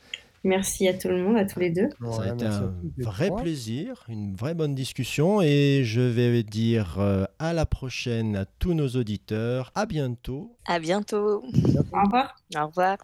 Merci 0.45 0.89
à 0.89 0.93
tout 0.93 1.07
le 1.07 1.23
monde, 1.23 1.37
à 1.37 1.45
tous 1.45 1.59
les 1.59 1.69
deux. 1.69 1.87
Ça 2.01 2.23
a 2.23 2.33
été 2.33 2.43
merci 2.43 2.59
un 2.59 2.73
vrai 2.97 3.31
plaisir, 3.31 4.03
une 4.09 4.35
vraie 4.35 4.53
bonne 4.53 4.75
discussion. 4.75 5.41
Et 5.41 5.83
je 5.85 6.01
vais 6.01 6.43
dire 6.43 6.99
euh, 6.99 7.23
à 7.39 7.53
la 7.53 7.65
prochaine 7.65 8.35
à 8.35 8.45
tous 8.45 8.73
nos 8.73 8.89
auditeurs. 8.89 9.71
À 9.73 9.85
bientôt. 9.85 10.57
À 10.65 10.79
bientôt. 10.79 11.43
Au 11.43 12.01
revoir. 12.03 12.35
Au 12.57 12.67
revoir. 12.67 12.97